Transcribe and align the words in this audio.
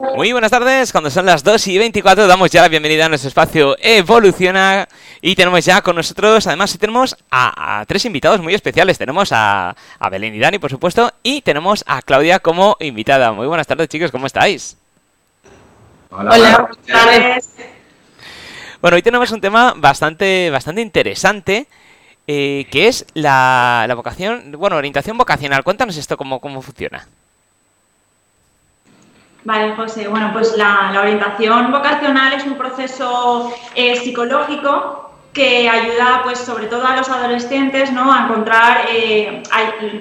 Muy 0.00 0.32
buenas 0.32 0.50
tardes, 0.50 0.92
cuando 0.92 1.10
son 1.10 1.26
las 1.26 1.44
2 1.44 1.66
y 1.66 1.76
24 1.76 2.26
damos 2.26 2.50
ya 2.50 2.62
la 2.62 2.68
bienvenida 2.68 3.04
a 3.04 3.08
nuestro 3.10 3.28
espacio 3.28 3.76
Evoluciona 3.78 4.88
y 5.20 5.34
tenemos 5.34 5.62
ya 5.62 5.82
con 5.82 5.94
nosotros, 5.94 6.46
además 6.46 6.78
tenemos 6.78 7.18
a, 7.30 7.84
tres 7.86 8.06
invitados 8.06 8.40
muy 8.40 8.54
especiales, 8.54 8.96
tenemos 8.96 9.28
a, 9.30 9.76
Belén 10.10 10.34
y 10.34 10.38
Dani 10.38 10.58
por 10.58 10.70
supuesto 10.70 11.12
y 11.22 11.42
tenemos 11.42 11.84
a 11.86 12.00
Claudia 12.00 12.38
como 12.38 12.78
invitada. 12.80 13.32
Muy 13.32 13.46
buenas 13.46 13.66
tardes 13.66 13.90
chicos, 13.90 14.10
¿cómo 14.10 14.26
estáis? 14.26 14.78
Hola, 16.10 16.30
buenas 16.30 16.78
tardes. 16.86 17.50
Bueno, 18.80 18.94
hoy 18.94 19.02
tenemos 19.02 19.30
un 19.32 19.42
tema 19.42 19.74
bastante, 19.76 20.48
bastante 20.48 20.80
interesante. 20.80 21.66
Eh, 22.26 22.66
que 22.70 22.86
es 22.86 23.04
la, 23.14 23.86
la, 23.88 23.94
vocación, 23.96 24.52
bueno, 24.52 24.76
orientación 24.76 25.18
vocacional. 25.18 25.64
Cuéntanos 25.64 25.96
esto, 25.96 26.16
cómo, 26.16 26.38
cómo 26.38 26.62
funciona. 26.62 27.08
Vale, 29.44 29.74
José. 29.74 30.08
Bueno, 30.08 30.30
pues 30.32 30.56
la, 30.56 30.92
orientación 31.00 31.70
vocacional 31.70 32.32
es 32.34 32.44
un 32.44 32.56
proceso 32.56 33.52
eh, 33.74 33.96
psicológico 33.96 35.12
que 35.32 35.68
ayuda, 35.68 36.20
pues, 36.24 36.38
sobre 36.38 36.66
todo 36.66 36.86
a 36.86 36.96
los 36.96 37.08
adolescentes, 37.08 37.90
¿no? 37.92 38.12
A 38.12 38.24
encontrar, 38.24 38.86
eh, 38.92 39.42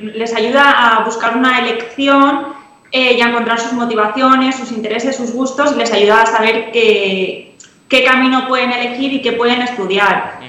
les 0.01 0.35
ayuda 0.35 0.97
a 0.97 1.03
buscar 1.05 1.37
una 1.37 1.59
elección 1.59 2.47
eh, 2.91 3.13
y 3.13 3.21
a 3.21 3.29
encontrar 3.29 3.59
sus 3.59 3.73
motivaciones, 3.73 4.57
sus 4.57 4.71
intereses, 4.71 5.15
sus 5.15 5.31
gustos, 5.31 5.71
y 5.73 5.75
les 5.75 5.93
ayuda 5.93 6.23
a 6.23 6.25
saber 6.25 6.71
qué, 6.71 7.55
qué 7.87 8.03
camino 8.03 8.47
pueden 8.47 8.71
elegir 8.71 9.13
y 9.13 9.21
qué 9.21 9.33
pueden 9.33 9.61
estudiar. 9.61 10.39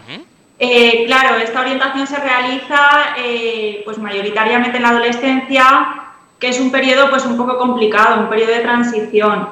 claro, 1.07 1.37
esta 1.37 1.61
orientación 1.61 2.07
se 2.07 2.17
realiza, 2.17 3.15
pues, 3.85 3.99
mayoritariamente 3.99 4.79
en 4.79 4.83
la 4.83 4.89
adolescencia 4.89 6.10
que 6.41 6.49
es 6.49 6.59
un 6.59 6.73
periodo 6.73 7.11
pues 7.11 7.25
un 7.27 7.37
poco 7.37 7.59
complicado, 7.59 8.23
un 8.23 8.29
periodo 8.29 8.53
de 8.53 8.61
transición. 8.61 9.49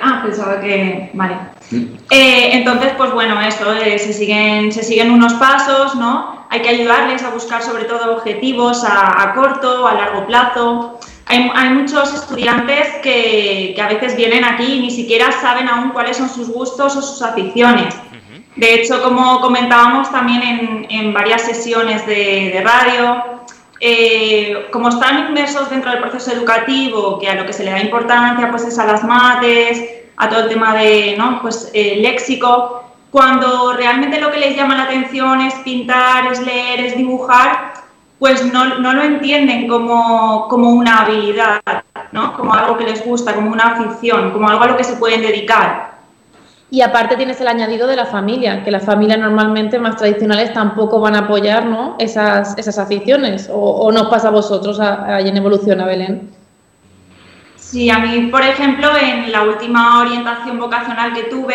Ah, 0.00 0.20
pensaba 0.22 0.60
que. 0.60 1.10
Vale. 1.14 1.36
Eh, 2.10 2.50
entonces, 2.52 2.92
pues 2.98 3.10
bueno, 3.12 3.40
eso, 3.40 3.72
eh, 3.72 3.98
se, 3.98 4.12
siguen, 4.12 4.70
se 4.70 4.82
siguen 4.82 5.10
unos 5.10 5.32
pasos, 5.34 5.94
¿no? 5.94 6.46
Hay 6.50 6.60
que 6.60 6.68
ayudarles 6.68 7.22
a 7.22 7.30
buscar 7.30 7.62
sobre 7.62 7.84
todo 7.84 8.16
objetivos 8.16 8.84
a, 8.86 9.32
corto, 9.34 9.86
a 9.86 9.94
largo 9.94 10.26
plazo. 10.26 11.00
Hay, 11.26 11.50
hay 11.54 11.70
muchos 11.70 12.12
estudiantes 12.12 12.96
que, 13.02 13.72
que, 13.74 13.80
a 13.80 13.88
veces 13.88 14.14
vienen 14.14 14.44
aquí 14.44 14.74
y 14.74 14.80
ni 14.80 14.90
siquiera 14.90 15.32
saben 15.32 15.68
aún 15.68 15.90
cuáles 15.90 16.18
son 16.18 16.28
sus 16.28 16.50
gustos 16.50 16.96
o 16.96 17.02
sus 17.02 17.22
aficiones. 17.22 17.94
De 18.56 18.74
hecho, 18.74 19.02
como 19.02 19.40
comentábamos 19.40 20.10
también 20.12 20.86
en, 20.88 21.12
varias 21.12 21.42
sesiones 21.42 22.06
de, 22.06 22.62
radio, 22.64 23.24
eh, 23.80 24.68
como 24.70 24.90
están 24.90 25.28
inmersos 25.28 25.70
dentro 25.70 25.90
del 25.90 26.00
proceso 26.00 26.30
educativo, 26.30 27.18
que 27.18 27.28
a 27.28 27.34
lo 27.34 27.46
que 27.46 27.52
se 27.52 27.64
le 27.64 27.72
da 27.72 27.80
importancia 27.80 28.50
pues 28.50 28.64
es 28.64 28.78
a 28.78 28.86
las 28.86 29.02
mates, 29.02 29.82
a 30.16 30.28
todo 30.28 30.44
el 30.44 30.48
tema 30.48 30.74
de 30.74 31.16
¿no? 31.18 31.42
pues, 31.42 31.70
eh, 31.74 31.96
léxico, 32.00 32.84
cuando 33.10 33.72
realmente 33.72 34.20
lo 34.20 34.30
que 34.30 34.38
les 34.38 34.56
llama 34.56 34.76
la 34.76 34.84
atención 34.84 35.40
es 35.40 35.54
pintar, 35.56 36.32
es 36.32 36.40
leer, 36.40 36.80
es 36.80 36.96
dibujar, 36.96 37.74
pues 38.20 38.52
no, 38.52 38.78
no 38.78 38.92
lo 38.92 39.02
entienden 39.02 39.66
como, 39.66 40.46
como, 40.48 40.70
una 40.70 41.00
habilidad, 41.00 41.60
¿no? 42.12 42.36
como 42.36 42.54
algo 42.54 42.76
que 42.76 42.84
les 42.84 43.04
gusta, 43.04 43.34
como 43.34 43.50
una 43.50 43.74
afición, 43.74 44.30
como 44.30 44.48
algo 44.48 44.62
a 44.62 44.68
lo 44.68 44.76
que 44.76 44.84
se 44.84 44.96
pueden 44.96 45.22
dedicar. 45.22 45.93
Y 46.74 46.82
aparte 46.82 47.14
tienes 47.14 47.40
el 47.40 47.46
añadido 47.46 47.86
de 47.86 47.94
la 47.94 48.04
familia, 48.04 48.64
que 48.64 48.72
las 48.72 48.84
familias 48.84 49.20
normalmente 49.20 49.78
más 49.78 49.94
tradicionales 49.94 50.52
tampoco 50.52 50.98
van 50.98 51.14
a 51.14 51.20
apoyar 51.20 51.64
esas, 52.00 52.58
esas 52.58 52.80
aficiones. 52.80 53.48
¿O, 53.48 53.92
nos 53.92 54.08
pasa 54.08 54.26
a 54.26 54.30
vosotros 54.32 54.80
ahí 54.80 55.28
en 55.28 55.36
Evolución, 55.36 55.80
a? 55.80 56.22
Sí, 57.54 57.90
a 57.90 58.00
mí, 58.00 58.26
por 58.26 58.42
ejemplo, 58.42 58.90
en 59.00 59.30
la 59.30 59.44
última 59.44 60.00
orientación 60.00 60.58
vocacional 60.58 61.12
que 61.12 61.22
tuve, 61.22 61.54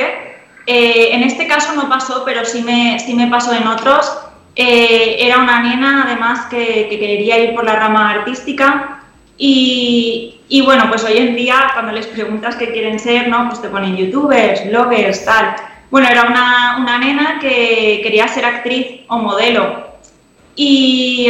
eh, 0.66 1.10
en 1.12 1.24
este 1.24 1.50
caso 1.50 1.76
no 1.76 1.90
pasó, 1.90 2.24
pero 2.24 2.46
sí 2.46 2.64
me, 2.64 2.98
sí 2.98 3.14
me 3.14 3.28
pasó 3.28 3.54
en 3.54 3.68
otros. 3.68 4.18
Eh, 4.56 5.18
era 5.20 5.40
una 5.40 5.60
nena, 5.60 6.06
además, 6.06 6.46
que 6.46 6.88
quería 6.90 7.40
ir 7.40 7.54
por 7.56 7.66
la 7.66 7.76
rama 7.76 8.10
artística 8.10 8.99
y, 9.42 10.62
bueno, 10.66 10.86
pues 10.90 11.04
hoy 11.06 11.18
en 11.18 11.36
día 11.36 11.72
cuando 11.74 11.94
les 11.94 12.08
preguntas 12.08 12.58
qué 12.58 12.72
quieren 12.72 13.00
ser, 13.00 13.30
¿no? 13.30 13.48
Pues 13.48 13.62
te 13.62 13.70
ponen 13.70 13.96
youtubers, 13.96 14.68
bloggers, 14.68 15.24
tal. 15.24 15.56
Bueno, 15.90 16.10
era 16.10 16.24
una, 16.24 16.78
una 16.80 16.98
nena 16.98 17.40
que 17.40 18.02
quería 18.04 18.28
ser 18.28 18.46
actriz 18.46 19.02
o 19.08 19.18
modelo. 19.18 19.88
Y 20.56 21.30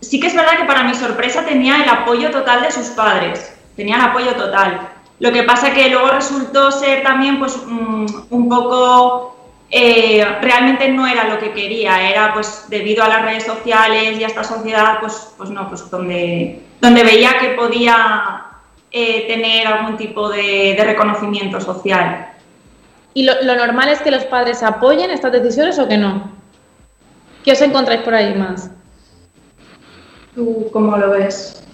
sí 0.00 0.20
que 0.20 0.28
es 0.28 0.34
verdad 0.34 0.58
que 0.58 0.64
para 0.64 0.84
mi 0.84 0.94
sorpresa 0.94 1.44
tenía 1.44 1.82
el 1.82 1.88
apoyo 1.88 2.30
total 2.30 2.62
de 2.62 2.70
sus 2.70 2.88
padres. 2.88 3.52
Tenía 3.74 3.96
el 3.96 4.02
apoyo 4.02 4.36
total. 4.36 4.88
Lo 5.18 5.32
que 5.32 5.42
pasa 5.42 5.72
que 5.72 5.90
luego 5.90 6.08
resultó 6.08 6.70
ser 6.70 7.02
también 7.02 7.40
pues 7.40 7.56
un 7.66 8.48
poco 8.48 9.33
eh, 9.76 10.24
realmente 10.40 10.88
no 10.88 11.04
era 11.04 11.24
lo 11.28 11.40
que 11.40 11.52
quería, 11.52 12.08
era 12.08 12.32
pues 12.32 12.66
debido 12.68 13.02
a 13.02 13.08
las 13.08 13.22
redes 13.24 13.42
sociales 13.42 14.16
y 14.16 14.22
a 14.22 14.28
esta 14.28 14.44
sociedad, 14.44 14.98
pues, 15.00 15.34
pues 15.36 15.50
no, 15.50 15.68
pues 15.68 15.90
donde, 15.90 16.62
donde 16.80 17.02
veía 17.02 17.40
que 17.40 17.48
podía 17.48 18.44
eh, 18.92 19.26
tener 19.26 19.66
algún 19.66 19.96
tipo 19.96 20.28
de, 20.28 20.80
reconocimiento 20.80 21.60
social. 21.60 22.28
¿Y 23.14 23.24
lo, 23.24 23.34
normal 23.42 23.88
es 23.88 24.00
que 24.00 24.12
los 24.12 24.24
padres 24.26 24.62
apoyen 24.62 25.10
estas 25.10 25.32
decisiones 25.32 25.76
o 25.80 25.88
que 25.88 25.98
no? 25.98 26.30
¿Qué 27.44 27.50
os 27.50 27.60
encontráis 27.60 28.02
por 28.02 28.14
ahí 28.14 28.32
más? 28.32 28.70
¿Tú 30.36 30.70
cómo 30.72 30.96
lo 30.96 31.10
ves? 31.10 31.64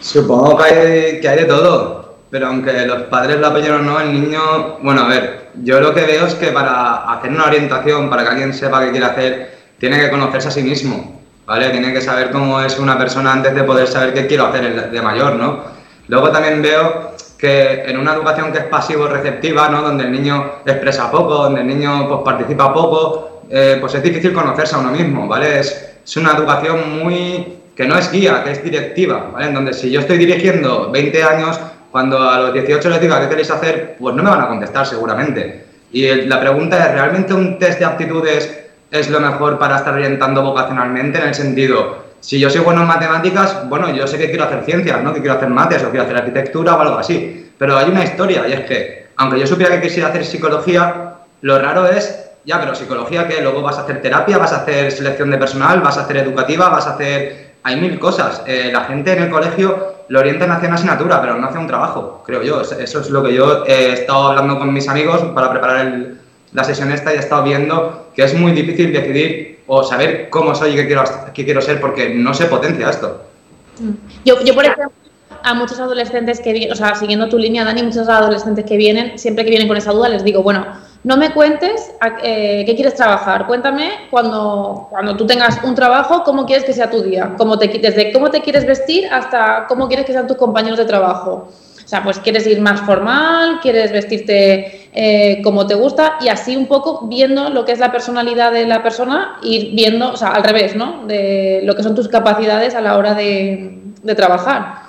Supongo 0.00 0.58
que 0.58 0.64
hay, 0.64 1.20
que 1.20 1.28
hay 1.28 1.38
de 1.38 1.44
todo. 1.44 1.97
Pero 2.30 2.48
aunque 2.48 2.86
los 2.86 3.02
padres 3.04 3.38
lo 3.38 3.46
apoyen 3.46 3.72
o 3.72 3.78
no, 3.78 4.00
el 4.00 4.12
niño, 4.12 4.78
bueno, 4.82 5.02
a 5.02 5.08
ver, 5.08 5.48
yo 5.62 5.80
lo 5.80 5.94
que 5.94 6.02
veo 6.02 6.26
es 6.26 6.34
que 6.34 6.48
para 6.48 7.10
hacer 7.12 7.30
una 7.30 7.46
orientación, 7.46 8.10
para 8.10 8.22
que 8.22 8.28
alguien 8.28 8.52
sepa 8.52 8.84
qué 8.84 8.90
quiere 8.90 9.06
hacer, 9.06 9.58
tiene 9.78 9.98
que 9.98 10.10
conocerse 10.10 10.48
a 10.48 10.50
sí 10.50 10.62
mismo, 10.62 11.22
¿vale? 11.46 11.70
Tiene 11.70 11.92
que 11.92 12.00
saber 12.00 12.30
cómo 12.30 12.60
es 12.60 12.78
una 12.78 12.98
persona 12.98 13.32
antes 13.32 13.54
de 13.54 13.62
poder 13.62 13.86
saber 13.86 14.12
qué 14.12 14.26
quiero 14.26 14.46
hacer 14.46 14.90
de 14.90 15.02
mayor, 15.02 15.36
¿no? 15.36 15.64
Luego 16.08 16.30
también 16.30 16.60
veo 16.60 17.12
que 17.38 17.84
en 17.84 17.96
una 17.96 18.14
educación 18.14 18.52
que 18.52 18.58
es 18.58 18.64
pasivo-receptiva, 18.64 19.68
¿no? 19.68 19.82
Donde 19.82 20.04
el 20.04 20.12
niño 20.12 20.52
expresa 20.66 21.10
poco, 21.10 21.34
donde 21.34 21.60
el 21.60 21.66
niño 21.66 22.08
pues, 22.08 22.20
participa 22.24 22.74
poco, 22.74 23.42
eh, 23.48 23.78
pues 23.80 23.94
es 23.94 24.02
difícil 24.02 24.32
conocerse 24.32 24.74
a 24.74 24.78
uno 24.78 24.90
mismo, 24.90 25.26
¿vale? 25.26 25.60
Es, 25.60 25.96
es 26.04 26.16
una 26.16 26.32
educación 26.32 26.98
muy 27.02 27.54
que 27.76 27.86
no 27.86 27.96
es 27.96 28.10
guía, 28.10 28.42
que 28.42 28.50
es 28.50 28.64
directiva, 28.64 29.30
¿vale? 29.32 29.46
En 29.46 29.54
donde 29.54 29.72
si 29.72 29.90
yo 29.90 30.00
estoy 30.00 30.18
dirigiendo 30.18 30.90
20 30.90 31.22
años, 31.22 31.60
cuando 31.90 32.20
a 32.20 32.38
los 32.40 32.52
18 32.52 32.88
les 32.90 33.00
diga 33.00 33.20
qué 33.20 33.28
queréis 33.28 33.50
hacer, 33.50 33.96
pues 33.98 34.14
no 34.14 34.22
me 34.22 34.30
van 34.30 34.42
a 34.42 34.48
contestar 34.48 34.86
seguramente. 34.86 35.64
Y 35.90 36.06
la 36.26 36.40
pregunta 36.40 36.78
es, 36.78 36.92
¿realmente 36.92 37.32
un 37.32 37.58
test 37.58 37.78
de 37.78 37.84
aptitudes 37.84 38.66
es 38.90 39.10
lo 39.10 39.20
mejor 39.20 39.58
para 39.58 39.76
estar 39.76 39.94
orientando 39.94 40.42
vocacionalmente? 40.42 41.18
En 41.18 41.28
el 41.28 41.34
sentido, 41.34 42.04
si 42.20 42.38
yo 42.38 42.50
soy 42.50 42.60
bueno 42.60 42.82
en 42.82 42.88
matemáticas, 42.88 43.68
bueno, 43.68 43.94
yo 43.94 44.06
sé 44.06 44.18
que 44.18 44.28
quiero 44.28 44.44
hacer 44.44 44.64
ciencias, 44.64 45.02
¿no? 45.02 45.14
Que 45.14 45.20
quiero 45.20 45.36
hacer 45.36 45.48
mates 45.48 45.82
o 45.84 45.90
quiero 45.90 46.04
hacer 46.04 46.16
arquitectura 46.16 46.76
o 46.76 46.80
algo 46.80 46.98
así. 46.98 47.50
Pero 47.56 47.76
hay 47.76 47.90
una 47.90 48.04
historia 48.04 48.46
y 48.46 48.52
es 48.52 48.60
que, 48.62 49.08
aunque 49.16 49.40
yo 49.40 49.46
supiera 49.46 49.80
que 49.80 49.88
quisiera 49.88 50.08
hacer 50.08 50.24
psicología, 50.24 51.14
lo 51.40 51.58
raro 51.58 51.86
es, 51.86 52.26
ya, 52.44 52.60
pero 52.60 52.74
psicología 52.74 53.26
que 53.26 53.40
luego 53.40 53.62
vas 53.62 53.78
a 53.78 53.82
hacer 53.82 54.02
terapia, 54.02 54.38
vas 54.38 54.52
a 54.52 54.62
hacer 54.62 54.92
selección 54.92 55.30
de 55.30 55.38
personal, 55.38 55.80
vas 55.80 55.96
a 55.96 56.02
hacer 56.02 56.18
educativa, 56.18 56.68
vas 56.68 56.86
a 56.86 56.94
hacer 56.94 57.48
hay 57.62 57.76
mil 57.76 57.98
cosas. 57.98 58.42
Eh, 58.46 58.70
la 58.72 58.84
gente 58.84 59.12
en 59.12 59.24
el 59.24 59.30
colegio 59.30 59.97
lo 60.08 60.20
orientan 60.20 60.50
hacia 60.50 60.68
una 60.68 60.76
asignatura, 60.76 61.20
pero 61.20 61.36
no 61.36 61.46
hacia 61.46 61.60
un 61.60 61.66
trabajo, 61.66 62.22
creo 62.24 62.42
yo. 62.42 62.60
Eso 62.60 63.00
es 63.00 63.10
lo 63.10 63.22
que 63.22 63.34
yo 63.34 63.64
he 63.66 63.92
estado 63.92 64.28
hablando 64.28 64.58
con 64.58 64.72
mis 64.72 64.88
amigos 64.88 65.22
para 65.34 65.50
preparar 65.50 66.12
la 66.52 66.64
sesión 66.64 66.90
esta 66.90 67.12
y 67.12 67.16
he 67.16 67.20
estado 67.20 67.44
viendo 67.44 68.08
que 68.14 68.24
es 68.24 68.34
muy 68.34 68.52
difícil 68.52 68.92
decidir 68.92 69.60
o 69.66 69.84
saber 69.84 70.30
cómo 70.30 70.54
soy 70.54 70.72
y 70.72 70.76
qué 70.76 70.86
quiero, 70.86 71.04
qué 71.34 71.44
quiero 71.44 71.60
ser 71.60 71.80
porque 71.80 72.08
no 72.14 72.32
se 72.32 72.46
potencia 72.46 72.88
esto. 72.88 73.22
Yo, 74.24 74.42
yo 74.42 74.54
por 74.54 74.64
ejemplo, 74.64 74.90
a 75.42 75.54
muchos 75.54 75.78
adolescentes 75.78 76.40
que 76.40 76.52
vienen, 76.52 76.72
o 76.72 76.74
sea, 76.74 76.94
siguiendo 76.94 77.28
tu 77.28 77.38
línea, 77.38 77.64
Dani, 77.64 77.82
muchos 77.82 78.08
adolescentes 78.08 78.64
que 78.64 78.76
vienen, 78.76 79.18
siempre 79.18 79.44
que 79.44 79.50
vienen 79.50 79.68
con 79.68 79.76
esa 79.76 79.92
duda, 79.92 80.08
les 80.08 80.24
digo, 80.24 80.42
bueno, 80.42 80.66
no 81.04 81.16
me 81.16 81.32
cuentes 81.32 81.92
eh, 82.22 82.64
qué 82.66 82.74
quieres 82.74 82.94
trabajar, 82.94 83.46
cuéntame 83.46 83.92
cuando, 84.10 84.88
cuando 84.90 85.16
tú 85.16 85.26
tengas 85.26 85.62
un 85.62 85.74
trabajo, 85.74 86.24
cómo 86.24 86.44
quieres 86.44 86.64
que 86.64 86.72
sea 86.72 86.90
tu 86.90 87.02
día, 87.02 87.34
cómo 87.38 87.58
te, 87.58 87.68
desde 87.68 88.12
cómo 88.12 88.30
te 88.30 88.40
quieres 88.40 88.66
vestir 88.66 89.06
hasta 89.10 89.66
cómo 89.68 89.86
quieres 89.86 90.06
que 90.06 90.12
sean 90.12 90.26
tus 90.26 90.36
compañeros 90.36 90.78
de 90.78 90.84
trabajo. 90.84 91.48
O 91.84 91.88
sea, 91.88 92.02
pues 92.02 92.18
quieres 92.18 92.46
ir 92.46 92.60
más 92.60 92.82
formal, 92.82 93.60
quieres 93.62 93.92
vestirte 93.92 94.90
eh, 94.92 95.40
como 95.42 95.66
te 95.66 95.74
gusta 95.74 96.18
y 96.20 96.28
así 96.28 96.54
un 96.54 96.66
poco 96.66 97.06
viendo 97.06 97.48
lo 97.48 97.64
que 97.64 97.72
es 97.72 97.78
la 97.78 97.90
personalidad 97.90 98.52
de 98.52 98.66
la 98.66 98.82
persona, 98.82 99.38
ir 99.42 99.74
viendo, 99.74 100.12
o 100.12 100.16
sea, 100.16 100.32
al 100.32 100.42
revés, 100.42 100.76
¿no? 100.76 101.06
De 101.06 101.60
lo 101.64 101.74
que 101.74 101.82
son 101.82 101.94
tus 101.94 102.08
capacidades 102.08 102.74
a 102.74 102.82
la 102.82 102.98
hora 102.98 103.14
de, 103.14 103.80
de 104.02 104.14
trabajar. 104.14 104.87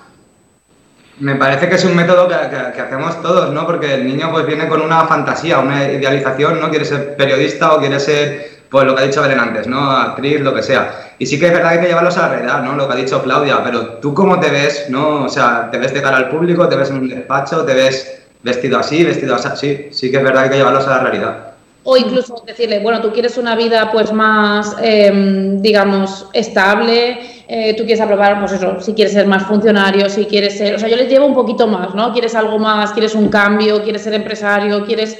Me 1.19 1.35
parece 1.35 1.67
que 1.67 1.75
es 1.75 1.83
un 1.85 1.95
método 1.95 2.27
que, 2.27 2.35
hacemos 2.81 3.21
todos, 3.21 3.51
¿no? 3.53 3.65
Porque 3.65 3.95
el 3.95 4.07
niño 4.07 4.31
pues 4.31 4.45
viene 4.45 4.67
con 4.67 4.81
una 4.81 5.05
fantasía, 5.05 5.59
una 5.59 5.91
idealización, 5.91 6.59
¿no? 6.59 6.69
Quiere 6.69 6.85
ser 6.85 7.15
periodista 7.17 7.73
o 7.73 7.79
quiere 7.79 7.99
ser 7.99 8.59
pues 8.69 8.85
lo 8.85 8.95
que 8.95 9.01
ha 9.01 9.05
dicho 9.05 9.21
Belén 9.21 9.39
antes, 9.39 9.67
¿no? 9.67 9.91
Actriz, 9.91 10.39
lo 10.41 10.53
que 10.53 10.63
sea. 10.63 11.13
Y 11.17 11.25
sí 11.25 11.39
que 11.39 11.47
es 11.47 11.53
verdad 11.53 11.71
que 11.71 11.75
hay 11.75 11.81
que 11.81 11.87
llevarlos 11.87 12.17
a 12.17 12.21
la 12.21 12.29
realidad, 12.29 12.63
¿no? 12.63 12.75
Lo 12.75 12.87
que 12.87 12.93
ha 12.93 12.97
dicho 12.97 13.21
Claudia, 13.21 13.61
pero 13.63 13.85
tú 13.95 14.13
cómo 14.13 14.39
te 14.39 14.49
ves, 14.49 14.85
¿no? 14.89 15.23
O 15.23 15.29
sea, 15.29 15.69
te 15.71 15.77
ves 15.77 15.93
de 15.93 16.01
cara 16.01 16.17
al 16.17 16.29
público, 16.29 16.69
te 16.69 16.75
ves 16.75 16.89
en 16.89 16.97
un 16.97 17.09
despacho, 17.09 17.65
te 17.65 17.73
ves 17.73 18.21
vestido 18.41 18.79
así, 18.79 19.03
vestido 19.03 19.35
así, 19.35 19.49
sí, 19.55 19.87
sí 19.91 20.11
que 20.11 20.17
es 20.17 20.23
verdad 20.23 20.41
que 20.41 20.45
hay 20.45 20.49
que 20.51 20.57
llevarlos 20.57 20.87
a 20.87 20.91
la 20.91 20.99
realidad. 20.99 21.37
O 21.83 21.97
incluso 21.97 22.43
decirle, 22.45 22.79
bueno, 22.79 23.01
tú 23.01 23.11
quieres 23.11 23.37
una 23.37 23.55
vida 23.55 23.91
pues 23.91 24.13
más, 24.13 24.75
em, 24.81 25.61
digamos, 25.61 26.27
estable, 26.33 27.19
eh, 27.51 27.73
tú 27.73 27.83
quieres 27.83 27.99
aprobar, 27.99 28.39
pues 28.39 28.51
eso, 28.51 28.79
si 28.79 28.93
quieres 28.93 29.11
ser 29.11 29.25
más 29.25 29.41
funcionario, 29.41 30.07
si 30.07 30.25
quieres 30.25 30.55
ser, 30.55 30.75
o 30.75 30.79
sea, 30.79 30.87
yo 30.87 30.95
les 30.95 31.09
llevo 31.09 31.25
un 31.25 31.33
poquito 31.33 31.65
más, 31.65 31.95
¿no? 31.95 32.13
Quieres 32.13 32.35
algo 32.35 32.59
más, 32.59 32.91
quieres 32.91 33.15
un 33.15 33.27
cambio, 33.29 33.81
quieres 33.81 34.03
ser 34.03 34.13
empresario, 34.13 34.85
quieres... 34.85 35.19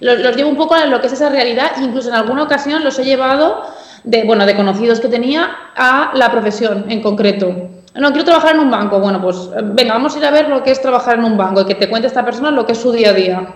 Los, 0.00 0.18
los 0.18 0.34
llevo 0.34 0.50
un 0.50 0.56
poco 0.56 0.74
a 0.74 0.86
lo 0.86 1.00
que 1.00 1.06
es 1.06 1.12
esa 1.12 1.28
realidad, 1.28 1.70
incluso 1.80 2.08
en 2.08 2.16
alguna 2.16 2.42
ocasión 2.42 2.82
los 2.82 2.98
he 2.98 3.04
llevado 3.04 3.62
de, 4.02 4.24
bueno, 4.24 4.46
de 4.46 4.56
conocidos 4.56 4.98
que 4.98 5.06
tenía 5.06 5.48
a 5.76 6.10
la 6.14 6.28
profesión 6.32 6.86
en 6.88 7.00
concreto. 7.00 7.70
No, 7.94 8.10
quiero 8.10 8.24
trabajar 8.24 8.56
en 8.56 8.60
un 8.62 8.70
banco. 8.72 8.98
Bueno, 8.98 9.22
pues 9.22 9.48
venga, 9.74 9.94
vamos 9.94 10.16
a 10.16 10.18
ir 10.18 10.24
a 10.24 10.32
ver 10.32 10.48
lo 10.48 10.64
que 10.64 10.72
es 10.72 10.82
trabajar 10.82 11.20
en 11.20 11.24
un 11.24 11.36
banco 11.36 11.60
y 11.60 11.66
que 11.66 11.76
te 11.76 11.88
cuente 11.88 12.08
esta 12.08 12.24
persona 12.24 12.50
lo 12.50 12.66
que 12.66 12.72
es 12.72 12.78
su 12.78 12.90
día 12.90 13.10
a 13.10 13.12
día. 13.12 13.46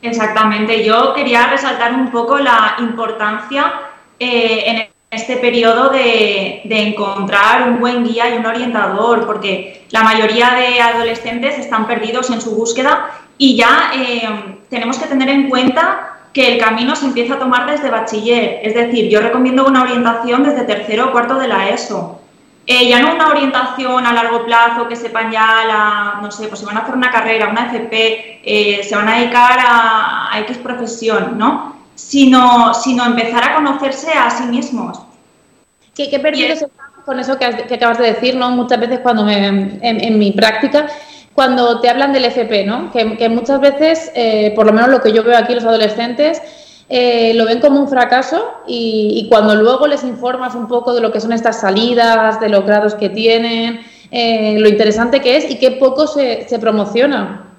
Exactamente. 0.00 0.84
Yo 0.84 1.12
quería 1.12 1.48
resaltar 1.48 1.92
un 1.92 2.10
poco 2.12 2.38
la 2.38 2.76
importancia 2.78 3.72
eh, 4.18 4.62
en 4.66 4.99
este 5.10 5.36
periodo 5.36 5.88
de, 5.90 6.62
encontrar 6.64 7.68
un 7.68 7.80
buen 7.80 8.04
guía 8.04 8.32
y 8.32 8.38
un 8.38 8.46
orientador, 8.46 9.26
porque 9.26 9.84
la 9.90 10.04
mayoría 10.04 10.50
de 10.50 10.80
adolescentes 10.80 11.58
están 11.58 11.86
perdidos 11.86 12.30
en 12.30 12.40
su 12.40 12.54
búsqueda 12.54 13.10
y 13.36 13.56
ya 13.56 13.90
eh, 13.94 14.58
tenemos 14.68 14.98
que 14.98 15.06
tener 15.06 15.28
en 15.28 15.48
cuenta 15.48 16.18
que 16.32 16.52
el 16.52 16.60
camino 16.60 16.94
se 16.94 17.06
empieza 17.06 17.34
a 17.34 17.38
tomar 17.40 17.68
desde 17.68 17.90
bachiller. 17.90 18.60
Es 18.62 18.74
decir, 18.74 19.08
yo 19.08 19.20
recomiendo 19.20 19.66
una 19.66 19.82
orientación 19.82 20.44
desde 20.44 20.62
tercero 20.62 21.08
o 21.08 21.12
cuarto 21.12 21.34
de 21.34 21.48
la 21.48 21.68
ESO. 21.70 22.20
Eh, 22.66 22.88
ya 22.88 23.00
no 23.00 23.14
una 23.14 23.30
orientación 23.30 24.06
a 24.06 24.12
largo 24.12 24.44
plazo, 24.44 24.86
que 24.86 24.94
sepan 24.94 25.32
ya, 25.32 25.64
la, 25.66 26.20
no 26.22 26.30
sé, 26.30 26.46
pues 26.46 26.60
si 26.60 26.66
van 26.66 26.76
a 26.76 26.80
hacer 26.80 26.94
una 26.94 27.10
carrera, 27.10 27.48
una 27.48 27.66
FP, 27.66 28.42
eh, 28.44 28.84
se 28.84 28.94
van 28.94 29.08
a 29.08 29.16
dedicar 29.16 29.58
a, 29.60 30.38
X 30.42 30.58
profesión, 30.58 31.36
¿no? 31.36 31.79
Sino, 32.00 32.74
sino 32.74 33.04
empezar 33.04 33.44
a 33.44 33.54
conocerse 33.56 34.10
a 34.12 34.30
sí 34.30 34.44
mismos. 34.44 35.00
¿Qué, 35.94 36.08
qué 36.08 36.18
perdidos 36.18 36.64
con 37.04 37.18
eso 37.18 37.38
que, 37.38 37.44
acabas 37.44 37.98
de 37.98 38.12
decir, 38.12 38.36
¿no? 38.36 38.50
Muchas 38.50 38.80
veces 38.80 39.00
cuando 39.00 39.24
me, 39.24 39.78
en, 39.82 40.18
mi 40.18 40.32
práctica, 40.32 40.86
cuando 41.34 41.80
te 41.80 41.88
hablan 41.88 42.12
del 42.12 42.24
FP, 42.26 42.64
¿no? 42.64 42.90
Que, 42.92 43.28
muchas 43.28 43.60
veces, 43.60 44.12
eh, 44.14 44.52
por 44.54 44.66
lo 44.66 44.72
menos 44.72 44.90
lo 44.90 45.00
que 45.00 45.12
yo 45.12 45.22
veo 45.22 45.36
aquí 45.36 45.54
los 45.54 45.64
adolescentes, 45.64 46.40
eh, 46.88 47.34
lo 47.34 47.46
ven 47.46 47.60
como 47.60 47.80
un 47.80 47.88
fracaso 47.88 48.52
y, 48.66 49.26
cuando 49.28 49.54
luego 49.54 49.86
les 49.86 50.02
informas 50.04 50.54
un 50.54 50.66
poco 50.68 50.94
de 50.94 51.00
lo 51.00 51.12
que 51.12 51.20
son 51.20 51.32
estas 51.32 51.60
salidas, 51.60 52.40
de 52.40 52.48
los 52.48 52.64
grados 52.64 52.94
que 52.94 53.08
tienen, 53.08 53.80
eh, 54.10 54.56
lo 54.58 54.68
interesante 54.68 55.20
que 55.20 55.36
es 55.36 55.50
y 55.50 55.58
qué 55.58 55.72
poco 55.72 56.06
se, 56.06 56.46
promociona. 56.60 57.49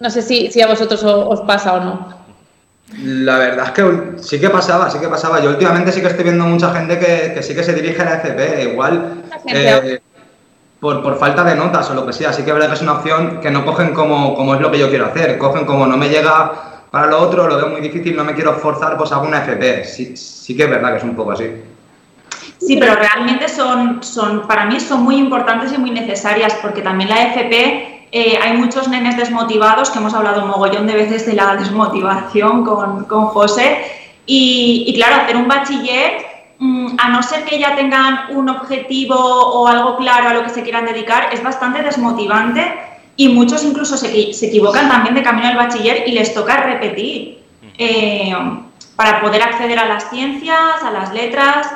No 0.00 0.08
sé 0.08 0.22
si, 0.22 0.60
a 0.62 0.66
vosotros 0.66 1.04
os, 1.04 1.42
pasa 1.42 1.74
o 1.74 1.80
no. 1.80 2.20
La 3.02 3.38
verdad 3.38 3.66
es 3.66 3.72
que 3.72 4.22
sí 4.22 4.40
que 4.40 4.48
pasaba, 4.48 4.90
sí 4.90 4.98
que 4.98 5.08
pasaba. 5.08 5.40
Yo 5.40 5.50
últimamente 5.50 5.92
sí 5.92 6.00
que 6.00 6.08
estoy 6.08 6.24
viendo 6.24 6.46
mucha 6.46 6.72
gente 6.72 6.98
que, 6.98 7.42
sí 7.42 7.54
que 7.54 7.62
se 7.62 7.74
dirige 7.74 8.00
a 8.00 8.06
la 8.06 8.14
FP. 8.14 8.72
Igual 8.72 9.22
eh, 9.46 10.00
por, 10.80 11.02
por, 11.02 11.18
falta 11.18 11.44
de 11.44 11.54
notas 11.54 11.90
o 11.90 11.94
lo 11.94 12.06
que 12.06 12.14
sea. 12.14 12.32
Sí 12.32 12.42
que 12.42 12.48
es 12.48 12.54
verdad 12.54 12.68
que 12.68 12.76
es 12.76 12.82
una 12.82 12.94
opción 12.94 13.40
que 13.40 13.50
no 13.50 13.64
cogen 13.66 13.92
como, 13.92 14.34
como 14.34 14.54
es 14.54 14.60
lo 14.62 14.70
que 14.70 14.78
yo 14.78 14.88
quiero 14.88 15.06
hacer. 15.06 15.36
Cogen 15.36 15.66
como 15.66 15.86
no 15.86 15.98
me 15.98 16.08
llega 16.08 16.80
para 16.90 17.06
lo 17.06 17.20
otro, 17.20 17.46
lo 17.46 17.56
veo 17.56 17.68
muy 17.68 17.82
difícil, 17.82 18.16
no 18.16 18.24
me 18.24 18.34
quiero 18.34 18.54
forzar, 18.54 18.96
pues 18.96 19.12
hago 19.12 19.26
una 19.26 19.44
FP. 19.44 19.84
Sí, 19.84 20.16
sí 20.16 20.56
que 20.56 20.64
es 20.64 20.70
verdad 20.70 20.92
que 20.92 20.96
es 20.96 21.04
un 21.04 21.14
poco 21.14 21.32
así. 21.32 21.44
Sí, 22.58 22.78
pero 22.78 22.94
realmente 22.94 23.48
son, 23.48 24.02
son, 24.02 24.48
para 24.48 24.64
mí 24.64 24.80
son 24.80 25.02
muy 25.02 25.16
importantes 25.16 25.72
y 25.72 25.78
muy 25.78 25.90
necesarias 25.90 26.54
porque 26.62 26.82
también 26.82 27.10
la 27.10 27.34
FP 27.34 27.89
eh, 28.12 28.38
hay 28.42 28.56
muchos 28.56 28.88
nenes 28.88 29.16
desmotivados, 29.16 29.90
que 29.90 29.98
hemos 29.98 30.14
hablado 30.14 30.42
un 30.42 30.48
mogollón 30.48 30.86
de 30.86 30.94
veces 30.94 31.26
de 31.26 31.34
la 31.34 31.56
desmotivación 31.56 32.64
con, 32.64 33.04
con 33.04 33.26
José. 33.26 33.78
Y, 34.26 34.84
y 34.86 34.94
claro, 34.94 35.22
hacer 35.22 35.36
un 35.36 35.48
bachiller 35.48 36.30
Mm, 36.62 36.96
a 36.98 37.08
no 37.08 37.22
ser 37.22 37.44
que 37.46 37.58
ya 37.58 37.74
tengan 37.74 38.36
un 38.36 38.50
objetivo 38.50 39.16
o 39.16 39.66
algo 39.66 39.96
claro 39.96 40.28
a 40.28 40.34
lo 40.34 40.42
que 40.42 40.50
se 40.50 40.62
quieran 40.62 40.84
dedicar, 40.84 41.32
es 41.32 41.42
bastante 41.42 41.82
desmotivante 41.82 42.74
y 43.16 43.30
muchos 43.30 43.64
incluso 43.64 43.96
se, 43.96 44.08
equivocan 44.08 44.90
también 44.90 45.14
de 45.14 45.22
camino 45.22 45.48
al 45.48 45.56
bachiller 45.56 46.06
y 46.06 46.12
les 46.12 46.34
toca 46.34 46.58
repetir 46.58 47.42
eh, 47.78 48.34
para 48.94 49.22
poder 49.22 49.42
acceder 49.42 49.78
a 49.78 49.88
las 49.88 50.10
ciencias, 50.10 50.82
a 50.84 50.90
las 50.90 51.14
letras 51.14 51.72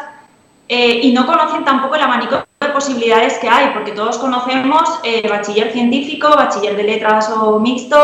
eh, 0.68 1.00
y 1.02 1.12
no 1.14 1.24
conocen 1.24 1.64
tampoco 1.64 1.94
el 1.94 2.02
abanico 2.02 2.44
posibilidades 2.74 3.38
que 3.38 3.48
hay, 3.48 3.70
porque 3.72 3.92
todos 3.92 4.18
conocemos 4.18 5.00
eh, 5.02 5.26
bachiller 5.26 5.72
científico, 5.72 6.28
bachiller 6.28 6.76
de 6.76 6.82
letras 6.82 7.30
o 7.30 7.58
mixto, 7.58 7.96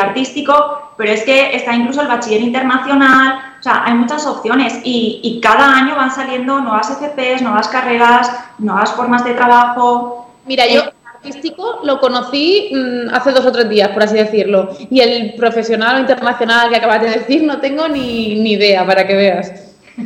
artístico, 0.00 0.92
pero 0.96 1.12
es 1.12 1.22
que 1.24 1.54
está 1.54 1.74
incluso 1.74 2.00
el 2.00 2.08
bachiller 2.08 2.40
internacional, 2.40 3.48
o 3.58 3.62
sea, 3.62 3.84
hay 3.84 3.94
muchas 3.94 4.24
opciones 4.26 4.80
y, 4.84 5.40
cada 5.42 5.74
año 5.76 5.96
van 5.96 6.10
saliendo 6.12 6.60
nuevas 6.60 6.88
FPs, 6.88 7.42
nuevas 7.42 7.68
carreras, 7.68 8.30
nuevas 8.58 8.92
formas 8.92 9.24
de 9.24 9.34
trabajo. 9.34 10.30
Mira, 10.46 10.66
yo 10.66 10.82
eh, 10.82 10.92
artístico 11.04 11.80
lo 11.82 11.98
conocí 12.00 12.70
mm, 12.72 13.14
hace 13.14 13.32
dos 13.32 13.44
o 13.46 13.52
tres 13.52 13.68
días, 13.68 13.88
por 13.88 14.04
así 14.04 14.16
decirlo. 14.16 14.70
Y 14.90 15.00
el 15.00 15.34
profesional 15.34 15.96
o 15.96 16.00
internacional 16.00 16.68
que 16.68 16.76
acabas 16.76 17.02
de 17.02 17.10
decir 17.10 17.42
no 17.42 17.58
tengo 17.58 17.88
ni, 17.88 18.52
idea, 18.52 18.86
para 18.86 19.06
que 19.06 19.14
veas. 19.14 19.52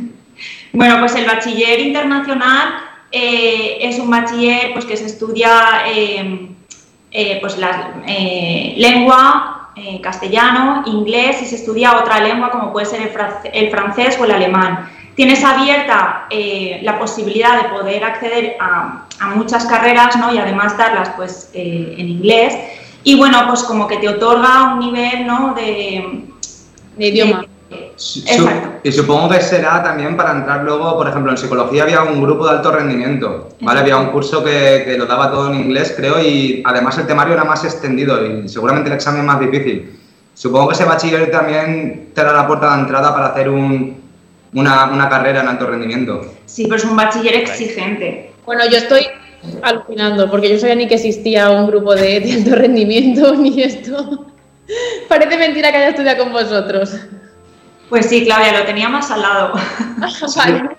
Bueno, 0.75 0.99
pues 1.01 1.13
el 1.13 1.27
bachiller 1.27 1.79
internacional 1.81 2.73
eh, 3.13 3.77
es 3.79 3.99
un 3.99 4.09
bachiller 4.09 4.73
pues, 4.73 4.83
que 4.83 4.97
se 4.97 5.05
estudia 5.05 5.83
eh, 5.87 7.37
pues 7.39 7.57
la 7.57 7.93
lengua, 8.75 9.53
eh, 9.75 9.99
castellano, 10.01 10.83
inglés 10.85 11.41
y 11.41 11.45
se 11.47 11.55
estudia 11.55 11.97
otra 11.97 12.19
lengua 12.19 12.51
como 12.51 12.71
puede 12.71 12.85
ser 12.85 13.01
el, 13.51 13.69
francés 13.71 14.19
o 14.19 14.25
el 14.25 14.29
alemán. 14.29 14.87
Tienes 15.15 15.43
abierta 15.43 16.27
eh, 16.29 16.79
la 16.83 16.99
posibilidad 16.99 17.59
de 17.59 17.69
poder 17.69 18.03
acceder 18.03 18.55
a, 18.59 19.07
muchas 19.35 19.65
carreras 19.65 20.15
¿no? 20.17 20.31
y 20.31 20.37
además 20.37 20.77
darlas 20.77 21.09
pues, 21.15 21.49
eh, 21.55 21.95
en 21.97 22.07
inglés. 22.07 22.55
Y 23.03 23.17
bueno, 23.17 23.47
pues 23.47 23.63
como 23.63 23.87
que 23.87 23.97
te 23.97 24.09
otorga 24.09 24.75
un 24.75 24.79
nivel 24.79 25.25
¿no? 25.25 25.55
de, 25.55 26.23
idioma. 26.99 27.47
Y 28.83 28.91
supongo 28.91 29.29
que 29.29 29.41
será 29.41 29.83
también 29.83 30.17
para 30.17 30.31
entrar 30.31 30.63
luego, 30.63 30.97
por 30.97 31.07
ejemplo, 31.07 31.31
en 31.31 31.37
psicología 31.37 31.83
había 31.83 32.01
un 32.03 32.21
grupo 32.21 32.45
de 32.45 32.57
alto 32.57 32.71
rendimiento, 32.71 33.49
¿vale? 33.61 33.79
Había 33.79 33.97
un 33.97 34.07
curso 34.07 34.43
que, 34.43 34.83
que, 34.85 34.97
lo 34.97 35.05
daba 35.05 35.31
todo 35.31 35.53
en 35.53 35.59
inglés, 35.59 35.93
creo, 35.95 36.19
y 36.21 36.61
además 36.65 36.97
el 36.97 37.07
temario 37.07 37.33
era 37.33 37.43
más 37.43 37.63
extendido 37.63 38.25
y 38.25 38.49
seguramente 38.49 38.89
el 38.89 38.95
examen 38.95 39.25
más 39.25 39.39
difícil. 39.39 39.99
Supongo 40.33 40.69
que 40.69 40.73
ese 40.73 40.85
bachiller 40.85 41.29
también 41.31 42.09
te 42.13 42.23
da 42.23 42.33
la 42.33 42.47
puerta 42.47 42.75
de 42.75 42.81
entrada 42.81 43.13
para 43.13 43.27
hacer 43.27 43.49
un, 43.49 44.01
una, 44.53 44.85
una, 44.85 45.07
carrera 45.07 45.41
en 45.41 45.47
alto 45.47 45.67
rendimiento. 45.67 46.33
Sí, 46.45 46.63
pero 46.63 46.77
es 46.77 46.85
un 46.85 46.95
bachiller 46.95 47.35
exigente. 47.35 48.31
Bueno, 48.45 48.63
yo 48.69 48.77
estoy 48.77 49.07
alucinando 49.61 50.29
porque 50.31 50.49
yo 50.49 50.57
sabía 50.57 50.75
ni 50.75 50.87
que 50.87 50.95
existía 50.95 51.49
un 51.51 51.67
grupo 51.67 51.93
de, 51.95 52.19
de 52.19 52.33
alto 52.33 52.55
rendimiento 52.55 53.35
ni 53.37 53.61
esto. 53.61 54.25
Parece 55.07 55.37
mentira 55.37 55.71
que 55.71 55.77
haya 55.77 55.89
estudiado 55.89 56.23
con 56.23 56.33
vosotros. 56.33 56.95
Pues 57.89 58.07
sí, 58.07 58.25
Claudia, 58.25 58.59
lo 58.59 58.65
tenía 58.65 58.89
más 58.89 59.11
al 59.11 59.21
lado. 59.21 59.53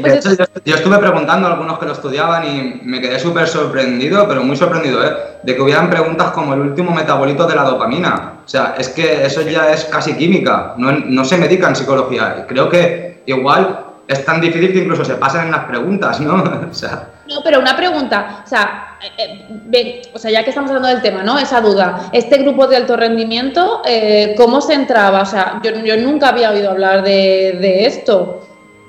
De 0.00 0.16
hecho, 0.16 0.30
yo, 0.64 0.74
estuve 0.74 0.98
preguntando 0.98 1.46
a 1.46 1.52
algunos 1.52 1.78
que 1.78 1.86
lo 1.86 1.92
estudiaban 1.92 2.44
y 2.44 2.80
me 2.82 3.00
quedé 3.00 3.20
súper 3.20 3.46
sorprendido, 3.46 4.26
pero 4.26 4.42
muy 4.42 4.56
sorprendido, 4.56 5.04
¿eh? 5.04 5.12
de 5.44 5.54
que 5.54 5.62
hubieran 5.62 5.88
preguntas 5.88 6.32
como 6.32 6.54
el 6.54 6.60
último 6.60 6.90
metabolito 6.90 7.46
de 7.46 7.54
la 7.54 7.62
dopamina. 7.62 8.40
O 8.44 8.48
sea, 8.48 8.74
es 8.76 8.88
que 8.88 9.24
eso 9.24 9.42
ya 9.42 9.70
es 9.70 9.84
casi 9.84 10.14
química, 10.14 10.74
no, 10.76 10.90
no 10.90 11.24
se 11.24 11.38
medica 11.38 11.68
en 11.68 11.76
psicología. 11.76 12.46
Creo 12.48 12.68
que 12.68 13.22
igual 13.26 13.84
es 14.08 14.24
tan 14.24 14.40
difícil 14.40 14.72
que 14.72 14.80
incluso 14.80 15.04
se 15.04 15.14
pasan 15.14 15.46
en 15.46 15.52
las 15.52 15.64
preguntas, 15.66 16.20
¿no? 16.20 16.34
o 16.70 16.74
sea, 16.74 17.08
no, 17.28 17.40
pero 17.44 17.60
una 17.60 17.76
pregunta, 17.76 18.42
o 18.44 18.48
sea, 18.48 18.89
eh, 19.02 20.02
o 20.12 20.18
sea, 20.18 20.30
ya 20.30 20.44
que 20.44 20.50
estamos 20.50 20.70
hablando 20.70 20.88
del 20.88 21.02
tema, 21.02 21.22
¿no? 21.22 21.38
Esa 21.38 21.60
duda, 21.60 22.10
este 22.12 22.38
grupo 22.38 22.66
de 22.66 22.76
alto 22.76 22.96
rendimiento, 22.96 23.82
eh, 23.86 24.34
¿cómo 24.36 24.60
se 24.60 24.74
entraba? 24.74 25.22
O 25.22 25.26
sea, 25.26 25.60
yo, 25.62 25.96
nunca 25.96 26.28
había 26.28 26.50
oído 26.50 26.70
hablar 26.70 27.02
de, 27.02 27.86
esto. 27.86 28.42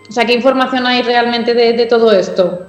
O 0.09 0.11
sea, 0.11 0.25
¿qué 0.25 0.33
información 0.33 0.85
hay 0.85 1.01
realmente 1.03 1.53
de, 1.53 1.85
todo 1.85 2.11
esto? 2.11 2.67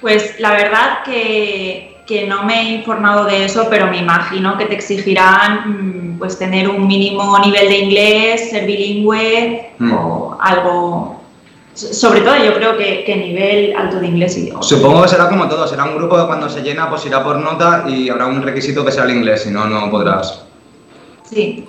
Pues 0.00 0.38
la 0.38 0.52
verdad 0.52 1.02
que, 1.04 1.94
no 2.26 2.44
me 2.44 2.60
he 2.60 2.64
informado 2.74 3.24
de 3.24 3.44
eso, 3.44 3.66
pero 3.70 3.86
me 3.86 3.98
imagino 3.98 4.56
que 4.56 4.66
te 4.66 4.74
exigirán 4.74 6.14
mm, 6.14 6.18
pues 6.18 6.38
tener 6.38 6.68
un 6.68 6.86
mínimo 6.86 7.38
nivel 7.38 7.68
de 7.68 7.78
inglés, 7.78 8.50
ser 8.50 8.66
bilingüe 8.66 9.72
mm. 9.78 9.92
o 9.92 10.36
algo 10.40 11.17
sobre 11.78 12.22
todo 12.22 12.36
yo 12.36 12.54
creo 12.54 12.76
que, 12.76 13.04
que 13.04 13.16
nivel 13.16 13.74
alto 13.76 14.00
de 14.00 14.06
inglés. 14.06 14.36
Y, 14.36 14.52
Supongo 14.60 15.02
que 15.02 15.08
será 15.08 15.28
como 15.28 15.48
todo, 15.48 15.66
será 15.66 15.84
un 15.84 15.96
grupo 15.96 16.16
que 16.16 16.26
cuando 16.26 16.48
se 16.48 16.62
llena 16.62 16.90
pues 16.90 17.06
irá 17.06 17.22
por 17.22 17.36
nota 17.36 17.84
y 17.86 18.08
habrá 18.08 18.26
un 18.26 18.42
requisito 18.42 18.84
que 18.84 18.92
sea 18.92 19.04
el 19.04 19.10
inglés, 19.10 19.42
si 19.42 19.50
no, 19.50 19.66
no 19.66 19.90
podrás. 19.90 20.44
Sí. 21.30 21.64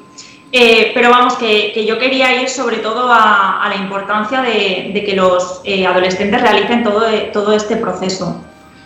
Eh, 0.52 0.92
pero 0.96 1.12
vamos, 1.12 1.36
que, 1.36 1.86
yo 1.86 2.00
quería 2.00 2.42
ir 2.42 2.50
sobre 2.50 2.78
todo 2.78 3.08
a, 3.12 3.68
la 3.70 3.76
importancia 3.76 4.42
de, 4.42 5.04
que 5.06 5.16
los 5.16 5.62
eh, 5.64 5.86
adolescentes 5.86 6.42
realicen 6.42 6.84
todo, 6.84 7.06
todo 7.32 7.54
este 7.54 7.76
proceso. 7.76 8.42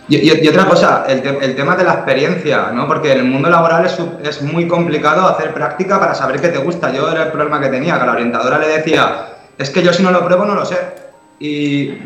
Y, 0.10 0.48
otra 0.50 0.66
cosa, 0.66 1.06
el, 1.08 1.56
tema 1.56 1.78
de 1.78 1.86
la 1.86 1.94
experiencia, 1.94 2.72
¿no? 2.74 2.86
Porque 2.86 3.14
en 3.14 3.20
el 3.20 3.26
mundo 3.26 3.50
laboral 3.50 3.86
es, 3.86 3.98
es, 4.22 4.42
muy 4.42 4.68
complicado 4.68 5.26
hacer 5.26 5.54
práctica 5.54 5.98
para 5.98 6.14
saber 6.14 6.42
qué 6.42 6.50
te 6.50 6.58
gusta. 6.58 6.92
Yo 6.92 7.10
era 7.10 7.24
el 7.24 7.32
problema 7.32 7.62
que 7.62 7.70
tenía, 7.70 7.98
que 7.98 8.06
la 8.06 8.12
orientadora 8.12 8.58
le 8.58 8.68
decía, 8.68 9.30
es 9.58 9.70
que 9.70 9.82
yo 9.82 9.94
si 9.94 10.04
no 10.04 10.12
lo 10.12 10.26
pruebo 10.26 10.44
no 10.44 10.56
lo 10.56 10.66
sé. 10.66 11.03
Y 11.44 11.98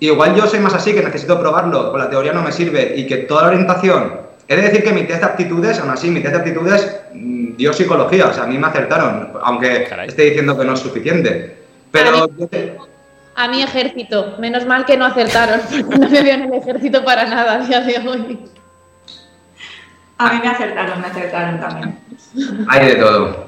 igual 0.00 0.34
yo 0.34 0.46
soy 0.46 0.58
más 0.60 0.72
así, 0.72 0.94
que 0.94 1.02
necesito 1.02 1.38
probarlo, 1.38 1.90
con 1.90 2.00
la 2.00 2.08
teoría 2.08 2.32
no 2.32 2.40
me 2.40 2.50
sirve 2.50 2.94
y 2.96 3.06
que 3.06 3.18
toda 3.18 3.42
la 3.42 3.48
orientación... 3.48 4.24
He 4.48 4.54
de 4.54 4.62
decir 4.62 4.84
que 4.84 4.92
mi 4.92 5.02
test 5.02 5.20
de 5.20 5.26
aptitudes, 5.26 5.80
aún 5.80 5.90
así, 5.90 6.08
mi 6.08 6.20
test 6.20 6.34
de 6.34 6.38
aptitudes 6.38 7.00
mm, 7.12 7.56
dio 7.56 7.72
psicología, 7.72 8.28
o 8.28 8.32
sea, 8.32 8.44
a 8.44 8.46
mí 8.46 8.56
me 8.56 8.68
acertaron, 8.68 9.32
aunque 9.42 9.88
esté 10.06 10.22
diciendo 10.22 10.56
que 10.56 10.64
no 10.64 10.74
es 10.74 10.80
suficiente. 10.80 11.56
Pero 11.90 12.30
a 13.34 13.48
mi 13.48 13.62
ejército. 13.62 14.36
Menos 14.38 14.64
mal 14.64 14.86
que 14.86 14.96
no 14.96 15.04
acertaron, 15.04 15.60
no 16.00 16.08
me 16.08 16.22
veo 16.22 16.34
en 16.34 16.44
el 16.44 16.54
ejército 16.54 17.04
para 17.04 17.24
nada 17.24 17.54
a 17.54 17.58
día 17.58 17.80
de 17.80 18.08
hoy. 18.08 18.38
A 20.18 20.32
mí 20.32 20.40
me 20.42 20.48
acertaron, 20.48 21.00
me 21.00 21.06
acertaron 21.08 21.60
también. 21.60 21.98
Hay 22.68 22.86
de 22.86 22.94
todo. 22.94 23.45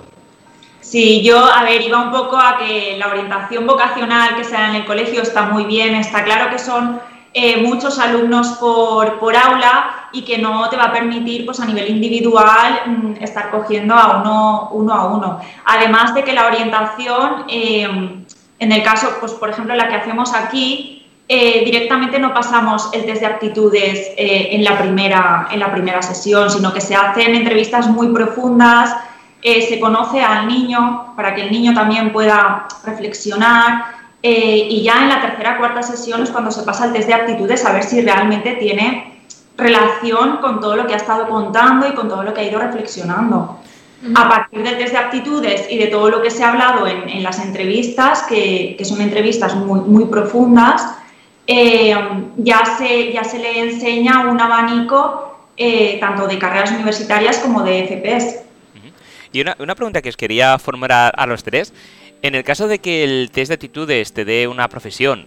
Sí, 0.88 1.22
yo, 1.22 1.38
a 1.44 1.64
ver, 1.64 1.82
iba 1.82 2.00
un 2.00 2.10
poco 2.10 2.36
a 2.36 2.56
que 2.58 2.96
la 2.98 3.08
orientación 3.08 3.66
vocacional 3.66 4.36
que 4.36 4.44
se 4.44 4.52
da 4.52 4.70
en 4.70 4.76
el 4.76 4.84
colegio 4.86 5.22
está 5.22 5.42
muy 5.42 5.64
bien, 5.64 5.94
está 5.94 6.24
claro 6.24 6.50
que 6.50 6.58
son 6.58 7.00
eh, 7.34 7.60
muchos 7.60 7.98
alumnos 7.98 8.48
por, 8.60 9.18
por, 9.18 9.36
aula 9.36 10.08
y 10.12 10.22
que 10.22 10.38
no 10.38 10.68
te 10.70 10.76
va 10.76 10.84
a 10.84 10.92
permitir 10.92 11.44
pues, 11.44 11.60
a 11.60 11.66
nivel 11.66 11.90
individual 11.90 12.80
mm, 12.86 13.22
estar 13.22 13.50
cogiendo 13.50 13.94
a 13.94 14.20
uno, 14.20 14.70
uno 14.72 14.94
a 14.94 15.06
uno. 15.08 15.40
Además 15.66 16.14
de 16.14 16.24
que 16.24 16.32
la 16.32 16.46
orientación 16.46 17.44
eh, 17.48 18.24
en 18.58 18.72
el 18.72 18.82
caso, 18.82 19.16
pues, 19.20 19.32
por 19.32 19.50
ejemplo, 19.50 19.74
la 19.74 19.88
que 19.88 19.94
hacemos 19.94 20.34
aquí, 20.34 21.06
eh, 21.28 21.62
directamente 21.64 22.18
no 22.18 22.32
pasamos 22.32 22.88
el 22.92 23.04
test 23.04 23.20
de 23.20 23.26
aptitudes 23.26 24.12
eh, 24.16 24.48
en, 24.52 24.64
la 24.64 24.78
primera, 24.78 25.48
en 25.50 25.60
la 25.60 25.70
primera 25.70 26.02
sesión, 26.02 26.50
sino 26.50 26.72
que 26.72 26.80
se 26.80 26.94
hacen 26.94 27.34
entrevistas 27.34 27.86
muy 27.88 28.08
profundas, 28.08 28.96
eh, 29.42 29.62
se 29.62 29.78
conoce 29.78 30.22
al 30.22 30.48
niño 30.48 31.14
para 31.16 31.34
que 31.34 31.42
el 31.42 31.50
niño 31.50 31.74
también 31.74 32.12
pueda 32.12 32.66
reflexionar 32.84 33.98
y 34.20 34.82
ya 34.82 35.02
en 35.02 35.08
la 35.10 35.20
tercera 35.20 35.54
o 35.54 35.58
cuarta 35.58 35.80
sesión 35.80 36.22
es 36.24 36.30
cuando 36.30 36.50
se 36.50 36.64
pasa 36.64 36.86
el 36.86 36.92
test 36.92 37.06
de 37.06 37.14
aptitudes 37.14 37.64
a 37.64 37.72
ver 37.72 37.84
si 37.84 38.00
realmente 38.00 38.54
tiene 38.54 39.22
relación 39.56 40.38
con 40.38 40.60
todo 40.60 40.74
lo 40.74 40.88
que 40.88 40.94
ha 40.94 40.96
estado 40.96 41.28
contando 41.28 41.86
y 41.86 41.92
con 41.94 42.08
todo 42.08 42.24
lo 42.24 42.34
que 42.34 42.40
ha 42.40 42.44
ido 42.44 42.58
reflexionando 42.58 43.60
a 44.14 44.28
partir 44.28 44.62
del 44.62 44.78
test 44.78 44.92
de 44.92 44.98
aptitudes 44.98 45.66
y 45.70 45.78
de 45.78 45.88
todo 45.88 46.08
lo 46.08 46.22
que 46.22 46.30
se 46.30 46.44
ha 46.44 46.50
hablado 46.50 46.86
en, 46.86 47.22
las 47.22 47.44
entrevistas, 47.44 48.22
que, 48.22 48.76
son 48.84 49.00
entrevistas 49.00 49.54
muy, 49.56 49.80
muy 49.80 50.04
profundas, 50.04 50.86
eh, 51.46 51.96
ya, 52.36 52.64
se, 52.78 53.12
ya 53.12 53.24
se 53.24 53.38
le 53.38 53.58
enseña 53.58 54.28
un 54.28 54.40
abanico 54.40 55.48
eh, 55.56 55.98
tanto 55.98 56.28
de 56.28 56.38
carreras 56.38 56.70
universitarias 56.70 57.38
como 57.38 57.62
de 57.62 57.86
FPs. 57.86 58.44
Y 59.32 59.40
una, 59.40 59.56
una 59.58 59.74
pregunta 59.74 60.02
que 60.02 60.08
os 60.08 60.16
quería 60.16 60.58
formular 60.58 61.12
a, 61.16 61.26
los 61.26 61.44
tres. 61.44 61.72
En 62.22 62.34
el 62.34 62.44
caso 62.44 62.68
de 62.68 62.78
que 62.78 63.04
el 63.04 63.30
test 63.30 63.48
de 63.48 63.54
aptitudes 63.54 64.12
te 64.12 64.24
dé 64.24 64.48
una 64.48 64.68
profesión, 64.68 65.26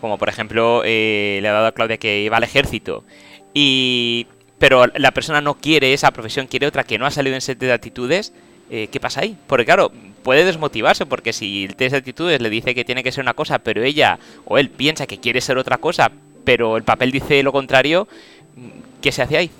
como 0.00 0.18
por 0.18 0.28
ejemplo 0.28 0.82
eh, 0.84 1.38
le 1.42 1.48
ha 1.48 1.52
dado 1.52 1.66
a 1.66 1.72
Claudia 1.72 1.96
que 1.96 2.22
iba 2.22 2.36
al 2.36 2.44
ejército, 2.44 3.04
y 3.54 4.26
pero 4.58 4.86
la 4.86 5.10
persona 5.10 5.40
no 5.40 5.54
quiere 5.54 5.92
esa 5.92 6.12
profesión, 6.12 6.46
quiere 6.46 6.68
otra 6.68 6.84
que 6.84 6.96
no 6.96 7.06
ha 7.06 7.10
salido 7.10 7.34
en 7.34 7.40
set 7.40 7.58
de 7.58 7.72
actitudes, 7.72 8.32
eh, 8.70 8.88
¿qué 8.92 9.00
pasa 9.00 9.22
ahí? 9.22 9.36
Porque 9.48 9.64
claro, 9.64 9.90
puede 10.22 10.44
desmotivarse, 10.44 11.04
porque 11.04 11.32
si 11.32 11.64
el 11.64 11.74
test 11.74 11.92
de 11.92 11.98
actitudes 11.98 12.40
le 12.40 12.48
dice 12.48 12.74
que 12.74 12.84
tiene 12.84 13.02
que 13.02 13.10
ser 13.10 13.22
una 13.22 13.34
cosa, 13.34 13.58
pero 13.58 13.82
ella 13.82 14.20
o 14.44 14.58
él 14.58 14.70
piensa 14.70 15.08
que 15.08 15.18
quiere 15.18 15.40
ser 15.40 15.58
otra 15.58 15.78
cosa, 15.78 16.12
pero 16.44 16.76
el 16.76 16.84
papel 16.84 17.10
dice 17.10 17.42
lo 17.42 17.52
contrario, 17.52 18.06
¿qué 19.00 19.10
se 19.10 19.22
hace 19.22 19.36
ahí? 19.36 19.50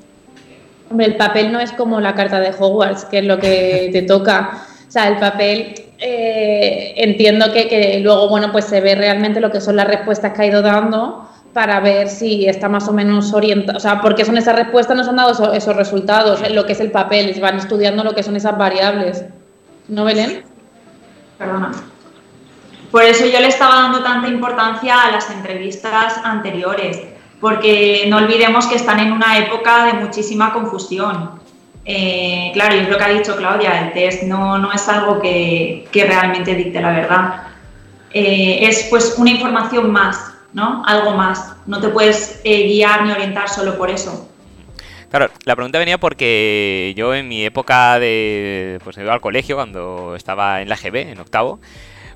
El 0.99 1.17
papel 1.17 1.53
no 1.53 1.61
es 1.61 1.73
como 1.73 2.01
la 2.01 2.15
carta 2.15 2.41
de 2.41 2.53
Hogwarts, 2.59 3.05
que 3.07 3.19
es 3.19 3.25
lo 3.25 3.39
que 3.39 3.91
te 3.93 4.03
toca. 4.03 4.65
O 4.87 4.91
sea, 4.91 5.09
el 5.09 5.19
papel 5.19 5.75
eh, 5.99 6.95
entiendo 6.97 7.53
que, 7.53 7.69
que, 7.69 8.01
luego, 8.01 8.29
bueno, 8.29 8.53
pues 8.53 8.65
se 8.65 8.81
ve 8.81 8.95
realmente 8.95 9.41
lo 9.41 9.51
que 9.51 9.61
son 9.61 9.77
las 9.77 9.87
respuestas 9.87 10.33
que 10.33 10.43
ha 10.43 10.47
ido 10.47 10.63
dando 10.63 11.29
para 11.53 11.81
ver 11.81 12.09
si 12.09 12.47
está 12.47 12.69
más 12.69 12.89
o 12.89 12.93
menos 12.93 13.33
orientado, 13.33 13.77
o 13.77 13.81
sea, 13.81 14.01
porque 14.01 14.25
son 14.25 14.39
esas 14.39 14.57
respuestas, 14.57 14.97
nos 14.97 15.09
han 15.09 15.17
dado 15.17 15.53
esos, 15.53 15.77
resultados, 15.77 16.41
lo 16.51 16.65
que 16.65 16.73
es 16.73 16.81
el 16.81 16.91
papel, 16.91 17.39
van 17.41 17.59
estudiando 17.59 18.05
lo 18.05 18.15
que 18.15 18.23
son 18.23 18.37
esas 18.37 18.57
variables. 18.57 19.25
¿No, 19.89 20.05
Belén? 20.05 20.45
Perdona. 21.39 21.73
Por 22.91 23.03
eso 23.05 23.27
yo 23.27 23.41
le 23.41 23.49
estaba 23.49 23.75
dando 23.77 24.03
tanta 24.03 24.29
importancia 24.29 25.03
a 25.03 25.13
las 25.13 25.31
entrevistas 25.31 26.19
anteriores, 26.25 27.01
porque 27.43 28.07
no 28.09 28.17
olvidemos 28.17 28.67
que 28.67 28.77
están 28.77 29.01
en 29.01 29.13
una 29.13 29.37
época 29.37 29.85
de 29.85 29.93
muchísima 29.95 30.55
confusión. 30.55 31.43
Eh, 31.85 32.53
claro, 32.55 32.77
y 32.77 32.79
es 32.79 32.89
lo 32.89 32.97
que 32.97 33.05
ha 33.05 33.09
dicho 33.09 33.37
Claudia, 33.37 33.83
el 33.83 33.93
test 33.93 34.23
no, 34.23 34.57
no 34.57 34.73
es 34.73 34.89
algo 34.89 35.21
que, 35.21 35.87
que 35.93 36.05
realmente 36.07 36.55
dicte 36.55 36.81
la 36.81 36.93
verdad. 36.93 37.43
Eh, 38.15 38.61
es 38.63 38.87
pues 38.89 39.17
una 39.19 39.31
información 39.31 39.91
más 39.91 40.33
¿no? 40.53 40.83
Algo 40.87 41.13
más. 41.13 41.57
No 41.67 41.81
te 41.81 41.89
puedes 41.89 42.41
eh, 42.45 42.65
guiar 42.65 43.05
ni 43.05 43.13
orientar 43.13 43.49
solo 43.49 43.77
por 43.77 43.91
eso. 43.91 44.29
Claro, 45.11 45.31
la 45.45 45.55
pregunta 45.55 45.79
venía 45.79 45.99
porque 45.99 46.95
yo 46.97 47.15
en 47.15 47.29
mi 47.29 47.45
época 47.45 47.99
de. 47.99 48.79
Pues 48.83 48.97
ido 48.97 49.13
al 49.13 49.21
colegio 49.21 49.57
cuando 49.57 50.17
estaba 50.17 50.63
en 50.63 50.69
la 50.69 50.77
GB, 50.77 51.11
en 51.11 51.21
octavo, 51.21 51.61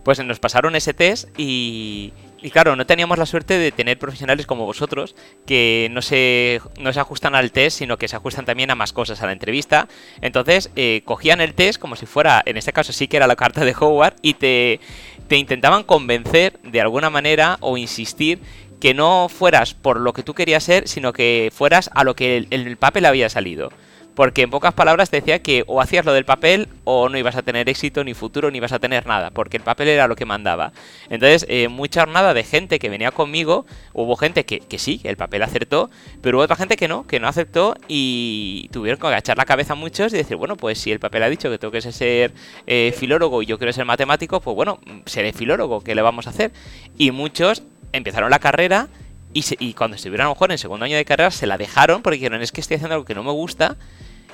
pues 0.03 0.23
nos 0.25 0.41
pasaron 0.41 0.77
ese 0.77 0.95
test 0.95 1.29
y. 1.39 2.13
Y 2.47 2.51
claro, 2.53 2.77
no 2.77 2.87
teníamos 2.87 3.19
la 3.19 3.27
suerte 3.27 3.59
de 3.59 3.73
tener 3.73 3.99
profesionales 3.99 4.47
como 4.47 4.67
vosotros 4.67 5.17
que 5.47 5.89
no 5.91 6.01
se, 6.01 6.61
no 6.79 6.93
se 6.93 7.01
ajustan 7.01 7.35
al 7.35 7.51
test, 7.51 7.79
sino 7.79 7.99
que 7.99 8.07
se 8.07 8.15
ajustan 8.15 8.45
también 8.45 8.71
a 8.71 8.77
más 8.77 8.93
cosas, 8.93 9.21
a 9.21 9.27
la 9.27 9.33
entrevista. 9.33 9.89
Entonces, 10.21 10.71
eh, 10.77 11.03
cogían 11.05 11.41
el 11.41 11.55
test 11.55 11.81
como 11.81 11.97
si 11.97 12.07
fuera, 12.07 12.45
en 12.47 12.57
este 12.57 12.73
caso 12.73 12.93
sí 12.93 13.09
que 13.09 13.17
era 13.17 13.27
la 13.27 13.35
carta 13.35 13.65
de 13.65 13.75
Howard, 13.77 14.15
y 14.23 14.35
te, 14.35 14.79
te 15.27 15.39
intentaban 15.39 15.83
convencer 15.83 16.61
de 16.63 16.81
alguna 16.81 17.11
manera 17.11 17.59
o 17.63 17.77
insistir 17.79 18.39
que 18.79 18.95
no 18.95 19.29
fueras 19.29 19.75
por 19.75 19.99
lo 19.99 20.13
que 20.13 20.23
tú 20.23 20.33
querías 20.33 20.63
ser, 20.63 20.87
sino 20.87 21.13
que 21.13 21.51
fueras 21.53 21.91
a 21.95 22.05
lo 22.05 22.15
que 22.15 22.37
el, 22.37 22.47
el 22.51 22.77
papel 22.77 23.07
había 23.07 23.29
salido. 23.29 23.73
Porque 24.17 24.43
en 24.43 24.51
pocas 24.51 24.73
palabras 24.73 25.11
decía 25.11 25.43
que 25.43 25.63
o 25.67 25.83
hacías 25.83 26.07
lo 26.07 26.15
del 26.15 26.25
papel 26.25 26.69
o 26.85 27.11
no 27.11 27.19
ibas 27.19 27.37
a 27.37 27.43
tener 27.43 27.69
éxito, 27.69 28.03
ni 28.03 28.15
futuro, 28.15 28.51
ni 28.51 28.57
ibas 28.57 28.73
a 28.73 28.79
tener 28.79 29.07
nada, 29.07 29.31
porque 29.31 29.59
el 29.59 29.63
papel 29.63 29.89
era 29.89 30.09
lo 30.09 30.17
que 30.17 30.25
mandaba. 30.25 30.73
Entonces, 31.11 31.45
eh, 31.51 31.69
mucha 31.69 32.01
jornada 32.01 32.33
de 32.33 32.43
gente 32.43 32.79
que 32.79 32.89
venía 32.89 33.11
conmigo, 33.11 33.67
hubo 33.93 34.17
gente 34.17 34.47
que, 34.47 34.61
que 34.61 34.79
sí, 34.79 35.03
el 35.05 35.19
papel 35.19 35.43
acertó, 35.43 35.91
pero 36.23 36.39
hubo 36.39 36.45
otra 36.45 36.57
gente 36.57 36.77
que 36.77 36.89
no, 36.89 37.07
que 37.07 37.21
no 37.21 37.29
aceptó 37.29 37.77
y 37.89 38.71
tuvieron 38.73 38.99
que 38.99 39.07
agachar 39.07 39.37
la 39.37 39.45
cabeza 39.45 39.75
muchos 39.75 40.15
y 40.15 40.17
decir, 40.17 40.39
bueno, 40.39 40.57
pues 40.57 40.79
si 40.79 40.91
el 40.91 40.99
papel 40.99 41.23
ha 41.23 41.29
dicho 41.29 41.51
que 41.51 41.59
tengo 41.59 41.73
que 41.73 41.83
ser 41.83 42.33
eh, 42.67 42.95
filólogo 42.97 43.43
y 43.43 43.47
yo 43.47 43.59
quiero 43.59 43.75
ser 43.75 43.85
matemático, 43.85 44.41
pues 44.41 44.57
bueno, 44.57 44.81
seré 45.05 45.35
filólogo, 45.35 45.83
¿qué 45.83 45.95
le 45.95 46.01
vamos 46.01 46.27
a 46.27 46.31
hacer? 46.31 46.53
Y 46.97 47.11
muchos 47.11 47.63
empezaron 47.93 48.31
la 48.31 48.39
carrera 48.39 48.89
y, 49.35 49.45
y, 49.59 49.75
cuando 49.75 49.97
estuvieron 49.97 50.25
a 50.25 50.29
lo 50.29 50.35
mejor 50.35 50.53
en 50.53 50.57
segundo 50.57 50.87
año 50.87 50.97
de 50.97 51.05
carrera 51.05 51.31
se 51.31 51.47
la 51.47 51.59
dejaron 51.59 52.01
porque 52.01 52.17
dijeron 52.17 52.41
es 52.41 52.53
que 52.53 52.63
estoy 52.63 52.77
haciendo 52.77 52.95
algo 52.95 53.05
que 53.05 53.15
no 53.15 53.23
me 53.23 53.33
gusta 53.33 53.77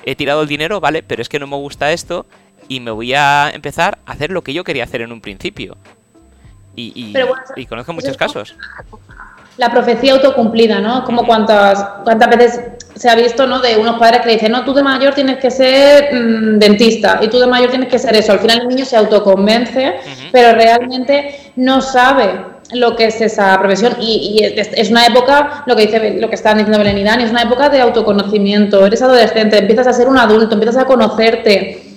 he 0.05 0.15
tirado 0.15 0.41
el 0.41 0.47
dinero, 0.47 0.79
vale, 0.79 1.03
pero 1.03 1.21
es 1.21 1.29
que 1.29 1.39
no 1.39 1.47
me 1.47 1.55
gusta 1.55 1.91
esto 1.91 2.25
y 2.67 2.79
me 2.79 2.91
voy 2.91 3.13
a 3.13 3.51
empezar 3.53 3.99
a 4.05 4.13
hacer 4.13 4.31
lo 4.31 4.41
que 4.41 4.53
yo 4.53 4.63
quería 4.63 4.83
hacer 4.83 5.01
en 5.01 5.11
un 5.11 5.21
principio. 5.21 5.77
Y, 6.75 7.13
y, 7.55 7.65
conozco 7.67 7.93
muchos 7.93 8.17
casos. 8.17 8.55
La 9.57 9.69
profecía 9.69 10.13
autocumplida, 10.13 10.79
¿no? 10.79 11.03
Como 11.03 11.23
cuántas, 11.23 11.83
cuántas 12.03 12.29
veces 12.29 12.61
se 12.95 13.09
ha 13.09 13.15
visto, 13.15 13.45
¿no? 13.45 13.59
De 13.59 13.77
unos 13.77 13.99
padres 13.99 14.21
que 14.21 14.27
le 14.27 14.33
dicen, 14.33 14.51
no, 14.51 14.65
tú 14.65 14.73
de 14.73 14.81
mayor 14.81 15.13
tienes 15.13 15.37
que 15.37 15.51
ser 15.51 16.13
mm, 16.13 16.57
dentista 16.57 17.19
y 17.21 17.27
tú 17.27 17.37
de 17.39 17.45
mayor 17.45 17.69
tienes 17.69 17.89
que 17.89 17.99
ser 17.99 18.15
eso. 18.15 18.31
Al 18.31 18.39
final 18.39 18.61
el 18.61 18.67
niño 18.69 18.85
se 18.85 18.97
autoconvence, 18.97 19.95
pero 20.31 20.57
realmente 20.57 21.51
no 21.55 21.79
sabe 21.81 22.52
lo 22.71 22.95
que 22.95 23.05
es 23.05 23.21
esa 23.21 23.57
profesión 23.59 23.95
y, 23.99 24.41
es 24.43 24.89
una 24.89 25.05
época, 25.05 25.63
lo 25.65 25.75
que 25.75 25.87
dice 25.87 26.17
lo 26.19 26.29
que 26.29 26.35
estaban 26.35 26.57
diciendo 26.57 26.79
Belén 26.79 26.97
y 26.97 27.03
Dani, 27.03 27.23
es 27.23 27.31
una 27.31 27.43
época 27.43 27.69
de 27.69 27.81
autoconocimiento, 27.81 28.85
eres 28.85 29.01
adolescente, 29.01 29.57
empiezas 29.57 29.87
a 29.87 29.93
ser 29.93 30.07
un 30.07 30.17
adulto, 30.17 30.55
empiezas 30.55 30.81
a 30.81 30.85
conocerte. 30.85 31.89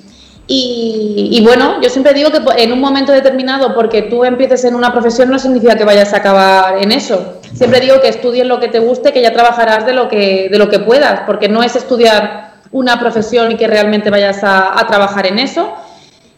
Y, 0.49 1.40
bueno, 1.42 1.80
yo 1.82 1.90
siempre 1.90 2.14
digo 2.14 2.30
que 2.30 2.38
en 2.62 2.73
un 2.73 2.78
momento 2.78 3.11
determinado, 3.11 3.75
porque 3.75 4.02
tú 4.02 4.25
empieces 4.25 4.64
en 4.64 4.76
una 4.76 4.92
profesión, 4.92 5.28
no 5.28 5.40
significa 5.40 5.75
que 5.75 5.82
vayas 5.82 6.14
a 6.14 6.18
acabar 6.18 6.80
en 6.80 6.92
eso. 6.92 7.40
Siempre 7.52 7.80
digo 7.80 8.00
que 8.00 8.08
estudies 8.08 8.46
lo 8.46 8.61
que 8.61 8.68
te 8.68 8.78
guste, 8.78 9.12
que 9.12 9.23
ya 9.23 9.32
trabajarás 9.32 9.87
de 9.87 9.92
lo 9.92 10.08
que, 10.08 10.49
de 10.49 10.56
lo 10.56 10.68
que 10.68 10.78
puedas, 10.78 11.23
porque 11.26 11.49
no 11.49 11.64
es 11.64 11.75
estudiar 11.75 12.52
una 12.70 13.00
profesión 13.00 13.50
y 13.50 13.56
que 13.56 13.66
realmente 13.66 14.08
vayas 14.08 14.38
a, 14.44 14.87
trabajar 14.87 15.26
en 15.26 15.40
eso. 15.40 15.75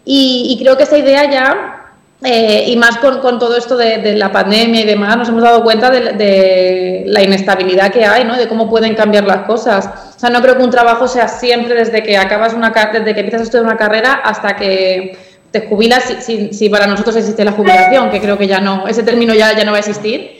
y 0.06 0.56
creo 0.58 0.78
que 0.78 0.84
esa 0.84 0.96
idea 0.96 1.30
ya 1.30 1.77
eh, 2.22 2.64
y 2.66 2.76
más 2.76 2.98
con, 2.98 3.20
con 3.20 3.38
todo 3.38 3.56
esto 3.56 3.76
de, 3.76 4.16
la 4.16 4.32
pandemia 4.32 4.80
y 4.80 4.84
demás, 4.84 5.16
nos 5.16 5.28
hemos 5.28 5.42
dado 5.42 5.62
cuenta 5.62 5.88
de, 5.90 7.04
la 7.06 7.22
inestabilidad 7.22 7.92
que 7.92 8.04
hay, 8.04 8.24
¿no? 8.24 8.36
de 8.36 8.48
cómo 8.48 8.68
pueden 8.68 8.94
cambiar 8.94 9.24
las 9.24 9.46
cosas. 9.46 9.88
O 10.16 10.18
sea, 10.18 10.30
no 10.30 10.42
creo 10.42 10.56
que 10.56 10.64
un 10.64 10.70
trabajo 10.70 11.06
sea 11.06 11.28
siempre 11.28 11.74
desde 11.74 12.02
que 12.02 12.16
acabas 12.16 12.54
una 12.54 12.70
desde 12.70 13.14
que 13.14 13.20
empiezas 13.20 13.42
a 13.42 13.44
estudiar 13.44 13.64
una 13.64 13.76
carrera 13.76 14.14
hasta 14.14 14.56
que 14.56 15.16
te 15.52 15.66
jubilas, 15.66 16.12
si, 16.20 16.52
si, 16.52 16.68
para 16.68 16.86
nosotros 16.86 17.16
existe 17.16 17.44
la 17.44 17.52
jubilación, 17.52 18.10
que 18.10 18.20
creo 18.20 18.36
que 18.36 18.46
ya 18.46 18.60
no, 18.60 18.86
ese 18.86 19.02
término 19.02 19.32
ya, 19.32 19.56
ya 19.56 19.64
no 19.64 19.70
va 19.70 19.76
a 19.78 19.80
existir. 19.80 20.36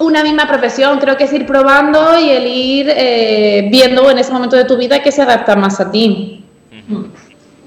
Una 0.00 0.24
misma 0.24 0.48
profesión, 0.48 0.98
creo 0.98 1.16
que 1.16 1.24
es 1.24 1.32
ir 1.32 1.46
probando 1.46 2.18
y 2.18 2.30
el 2.30 2.46
ir 2.46 2.86
eh, 2.90 3.68
viendo 3.70 4.10
en 4.10 4.18
ese 4.18 4.32
momento 4.32 4.56
de 4.56 4.64
tu 4.64 4.76
vida 4.76 5.00
que 5.00 5.12
se 5.12 5.22
adapta 5.22 5.54
más 5.54 5.80
a 5.80 5.90
ti. 5.92 6.44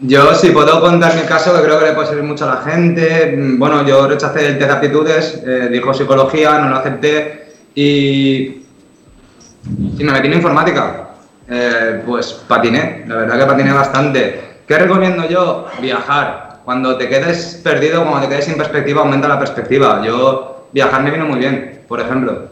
Yo, 0.02 0.36
si 0.36 0.50
puedo 0.50 0.82
contar 0.82 1.16
mi 1.16 1.22
caso, 1.22 1.56
que 1.56 1.64
creo 1.64 1.80
que 1.80 1.86
le 1.86 1.92
puede 1.94 2.08
servir 2.08 2.26
mucho 2.26 2.44
a 2.50 2.56
la 2.56 2.62
gente. 2.62 3.34
Bueno, 3.58 3.86
yo 3.88 4.08
rechacé 4.08 4.46
el 4.46 4.58
test 4.58 4.70
de 4.70 4.76
aptitudes, 4.76 5.44
eh, 5.46 5.70
dijo 5.72 5.94
psicología, 5.94 6.60
no 6.60 6.70
lo 6.70 6.76
acepté 6.76 7.54
y, 7.74 8.66
y 9.98 10.04
me 10.04 10.12
metí 10.12 10.28
en 10.28 10.34
informática. 10.34 11.10
Eh, 11.48 12.02
pues 12.06 12.34
patiné, 12.48 13.06
la 13.08 13.16
verdad 13.16 13.40
que 13.40 13.46
patiné 13.46 13.72
bastante. 13.72 14.42
¿Qué 14.68 14.78
recomiendo 14.78 15.30
yo? 15.30 15.68
Viajar. 15.82 16.60
Cuando 16.66 16.98
te 16.98 17.08
quedes 17.08 17.62
perdido, 17.64 18.02
cuando 18.02 18.22
te 18.22 18.30
quedes 18.30 18.46
sin 18.46 18.58
perspectiva, 18.58 19.02
aumenta 19.02 19.28
la 19.28 19.40
perspectiva. 19.40 20.02
Yo, 20.06 20.68
viajar 20.74 21.04
me 21.04 21.12
vino 21.12 21.26
muy 21.26 21.40
bien, 21.40 21.84
por 21.88 22.02
ejemplo. 22.02 22.50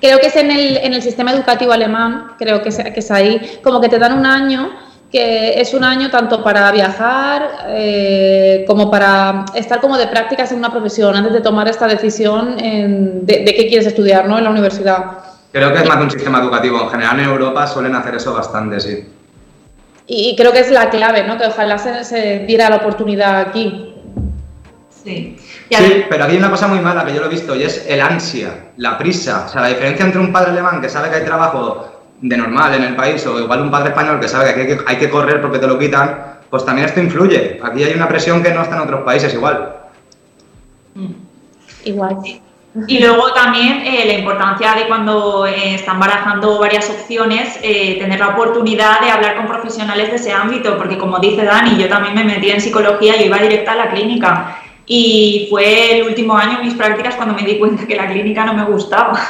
Creo 0.00 0.18
que 0.18 0.26
es 0.26 0.36
en 0.36 0.50
el, 0.50 0.76
en 0.78 0.92
el 0.92 1.00
sistema 1.00 1.32
educativo 1.32 1.72
alemán, 1.72 2.32
creo 2.36 2.60
que 2.60 2.70
es, 2.70 2.76
que 2.76 2.98
es 3.00 3.10
ahí, 3.12 3.60
como 3.62 3.80
que 3.80 3.88
te 3.88 4.00
dan 4.00 4.18
un 4.18 4.26
año 4.26 4.72
que 5.12 5.60
es 5.60 5.74
un 5.74 5.84
año 5.84 6.10
tanto 6.10 6.42
para 6.42 6.72
viajar 6.72 7.66
eh, 7.68 8.64
como 8.66 8.90
para 8.90 9.44
estar 9.54 9.78
como 9.78 9.98
de 9.98 10.06
prácticas 10.06 10.50
en 10.52 10.58
una 10.58 10.70
profesión 10.70 11.14
antes 11.14 11.34
de 11.34 11.42
tomar 11.42 11.68
esta 11.68 11.86
decisión 11.86 12.56
de, 12.56 13.44
de, 13.44 13.54
qué 13.54 13.68
quieres 13.68 13.86
estudiar 13.86 14.26
¿no? 14.26 14.38
en 14.38 14.44
la 14.44 14.50
universidad. 14.50 15.18
Creo 15.52 15.70
que 15.70 15.80
es 15.80 15.86
más 15.86 15.98
de 15.98 16.04
un 16.04 16.10
sistema 16.10 16.38
educativo. 16.40 16.82
En 16.82 16.88
general 16.88 17.20
en 17.20 17.26
Europa 17.26 17.66
suelen 17.66 17.94
hacer 17.94 18.14
eso 18.14 18.32
bastante, 18.32 18.80
sí. 18.80 19.06
Y, 20.06 20.34
creo 20.34 20.50
que 20.52 20.60
es 20.60 20.70
la 20.70 20.88
clave, 20.88 21.24
¿no? 21.24 21.36
Que 21.36 21.46
ojalá 21.46 21.78
se, 21.78 22.44
diera 22.46 22.70
la 22.70 22.76
oportunidad 22.76 23.38
aquí. 23.40 23.94
Sí. 25.04 25.36
Sí, 25.70 26.04
pero 26.08 26.24
aquí 26.24 26.32
hay 26.34 26.38
una 26.38 26.50
cosa 26.50 26.68
muy 26.68 26.80
mala 26.80 27.04
que 27.04 27.14
yo 27.14 27.20
lo 27.20 27.26
he 27.26 27.30
visto 27.30 27.54
y 27.54 27.64
es 27.64 27.86
el 27.88 28.00
ansia, 28.00 28.72
la 28.76 28.98
prisa. 28.98 29.44
O 29.46 29.48
sea, 29.48 29.62
la 29.62 29.68
diferencia 29.68 30.04
entre 30.04 30.20
un 30.20 30.32
padre 30.32 30.52
alemán 30.52 30.80
que 30.80 30.88
sabe 30.88 31.10
que 31.10 31.16
hay 31.16 31.24
trabajo 31.24 31.91
de 32.22 32.36
normal 32.36 32.74
en 32.74 32.84
el 32.84 32.96
país 32.96 33.26
o 33.26 33.38
igual 33.38 33.62
un 33.62 33.70
padre 33.70 33.90
español 33.90 34.20
que 34.20 34.28
sabe 34.28 34.54
que 34.54 34.60
hay 34.60 34.66
que, 34.66 34.78
hay 34.86 34.96
que 34.96 35.10
correr 35.10 35.40
porque 35.42 35.58
te 35.58 35.66
lo 35.66 35.78
quitan, 35.78 36.38
pues 36.48 36.64
también 36.64 36.86
esto 36.86 37.00
influye. 37.00 37.60
Aquí 37.62 37.82
hay 37.82 37.94
una 37.94 38.08
presión 38.08 38.42
que 38.42 38.52
no 38.52 38.62
está 38.62 38.76
en 38.76 38.82
otros 38.82 39.02
países 39.02 39.34
igual. 39.34 39.76
Mm. 40.94 41.12
Igual. 41.84 42.18
Y 42.86 43.00
luego 43.00 43.32
también 43.34 43.82
eh, 43.84 44.04
la 44.06 44.14
importancia 44.14 44.74
de 44.74 44.86
cuando 44.86 45.46
eh, 45.46 45.74
están 45.74 46.00
barajando 46.00 46.58
varias 46.58 46.88
opciones, 46.88 47.58
eh, 47.62 47.98
tener 47.98 48.18
la 48.18 48.28
oportunidad 48.28 49.00
de 49.00 49.10
hablar 49.10 49.36
con 49.36 49.46
profesionales 49.46 50.08
de 50.08 50.16
ese 50.16 50.32
ámbito, 50.32 50.78
porque 50.78 50.96
como 50.96 51.18
dice 51.18 51.44
Dani, 51.44 51.76
yo 51.76 51.88
también 51.88 52.14
me 52.14 52.24
metí 52.24 52.50
en 52.50 52.62
psicología, 52.62 53.16
yo 53.16 53.26
iba 53.26 53.38
directa 53.38 53.72
a 53.72 53.76
la 53.76 53.90
clínica 53.90 54.56
y 54.86 55.48
fue 55.50 55.98
el 55.98 56.06
último 56.08 56.36
año 56.36 56.60
en 56.60 56.66
mis 56.66 56.74
prácticas 56.74 57.14
cuando 57.16 57.34
me 57.34 57.42
di 57.42 57.58
cuenta 57.58 57.86
que 57.86 57.94
la 57.94 58.08
clínica 58.08 58.46
no 58.46 58.54
me 58.54 58.64
gustaba. 58.64 59.20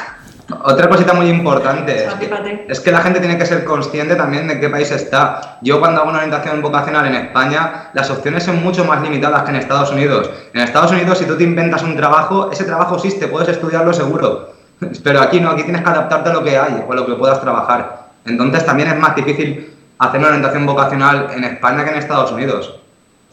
Otra 0.61 0.89
cosita 0.89 1.13
muy 1.13 1.27
importante 1.29 2.07
es 2.67 2.79
que, 2.79 2.91
la 2.91 3.01
gente 3.01 3.19
tiene 3.19 3.37
que 3.37 3.45
ser 3.45 3.63
consciente 3.63 4.15
también 4.15 4.47
de 4.47 4.59
qué 4.59 4.69
país 4.69 4.91
está. 4.91 5.57
Yo 5.61 5.79
cuando 5.79 6.01
hago 6.01 6.09
una 6.09 6.19
orientación 6.19 6.61
vocacional 6.61 7.05
en 7.07 7.15
España, 7.15 7.89
las 7.93 8.09
opciones 8.09 8.43
son 8.43 8.61
mucho 8.63 8.85
más 8.85 9.01
limitadas 9.01 9.43
que 9.43 9.49
en 9.51 9.55
Estados 9.57 9.91
Unidos. 9.91 10.29
En 10.53 10.61
Estados 10.61 10.91
Unidos, 10.91 11.17
si 11.17 11.25
tú 11.25 11.37
te 11.37 11.43
inventas 11.43 11.83
un 11.83 11.95
trabajo, 11.95 12.51
ese 12.51 12.65
trabajo 12.65 12.95
existe, 12.95 13.27
puedes 13.27 13.49
estudiarlo 13.49 13.93
seguro. 13.93 14.53
Pero 15.03 15.21
aquí 15.21 15.39
no, 15.39 15.51
aquí 15.51 15.63
tienes 15.63 15.81
que 15.81 15.89
adaptarte 15.89 16.29
a 16.29 16.33
lo 16.33 16.43
que 16.43 16.57
hay 16.57 16.83
o 16.87 16.91
a 16.91 16.95
lo 16.95 17.05
que 17.05 17.13
puedas 17.15 17.39
trabajar. 17.41 18.03
Entonces 18.25 18.65
también 18.65 18.89
es 18.89 18.99
más 18.99 19.15
difícil 19.15 19.73
hacer 19.99 20.19
una 20.19 20.29
orientación 20.29 20.65
vocacional 20.65 21.29
en 21.35 21.43
España 21.43 21.83
que 21.83 21.91
en 21.91 21.97
Estados 21.97 22.31
Unidos. 22.31 22.82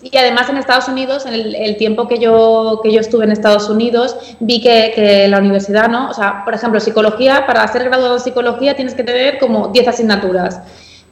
Y 0.03 0.17
además 0.17 0.49
en 0.49 0.57
Estados 0.57 0.89
Unidos, 0.89 1.27
en 1.27 1.35
el, 1.35 1.77
tiempo 1.77 2.09
que 2.09 2.19
yo, 2.19 2.81
que 2.83 2.91
yo 2.91 3.01
estuve 3.01 3.25
en 3.25 3.33
Estados 3.33 3.69
Unidos, 3.69 4.17
vi 4.41 4.61
que, 4.63 4.93
que, 4.95 5.29
la 5.29 5.39
universidad, 5.39 5.89
¿no? 5.89 6.09
O 6.09 6.15
sea, 6.15 6.43
por 6.45 6.55
ejemplo, 6.55 6.81
psicología, 6.81 7.47
para 7.47 7.67
ser 7.69 7.85
graduado 7.85 8.15
en 8.15 8.21
psicología 8.21 8.75
tienes 8.75 8.95
que 8.95 9.05
tener 9.05 9.39
como 9.39 9.69
10 9.69 9.89
asignaturas, 9.89 10.61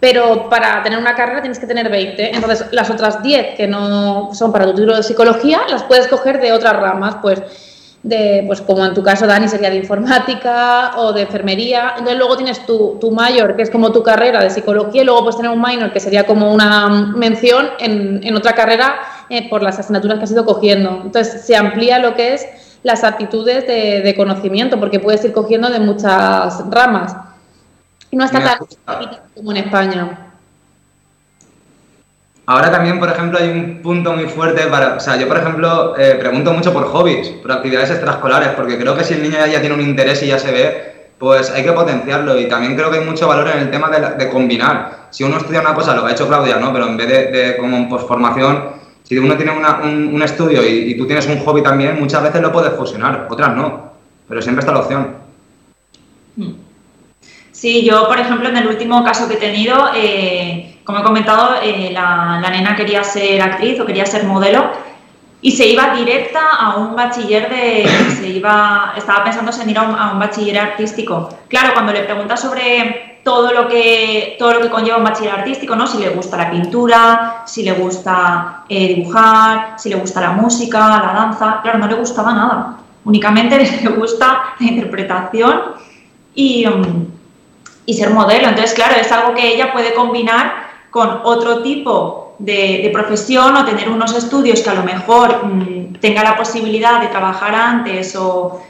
pero 0.00 0.48
para 0.48 0.82
tener 0.82 0.98
una 0.98 1.14
carrera 1.14 1.42
tienes 1.42 1.58
que 1.58 1.66
tener 1.66 1.90
20. 1.90 2.34
Entonces, 2.34 2.66
las 2.72 2.88
otras 2.88 3.22
10 3.22 3.56
que 3.56 3.66
no 3.66 4.30
son 4.32 4.52
para 4.52 4.64
tu 4.64 4.74
título 4.74 4.96
de 4.96 5.02
psicología, 5.02 5.60
las 5.68 5.82
puedes 5.82 6.08
coger 6.08 6.40
de 6.40 6.52
otras 6.52 6.74
ramas, 6.74 7.16
pues 7.20 7.42
de, 8.02 8.44
pues 8.46 8.60
como 8.60 8.84
en 8.84 8.94
tu 8.94 9.02
caso, 9.02 9.26
Dani, 9.26 9.48
sería 9.48 9.70
de 9.70 9.76
informática 9.76 10.92
o 10.96 11.12
de 11.12 11.22
enfermería. 11.22 11.90
Entonces 11.90 12.16
luego 12.16 12.36
tienes 12.36 12.64
tu, 12.64 12.96
tu 13.00 13.10
mayor, 13.10 13.56
que 13.56 13.62
es 13.62 13.70
como 13.70 13.92
tu 13.92 14.02
carrera 14.02 14.42
de 14.42 14.50
psicología, 14.50 15.02
y 15.02 15.04
luego 15.04 15.20
puedes 15.20 15.36
tener 15.36 15.50
un 15.50 15.60
minor, 15.60 15.92
que 15.92 16.00
sería 16.00 16.24
como 16.24 16.52
una 16.52 16.88
mención 16.88 17.68
en, 17.78 18.20
en 18.22 18.36
otra 18.36 18.52
carrera 18.52 19.00
eh, 19.28 19.48
por 19.48 19.62
las 19.62 19.78
asignaturas 19.78 20.18
que 20.18 20.24
has 20.24 20.30
ido 20.30 20.44
cogiendo. 20.44 21.02
Entonces 21.04 21.44
se 21.44 21.56
amplía 21.56 21.98
lo 21.98 22.14
que 22.14 22.34
es 22.34 22.46
las 22.82 23.02
aptitudes 23.02 23.66
de, 23.66 24.00
de 24.02 24.14
conocimiento, 24.14 24.78
porque 24.78 25.00
puedes 25.00 25.24
ir 25.24 25.32
cogiendo 25.32 25.68
de 25.68 25.80
muchas 25.80 26.70
ramas. 26.70 27.16
Y 28.10 28.16
no 28.16 28.24
está 28.24 28.42
tan 28.42 28.58
como 29.34 29.50
en 29.50 29.58
España. 29.58 30.27
Ahora 32.48 32.70
también, 32.70 32.98
por 32.98 33.10
ejemplo, 33.10 33.38
hay 33.38 33.50
un 33.50 33.82
punto 33.82 34.14
muy 34.14 34.24
fuerte 34.24 34.62
para... 34.68 34.94
O 34.94 35.00
sea, 35.00 35.16
yo, 35.16 35.28
por 35.28 35.36
ejemplo, 35.36 35.94
eh, 35.98 36.16
pregunto 36.18 36.50
mucho 36.54 36.72
por 36.72 36.86
hobbies, 36.86 37.28
por 37.28 37.52
actividades 37.52 37.90
extraescolares, 37.90 38.48
porque 38.56 38.78
creo 38.78 38.96
que 38.96 39.04
si 39.04 39.12
el 39.12 39.22
niño 39.22 39.36
ya, 39.46 39.60
tiene 39.60 39.74
un 39.74 39.82
interés 39.82 40.22
y 40.22 40.28
ya 40.28 40.38
se 40.38 40.50
ve, 40.50 41.10
pues 41.18 41.50
hay 41.50 41.62
que 41.62 41.72
potenciarlo. 41.72 42.40
Y 42.40 42.48
también 42.48 42.74
creo 42.74 42.90
que 42.90 43.00
hay 43.00 43.04
mucho 43.04 43.28
valor 43.28 43.48
en 43.48 43.58
el 43.58 43.70
tema 43.70 43.90
de, 43.90 44.30
combinar. 44.30 45.08
Si 45.10 45.24
uno 45.24 45.36
estudia 45.36 45.60
una 45.60 45.74
cosa, 45.74 45.94
lo 45.94 46.06
ha 46.06 46.10
hecho 46.10 46.26
Claudia, 46.26 46.56
¿no? 46.56 46.72
Pero 46.72 46.86
en 46.86 46.96
vez 46.96 47.08
de, 47.08 47.56
como 47.58 47.76
en 47.76 47.86
posformación, 47.86 48.64
si 49.02 49.18
uno 49.18 49.36
tiene 49.36 49.52
un, 49.52 50.22
estudio 50.22 50.66
y, 50.66 50.96
tú 50.96 51.06
tienes 51.06 51.26
un 51.26 51.40
hobby 51.40 51.62
también, 51.62 52.00
muchas 52.00 52.22
veces 52.22 52.40
lo 52.40 52.50
puedes 52.50 52.72
fusionar, 52.72 53.28
otras 53.28 53.54
no. 53.54 53.92
Pero 54.26 54.40
siempre 54.40 54.60
está 54.60 54.72
la 54.72 54.80
opción. 54.80 55.16
Hmm. 56.34 56.52
Sí, 57.52 57.84
yo, 57.84 58.08
por 58.08 58.18
ejemplo, 58.18 58.48
en 58.48 58.56
el 58.56 58.68
último 58.68 59.04
caso 59.04 59.28
que 59.28 59.34
he 59.34 59.36
tenido... 59.36 59.90
Eh, 59.94 60.67
como 60.88 61.00
he 61.00 61.02
comentado, 61.02 61.56
eh, 61.62 61.90
la, 61.92 62.40
nena 62.48 62.74
quería 62.74 63.04
ser 63.04 63.42
actriz 63.42 63.78
o 63.78 63.84
quería 63.84 64.06
ser 64.06 64.24
modelo 64.24 64.70
y 65.42 65.52
se 65.52 65.66
iba 65.66 65.94
directa 65.94 66.40
a 66.58 66.76
un 66.78 66.96
bachiller 66.96 67.50
de. 67.50 67.86
Se 68.16 68.26
iba, 68.28 68.94
estaba 68.96 69.22
pensando 69.22 69.52
en 69.52 69.68
ir 69.68 69.76
a 69.76 70.12
un, 70.12 70.18
bachiller 70.18 70.58
artístico. 70.58 71.28
Claro, 71.48 71.74
cuando 71.74 71.92
le 71.92 72.04
preguntas 72.04 72.40
sobre 72.40 73.20
todo 73.22 73.52
lo 73.52 73.68
que 73.68 74.36
todo 74.38 74.54
lo 74.54 74.60
que 74.62 74.70
conlleva 74.70 74.96
un 74.96 75.04
bachiller 75.04 75.34
artístico, 75.34 75.76
¿no? 75.76 75.86
Si 75.86 75.98
le 75.98 76.08
gusta 76.08 76.38
la 76.38 76.50
pintura, 76.50 77.42
si 77.44 77.64
le 77.64 77.72
gusta 77.72 78.64
eh, 78.70 78.94
dibujar, 78.94 79.74
si 79.78 79.90
le 79.90 79.96
gusta 79.96 80.22
la 80.22 80.32
música, 80.32 80.78
la 80.78 81.12
danza, 81.12 81.60
claro, 81.62 81.80
no 81.80 81.86
le 81.86 81.96
gustaba 81.96 82.32
nada. 82.32 82.78
Únicamente 83.04 83.58
le 83.82 83.90
gusta 83.90 84.54
la 84.58 84.66
interpretación 84.66 85.60
y, 86.34 86.66
um, 86.66 87.08
y 87.84 87.92
ser 87.92 88.08
modelo. 88.08 88.48
Entonces, 88.48 88.72
claro, 88.72 88.94
es 88.98 89.12
algo 89.12 89.34
que 89.34 89.52
ella 89.52 89.70
puede 89.70 89.92
combinar 89.92 90.67
con 90.90 91.20
otro 91.24 91.62
tipo 91.62 92.34
de, 92.38 92.90
profesión 92.92 93.56
o 93.56 93.64
tener 93.64 93.88
unos 93.88 94.14
estudios 94.14 94.60
que 94.60 94.70
a 94.70 94.74
lo 94.74 94.82
mejor 94.82 95.44
mm, 95.44 95.94
tenga 96.00 96.22
la 96.22 96.36
posibilidad 96.36 97.00
de 97.00 97.08
trabajar 97.08 97.54
antes 97.54 98.14
o 98.16 98.60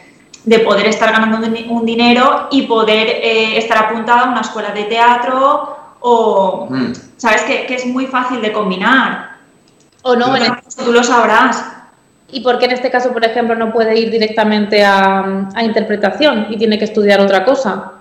de 0.44 0.58
poder 0.60 0.86
estar 0.86 1.12
ganando 1.12 1.46
un, 1.68 1.84
dinero 1.84 2.48
y 2.50 2.62
poder 2.62 3.06
eh, 3.08 3.58
estar 3.58 3.78
apuntada 3.78 4.22
a 4.22 4.30
una 4.30 4.40
escuela 4.40 4.70
de 4.70 4.84
teatro 4.84 5.76
o, 6.00 6.68
mm. 6.70 6.92
¿sabes? 7.16 7.42
Que, 7.42 7.74
es 7.74 7.86
muy 7.86 8.06
fácil 8.06 8.40
de 8.40 8.52
combinar. 8.52 9.36
O 10.02 10.16
no, 10.16 10.32
tú 10.84 10.92
lo 10.92 11.02
sabrás. 11.02 11.64
¿Y 12.30 12.40
por 12.40 12.58
qué 12.58 12.66
en 12.66 12.72
este 12.72 12.90
caso, 12.90 13.12
por 13.12 13.24
ejemplo, 13.24 13.54
no 13.54 13.72
puede 13.72 13.98
ir 13.98 14.10
directamente 14.10 14.84
a, 14.84 15.48
a 15.54 15.64
interpretación 15.64 16.46
y 16.50 16.56
tiene 16.56 16.78
que 16.78 16.84
estudiar 16.84 17.20
otra 17.20 17.44
cosa? 17.44 17.97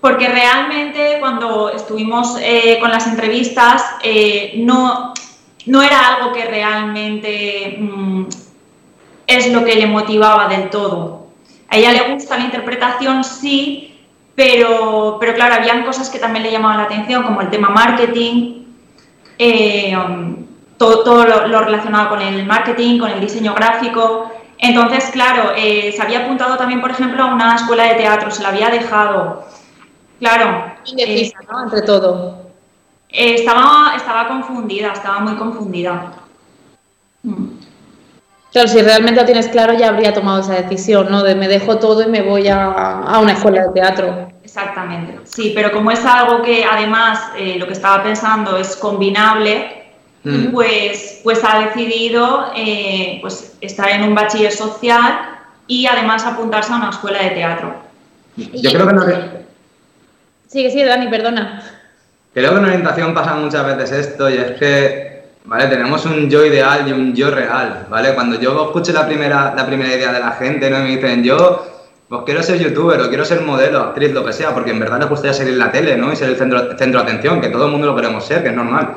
Porque 0.00 0.28
realmente 0.28 1.16
cuando 1.20 1.70
estuvimos 1.70 2.36
eh, 2.40 2.78
con 2.80 2.90
las 2.90 3.06
entrevistas 3.06 3.82
eh, 4.02 4.54
no, 4.56 5.14
no 5.66 5.82
era 5.82 6.16
algo 6.16 6.32
que 6.32 6.44
realmente 6.44 7.78
mm, 7.78 8.24
es 9.26 9.52
lo 9.52 9.64
que 9.64 9.76
le 9.76 9.86
motivaba 9.86 10.48
del 10.48 10.68
todo. 10.68 11.28
A 11.68 11.76
ella 11.76 11.92
le 11.92 12.12
gusta 12.12 12.36
la 12.36 12.44
interpretación, 12.44 13.24
sí, 13.24 13.96
pero, 14.34 15.16
pero 15.20 15.34
claro, 15.34 15.54
habían 15.54 15.84
cosas 15.84 16.10
que 16.10 16.18
también 16.18 16.42
le 16.42 16.50
llamaban 16.50 16.78
la 16.78 16.84
atención, 16.84 17.22
como 17.22 17.40
el 17.40 17.48
tema 17.48 17.70
marketing, 17.70 18.64
eh, 19.38 19.96
todo, 20.76 21.02
todo 21.02 21.24
lo, 21.24 21.60
relacionado 21.60 22.10
con 22.10 22.20
el 22.20 22.44
marketing, 22.44 22.98
con 22.98 23.10
el 23.10 23.20
diseño 23.20 23.54
gráfico. 23.54 24.30
Entonces, 24.58 25.10
claro, 25.12 25.52
se 25.56 25.96
había 26.00 26.24
apuntado 26.24 26.56
también, 26.56 26.80
por 26.80 26.90
ejemplo, 26.90 27.22
a 27.22 27.34
una 27.34 27.54
escuela 27.54 27.84
de 27.84 27.94
teatro, 27.94 28.30
se 28.30 28.42
la 28.42 28.50
había 28.50 28.68
dejado. 28.68 29.46
Claro. 30.22 30.74
Indecisa, 30.86 31.38
eh, 31.40 31.46
¿no? 31.50 31.64
Entre 31.64 31.82
todo. 31.82 32.52
Eh, 33.08 33.34
estaba, 33.34 33.94
estaba 33.96 34.28
confundida, 34.28 34.92
estaba 34.92 35.18
muy 35.18 35.34
confundida. 35.34 36.12
Mm. 37.24 37.46
Claro, 38.52 38.68
si 38.68 38.82
realmente 38.82 39.20
lo 39.20 39.26
tienes 39.26 39.48
claro, 39.48 39.74
ya 39.74 39.88
habría 39.88 40.14
tomado 40.14 40.40
esa 40.40 40.54
decisión, 40.54 41.10
¿no? 41.10 41.22
De 41.22 41.34
me 41.34 41.48
dejo 41.48 41.78
todo 41.78 42.02
y 42.02 42.06
me 42.06 42.22
voy 42.22 42.48
a, 42.48 43.18
una 43.20 43.32
escuela 43.32 43.66
de 43.66 43.72
teatro. 43.72 44.28
Exactamente, 44.44 45.18
sí, 45.24 45.52
pero 45.54 45.72
como 45.72 45.90
es 45.90 46.04
algo 46.04 46.42
que 46.42 46.64
además 46.64 47.30
eh, 47.36 47.56
lo 47.58 47.66
que 47.66 47.72
estaba 47.72 48.02
pensando 48.02 48.58
es 48.58 48.76
combinable, 48.76 49.82
Mm. 50.24 50.52
pues, 50.52 51.20
pues 51.24 51.40
ha 51.42 51.66
decidido 51.66 52.52
eh, 52.54 53.18
pues 53.20 53.56
estar 53.60 53.90
en 53.90 54.04
un 54.04 54.14
bachiller 54.14 54.52
social 54.52 55.18
y 55.66 55.86
además 55.86 56.24
apuntarse 56.24 56.72
a 56.72 56.76
una 56.76 56.90
escuela 56.90 57.20
de 57.22 57.30
teatro. 57.30 57.74
Yo 58.36 58.70
creo 58.70 58.86
que, 58.86 58.92
no, 58.92 59.04
Sigue, 60.52 60.70
sigue, 60.70 60.84
Dani, 60.84 61.08
perdona. 61.08 61.62
creo 62.34 62.50
que 62.50 62.58
en 62.58 62.64
orientación 62.66 63.14
pasa 63.14 63.34
muchas 63.36 63.64
veces 63.64 64.08
esto 64.08 64.28
y 64.28 64.34
es 64.34 64.50
que, 64.58 65.22
¿vale? 65.46 65.66
Tenemos 65.68 66.04
un 66.04 66.28
yo 66.28 66.44
ideal 66.44 66.86
y 66.86 66.92
un 66.92 67.14
yo 67.14 67.30
real, 67.30 67.86
¿vale? 67.88 68.14
Cuando 68.14 68.38
yo 68.38 68.66
escucho 68.66 68.92
la 68.92 69.06
primera, 69.06 69.54
la 69.54 69.64
primera 69.64 69.94
idea 69.94 70.12
de 70.12 70.20
la 70.20 70.32
gente, 70.32 70.68
¿no? 70.68 70.80
Y 70.80 70.82
me 70.82 70.88
dicen, 70.96 71.24
yo 71.24 71.66
pues 72.06 72.20
quiero 72.26 72.42
ser 72.42 72.58
youtuber 72.58 73.00
o 73.00 73.08
quiero 73.08 73.24
ser 73.24 73.40
modelo, 73.40 73.80
actriz, 73.80 74.12
lo 74.12 74.22
que 74.26 74.34
sea, 74.34 74.52
porque 74.52 74.72
en 74.72 74.80
verdad 74.80 75.00
les 75.00 75.08
gustaría 75.08 75.32
salir 75.32 75.54
en 75.54 75.58
la 75.58 75.72
tele, 75.72 75.96
¿no? 75.96 76.12
Y 76.12 76.16
ser 76.16 76.28
el 76.28 76.36
centro, 76.36 76.76
centro 76.76 77.02
de 77.02 77.08
atención, 77.08 77.40
que 77.40 77.48
todo 77.48 77.64
el 77.64 77.72
mundo 77.72 77.86
lo 77.86 77.96
queremos 77.96 78.22
ser, 78.22 78.42
que 78.42 78.50
es 78.50 78.54
normal. 78.54 78.94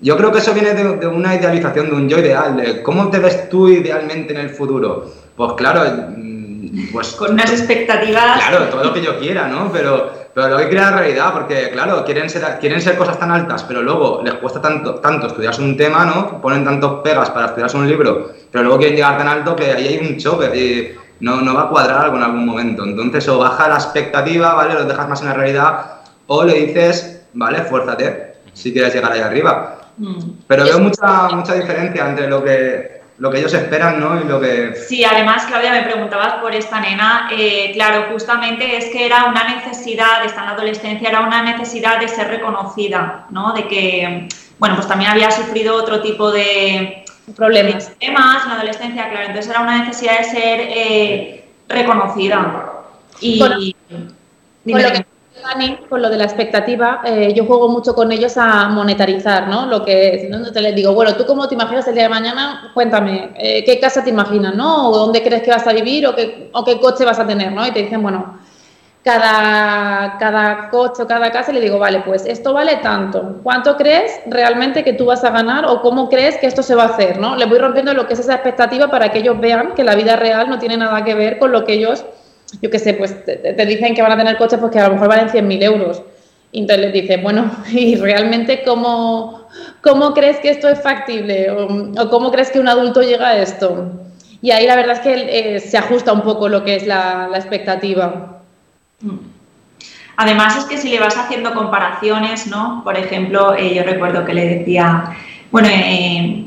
Yo 0.00 0.18
creo 0.18 0.30
que 0.30 0.40
eso 0.40 0.52
viene 0.52 0.74
de, 0.74 0.96
de 0.98 1.06
una 1.06 1.34
idealización, 1.34 1.88
de 1.88 1.96
un 1.96 2.10
yo 2.10 2.18
ideal, 2.18 2.58
de 2.58 2.82
cómo 2.82 3.08
te 3.08 3.20
ves 3.20 3.48
tú 3.48 3.70
idealmente 3.70 4.34
en 4.34 4.40
el 4.40 4.50
futuro. 4.50 5.10
Pues 5.34 5.52
claro, 5.54 5.82
mm, 6.14 6.92
pues 6.92 7.12
Con 7.12 7.32
unas 7.32 7.50
expectativas. 7.50 8.38
Claro, 8.46 8.66
todo 8.66 8.84
lo 8.84 8.92
que 8.92 9.00
yo 9.00 9.18
quiera, 9.18 9.48
¿no? 9.48 9.72
Pero, 9.72 10.19
pero 10.40 10.58
lo 10.58 10.68
que 10.68 10.74
la 10.74 10.90
realidad, 10.90 11.32
porque 11.34 11.70
claro, 11.70 12.02
quieren 12.04 12.30
ser, 12.30 12.58
quieren 12.58 12.80
ser 12.80 12.96
cosas 12.96 13.18
tan 13.18 13.30
altas, 13.30 13.62
pero 13.64 13.82
luego 13.82 14.22
les 14.24 14.34
cuesta 14.34 14.60
tanto, 14.60 14.94
tanto 14.96 15.26
estudiarse 15.26 15.60
un 15.60 15.76
tema, 15.76 16.06
¿no? 16.06 16.40
Ponen 16.40 16.64
tantos 16.64 17.02
pegas 17.02 17.28
para 17.30 17.46
estudiarse 17.46 17.76
un 17.76 17.86
libro, 17.86 18.30
pero 18.50 18.64
luego 18.64 18.78
quieren 18.78 18.96
llegar 18.96 19.18
tan 19.18 19.28
alto 19.28 19.54
que 19.54 19.70
ahí 19.70 19.86
hay 19.86 19.98
un 19.98 20.16
choque 20.16 20.56
y 20.56 20.98
no, 21.22 21.42
no 21.42 21.54
va 21.54 21.62
a 21.64 21.68
cuadrar 21.68 22.04
algo 22.04 22.16
en 22.16 22.22
algún 22.22 22.46
momento. 22.46 22.84
Entonces, 22.84 23.28
o 23.28 23.38
baja 23.38 23.68
la 23.68 23.74
expectativa, 23.74 24.54
¿vale? 24.54 24.74
Los 24.74 24.88
dejas 24.88 25.08
más 25.08 25.20
en 25.20 25.28
la 25.28 25.34
realidad, 25.34 25.86
o 26.26 26.44
le 26.44 26.54
dices, 26.54 27.22
¿vale? 27.34 27.62
Fuérzate 27.64 28.36
si 28.54 28.72
quieres 28.72 28.94
llegar 28.94 29.12
ahí 29.12 29.20
arriba. 29.20 29.78
Mm. 29.98 30.20
Pero 30.46 30.64
veo 30.64 30.78
mucha, 30.78 31.28
mucha 31.28 31.54
diferencia 31.54 32.08
entre 32.08 32.28
lo 32.28 32.42
que, 32.42 32.99
lo 33.20 33.30
que 33.30 33.38
ellos 33.38 33.52
esperan, 33.54 34.00
¿no? 34.00 34.20
Y 34.20 34.24
lo 34.24 34.40
que... 34.40 34.74
Sí, 34.88 35.04
además, 35.04 35.44
Claudia, 35.46 35.70
me 35.72 35.82
preguntabas 35.82 36.34
por 36.42 36.54
esta 36.54 36.80
nena. 36.80 37.28
eh, 37.30 37.70
claro, 37.74 38.06
justamente 38.10 38.76
es 38.78 38.86
que 38.86 39.06
era 39.06 39.26
una 39.26 39.44
necesidad, 39.44 40.24
está 40.24 40.40
en 40.40 40.46
la 40.46 40.52
adolescencia, 40.54 41.08
era 41.08 41.20
una 41.20 41.42
necesidad 41.42 42.00
de 42.00 42.08
ser 42.08 42.28
reconocida, 42.28 43.26
¿no? 43.30 43.52
De 43.52 43.68
que, 43.68 44.26
bueno, 44.58 44.74
pues 44.74 44.88
también 44.88 45.10
había 45.10 45.30
sufrido 45.30 45.76
otro 45.76 46.00
tipo 46.00 46.32
de 46.32 47.04
Problemas. 47.36 47.92
temas 48.00 48.42
en 48.42 48.48
la 48.48 48.54
adolescencia, 48.56 49.08
claro. 49.10 49.26
Entonces 49.26 49.50
era 49.50 49.60
una 49.60 49.84
necesidad 49.84 50.18
de 50.18 50.24
ser 50.24 50.60
eh, 50.62 51.44
reconocida. 51.68 52.72
Y. 53.20 53.38
Bueno, 53.38 53.56
Dime, 54.64 54.82
Con 54.82 54.82
lo 54.82 54.88
dime. 54.88 54.92
que 55.04 55.06
Con 55.88 56.02
lo 56.02 56.08
de 56.08 56.16
la 56.16 56.24
expectativa, 56.24 57.02
eh, 57.04 57.32
yo 57.34 57.44
juego 57.44 57.68
mucho 57.68 57.94
con 57.94 58.12
ellos 58.12 58.36
a 58.36 58.68
monetarizar, 58.68 59.48
¿no? 59.48 59.66
Lo 59.66 59.84
que 59.84 60.14
es, 60.14 60.30
¿no? 60.30 60.50
Te 60.52 60.60
les 60.60 60.74
digo, 60.74 60.92
bueno, 60.92 61.14
¿tú 61.16 61.26
cómo 61.26 61.48
te 61.48 61.54
imaginas 61.54 61.86
el 61.88 61.94
día 61.94 62.04
de 62.04 62.08
mañana? 62.08 62.70
Cuéntame, 62.74 63.30
eh, 63.36 63.64
¿qué 63.64 63.80
casa 63.80 64.04
te 64.04 64.10
imaginas, 64.10 64.54
no? 64.54 64.88
¿O 64.90 64.96
dónde 64.96 65.22
crees 65.22 65.42
que 65.42 65.50
vas 65.50 65.66
a 65.66 65.72
vivir 65.72 66.06
o 66.06 66.14
qué, 66.14 66.50
o 66.52 66.64
qué 66.64 66.78
coche 66.80 67.04
vas 67.04 67.18
a 67.18 67.26
tener, 67.26 67.52
no? 67.52 67.66
Y 67.66 67.72
te 67.72 67.82
dicen, 67.82 68.02
bueno, 68.02 68.38
cada, 69.02 70.18
cada 70.18 70.68
coche 70.70 71.02
o 71.02 71.06
cada 71.06 71.30
casa, 71.32 71.50
y 71.50 71.54
le 71.54 71.60
digo, 71.60 71.78
vale, 71.78 72.02
pues 72.04 72.26
esto 72.26 72.52
vale 72.52 72.76
tanto. 72.76 73.40
¿Cuánto 73.42 73.76
crees 73.76 74.20
realmente 74.26 74.84
que 74.84 74.92
tú 74.92 75.06
vas 75.06 75.24
a 75.24 75.30
ganar 75.30 75.64
o 75.66 75.80
cómo 75.80 76.08
crees 76.08 76.36
que 76.36 76.46
esto 76.46 76.62
se 76.62 76.74
va 76.74 76.84
a 76.84 76.88
hacer, 76.88 77.18
no? 77.18 77.36
Le 77.36 77.46
voy 77.46 77.58
rompiendo 77.58 77.94
lo 77.94 78.06
que 78.06 78.14
es 78.14 78.20
esa 78.20 78.34
expectativa 78.34 78.88
para 78.88 79.10
que 79.10 79.20
ellos 79.20 79.40
vean 79.40 79.74
que 79.74 79.84
la 79.84 79.94
vida 79.94 80.16
real 80.16 80.48
no 80.48 80.58
tiene 80.58 80.76
nada 80.76 81.02
que 81.04 81.14
ver 81.14 81.38
con 81.38 81.50
lo 81.50 81.64
que 81.64 81.74
ellos 81.74 82.04
yo 82.60 82.70
qué 82.70 82.78
sé, 82.78 82.94
pues 82.94 83.24
te, 83.24 83.66
dicen 83.66 83.94
que 83.94 84.02
van 84.02 84.12
a 84.12 84.16
tener 84.16 84.36
coches 84.36 84.58
pues 84.58 84.72
que 84.72 84.78
a 84.78 84.88
lo 84.88 84.94
mejor 84.94 85.08
valen 85.08 85.28
100.000 85.28 85.62
euros. 85.62 86.02
Y 86.52 86.60
entonces 86.60 86.86
les 86.86 86.92
dices, 86.92 87.22
bueno, 87.22 87.50
¿y 87.70 87.96
realmente 87.96 88.62
cómo, 88.64 89.46
cómo 89.82 90.14
crees 90.14 90.38
que 90.38 90.50
esto 90.50 90.68
es 90.68 90.80
factible? 90.82 91.50
O, 91.50 92.10
cómo 92.10 92.30
crees 92.30 92.50
que 92.50 92.60
un 92.60 92.68
adulto 92.68 93.02
llega 93.02 93.28
a 93.28 93.38
esto? 93.38 93.92
Y 94.42 94.50
ahí 94.50 94.66
la 94.66 94.76
verdad 94.76 94.96
es 94.96 95.00
que 95.00 95.56
eh, 95.56 95.60
se 95.60 95.78
ajusta 95.78 96.12
un 96.12 96.22
poco 96.22 96.48
lo 96.48 96.64
que 96.64 96.76
es 96.76 96.86
la, 96.86 97.28
la 97.30 97.38
expectativa. 97.38 98.40
Mm. 99.00 99.18
Además 100.16 100.56
es 100.58 100.64
que 100.64 100.76
si 100.76 100.90
le 100.90 101.00
vas 101.00 101.16
haciendo 101.16 101.54
comparaciones, 101.54 102.46
¿no? 102.46 102.82
Por 102.84 102.98
ejemplo, 102.98 103.54
eh, 103.54 103.74
yo 103.74 103.82
recuerdo 103.84 104.24
que 104.26 104.34
le 104.34 104.58
decía, 104.58 105.16
bueno, 105.50 105.68
eh, 105.72 106.44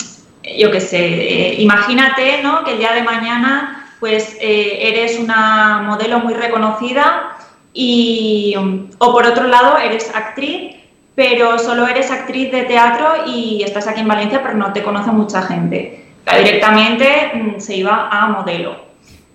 yo 0.60 0.70
qué 0.70 0.80
sé, 0.80 1.56
imagínate, 1.58 2.44
¿no? 2.44 2.64
Que 2.64 2.74
el 2.74 2.78
día 2.78 2.94
de 2.94 3.02
mañana, 3.02 3.83
pues 4.04 4.36
eh, 4.42 4.80
eres 4.82 5.18
una 5.18 5.82
modelo 5.88 6.20
muy 6.20 6.34
reconocida 6.34 7.38
y, 7.74 8.54
o 8.98 9.12
por 9.14 9.26
otro 9.26 9.48
lado, 9.48 9.78
eres 9.78 10.14
actriz, 10.14 10.76
pero 11.16 11.58
solo 11.58 11.88
eres 11.88 12.12
actriz 12.12 12.52
de 12.52 12.64
teatro 12.64 13.08
y 13.26 13.64
estás 13.64 13.88
aquí 13.88 14.02
en 14.02 14.10
Valencia, 14.10 14.42
pero 14.44 14.56
no 14.56 14.74
te 14.74 14.84
conoce 14.84 15.10
mucha 15.12 15.42
gente. 15.44 16.04
Directamente 16.38 17.32
mm, 17.34 17.60
se 17.62 17.78
iba 17.78 18.10
a 18.12 18.28
modelo. 18.28 18.76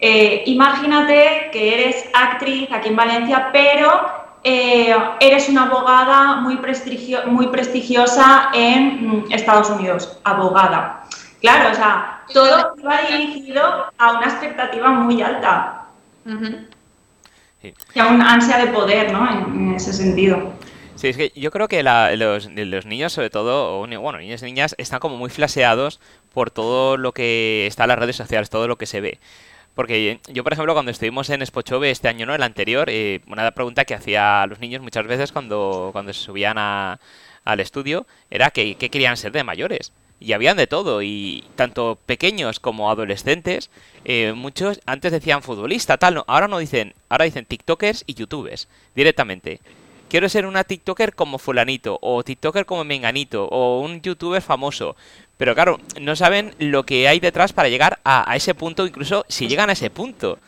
Eh, 0.00 0.42
imagínate 0.44 1.48
que 1.50 1.72
eres 1.74 2.04
actriz 2.12 2.68
aquí 2.70 2.90
en 2.90 2.96
Valencia, 2.96 3.48
pero 3.50 3.88
eh, 4.44 4.94
eres 5.20 5.48
una 5.48 5.62
abogada 5.64 6.36
muy, 6.42 6.56
prestigio- 6.58 7.24
muy 7.24 7.46
prestigiosa 7.46 8.50
en 8.52 8.82
mm, 9.28 9.32
Estados 9.32 9.70
Unidos, 9.70 10.18
abogada. 10.24 11.04
Claro, 11.40 11.70
o 11.70 11.74
sea, 11.74 12.22
todo 12.32 12.74
va 12.86 13.00
dirigido 13.02 13.62
a 13.96 14.12
una 14.12 14.24
expectativa 14.26 14.88
muy 14.90 15.22
alta 15.22 15.84
y 17.94 17.98
a 17.98 18.06
una 18.06 18.32
ansia 18.32 18.58
de 18.58 18.66
poder, 18.68 19.12
¿no? 19.12 19.28
En, 19.30 19.68
en 19.68 19.74
ese 19.74 19.92
sentido. 19.92 20.52
Sí, 20.96 21.08
es 21.08 21.16
que 21.16 21.32
yo 21.36 21.50
creo 21.52 21.68
que 21.68 21.82
la- 21.84 22.14
los, 22.16 22.46
los 22.50 22.86
niños, 22.86 23.12
sobre 23.12 23.30
todo, 23.30 23.80
o 23.80 23.86
bueno, 24.00 24.18
niños 24.18 24.42
y 24.42 24.46
niñas, 24.46 24.74
están 24.78 24.98
como 24.98 25.16
muy 25.16 25.30
flaseados 25.30 26.00
por 26.34 26.50
todo 26.50 26.96
lo 26.96 27.12
que 27.12 27.66
está 27.68 27.84
en 27.84 27.88
las 27.90 27.98
redes 28.00 28.16
sociales, 28.16 28.50
todo 28.50 28.66
lo 28.66 28.76
que 28.76 28.86
se 28.86 29.00
ve. 29.00 29.18
Porque 29.74 30.18
yo, 30.28 30.42
por 30.42 30.52
ejemplo, 30.52 30.72
cuando 30.74 30.90
estuvimos 30.90 31.30
en 31.30 31.46
Spochove 31.46 31.90
este 31.92 32.08
año, 32.08 32.26
¿no? 32.26 32.34
El 32.34 32.42
anterior, 32.42 32.88
eh, 32.90 33.20
una 33.28 33.48
pregunta 33.52 33.84
que 33.84 33.94
hacía 33.94 34.42
a 34.42 34.46
los 34.48 34.58
niños 34.58 34.82
muchas 34.82 35.06
veces 35.06 35.30
cuando, 35.30 35.90
cuando 35.92 36.12
se 36.12 36.20
subían 36.20 36.58
a- 36.58 36.98
al 37.44 37.60
estudio 37.60 38.04
era 38.28 38.50
que, 38.50 38.74
qué 38.74 38.90
querían 38.90 39.16
ser 39.16 39.30
de 39.30 39.44
mayores. 39.44 39.92
Y 40.20 40.32
habían 40.32 40.56
de 40.56 40.66
todo, 40.66 41.02
y 41.02 41.44
tanto 41.54 41.98
pequeños 42.06 42.58
como 42.58 42.90
adolescentes, 42.90 43.70
eh, 44.04 44.32
muchos 44.34 44.80
antes 44.84 45.12
decían 45.12 45.42
futbolista, 45.42 45.96
tal, 45.96 46.14
no, 46.14 46.24
ahora 46.26 46.48
no 46.48 46.58
dicen, 46.58 46.94
ahora 47.08 47.24
dicen 47.24 47.44
TikTokers 47.44 48.02
y 48.06 48.14
YouTubers, 48.14 48.68
directamente. 48.96 49.60
Quiero 50.08 50.28
ser 50.28 50.46
una 50.46 50.64
TikToker 50.64 51.14
como 51.14 51.38
fulanito, 51.38 51.98
o 52.02 52.24
TikToker 52.24 52.66
como 52.66 52.82
menganito, 52.82 53.44
o 53.44 53.80
un 53.80 54.00
YouTuber 54.00 54.42
famoso. 54.42 54.96
Pero 55.36 55.54
claro, 55.54 55.78
no 56.00 56.16
saben 56.16 56.54
lo 56.58 56.84
que 56.84 57.06
hay 57.06 57.20
detrás 57.20 57.52
para 57.52 57.68
llegar 57.68 58.00
a, 58.02 58.28
a 58.28 58.34
ese 58.34 58.54
punto, 58.54 58.86
incluso 58.86 59.24
si 59.28 59.46
llegan 59.46 59.70
a 59.70 59.74
ese 59.74 59.90
punto. 59.90 60.38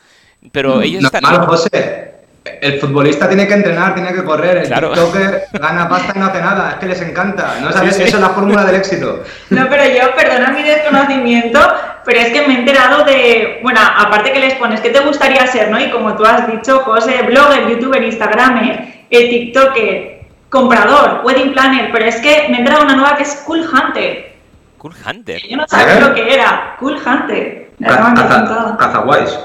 Pero 0.51 0.81
ellos 0.81 1.03
están... 1.03 1.21
Normal, 1.21 1.47
José. 1.47 2.20
El 2.43 2.79
futbolista 2.79 3.27
tiene 3.27 3.47
que 3.47 3.53
entrenar, 3.53 3.93
tiene 3.93 4.13
que 4.13 4.23
correr. 4.23 4.57
El 4.57 4.67
Claro. 4.67 4.89
TikToker 4.93 5.43
gana 5.53 5.87
pasta 5.87 6.13
y 6.15 6.19
no 6.19 6.25
hace 6.25 6.41
nada. 6.41 6.71
Es 6.71 6.75
que 6.77 6.85
les 6.87 7.01
encanta. 7.01 7.55
¿No 7.61 7.71
sabes? 7.71 7.95
Sí, 7.95 8.01
sí. 8.01 8.07
Eso 8.07 8.17
es 8.17 8.23
la 8.23 8.29
fórmula 8.29 8.63
del 8.65 8.75
éxito. 8.77 9.23
No, 9.51 9.67
pero 9.69 9.83
yo, 9.85 10.15
perdona 10.15 10.49
mi 10.49 10.63
desconocimiento, 10.63 11.59
pero 12.03 12.19
es 12.19 12.29
que 12.31 12.47
me 12.47 12.55
he 12.55 12.59
enterado 12.59 13.03
de, 13.03 13.59
bueno, 13.61 13.79
aparte 13.97 14.33
que 14.33 14.39
les 14.39 14.55
pones, 14.55 14.81
¿qué 14.81 14.89
te 14.89 15.01
gustaría 15.01 15.45
ser, 15.45 15.69
no? 15.69 15.79
Y 15.79 15.91
como 15.91 16.15
tú 16.15 16.25
has 16.25 16.47
dicho, 16.51 16.79
José, 16.79 17.21
blogger, 17.27 17.67
youtuber, 17.69 18.01
instagramer, 18.03 19.05
eh, 19.11 19.29
tiktoker, 19.29 20.21
comprador, 20.49 21.21
wedding 21.23 21.53
planner, 21.53 21.91
pero 21.91 22.05
es 22.05 22.15
que 22.17 22.47
me 22.49 22.55
he 22.55 22.59
enterado 22.59 22.81
de 22.81 22.85
una 22.87 22.95
nueva 22.95 23.17
que 23.17 23.23
es 23.23 23.35
Cool 23.45 23.61
Hunter. 23.71 24.31
Cool 24.79 24.95
Hunter. 25.07 25.41
Yo 25.47 25.57
no 25.57 25.67
sabía 25.67 25.99
lo 25.99 26.13
que 26.15 26.33
era, 26.33 26.75
Cool 26.79 26.95
Hunter. 27.05 27.69
Me 27.77 27.87
Ca- 27.87 27.93
acaban 27.93 28.15
de 28.15 28.21
caza-. 28.23 28.77
Cazaguays. 28.79 29.39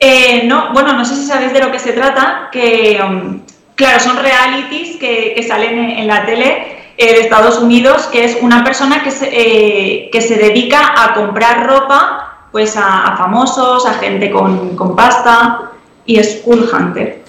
Eh, 0.00 0.44
no, 0.46 0.72
bueno, 0.72 0.94
no 0.94 1.04
sé 1.04 1.14
si 1.14 1.26
sabéis 1.26 1.52
de 1.52 1.60
lo 1.60 1.70
que 1.70 1.78
se 1.78 1.92
trata, 1.92 2.48
que, 2.50 2.98
um, 3.06 3.42
claro, 3.74 4.00
son 4.00 4.16
realities 4.16 4.96
que, 4.96 5.34
que 5.36 5.42
salen 5.42 5.78
en, 5.78 5.90
en 5.90 6.06
la 6.06 6.24
tele 6.24 6.78
eh, 6.96 7.14
de 7.14 7.20
Estados 7.20 7.58
Unidos, 7.58 8.06
que 8.06 8.24
es 8.24 8.38
una 8.40 8.64
persona 8.64 9.02
que 9.02 9.10
se, 9.10 9.28
eh, 9.30 10.08
que 10.10 10.20
se 10.22 10.36
dedica 10.36 10.94
a 10.96 11.12
comprar 11.14 11.66
ropa 11.66 12.26
pues 12.50 12.76
a, 12.76 13.04
a 13.04 13.16
famosos, 13.16 13.86
a 13.86 13.94
gente 13.94 14.30
con, 14.30 14.74
con 14.74 14.96
pasta, 14.96 15.70
y 16.06 16.18
es 16.18 16.40
Cool 16.44 16.68
Hunter. 16.72 17.22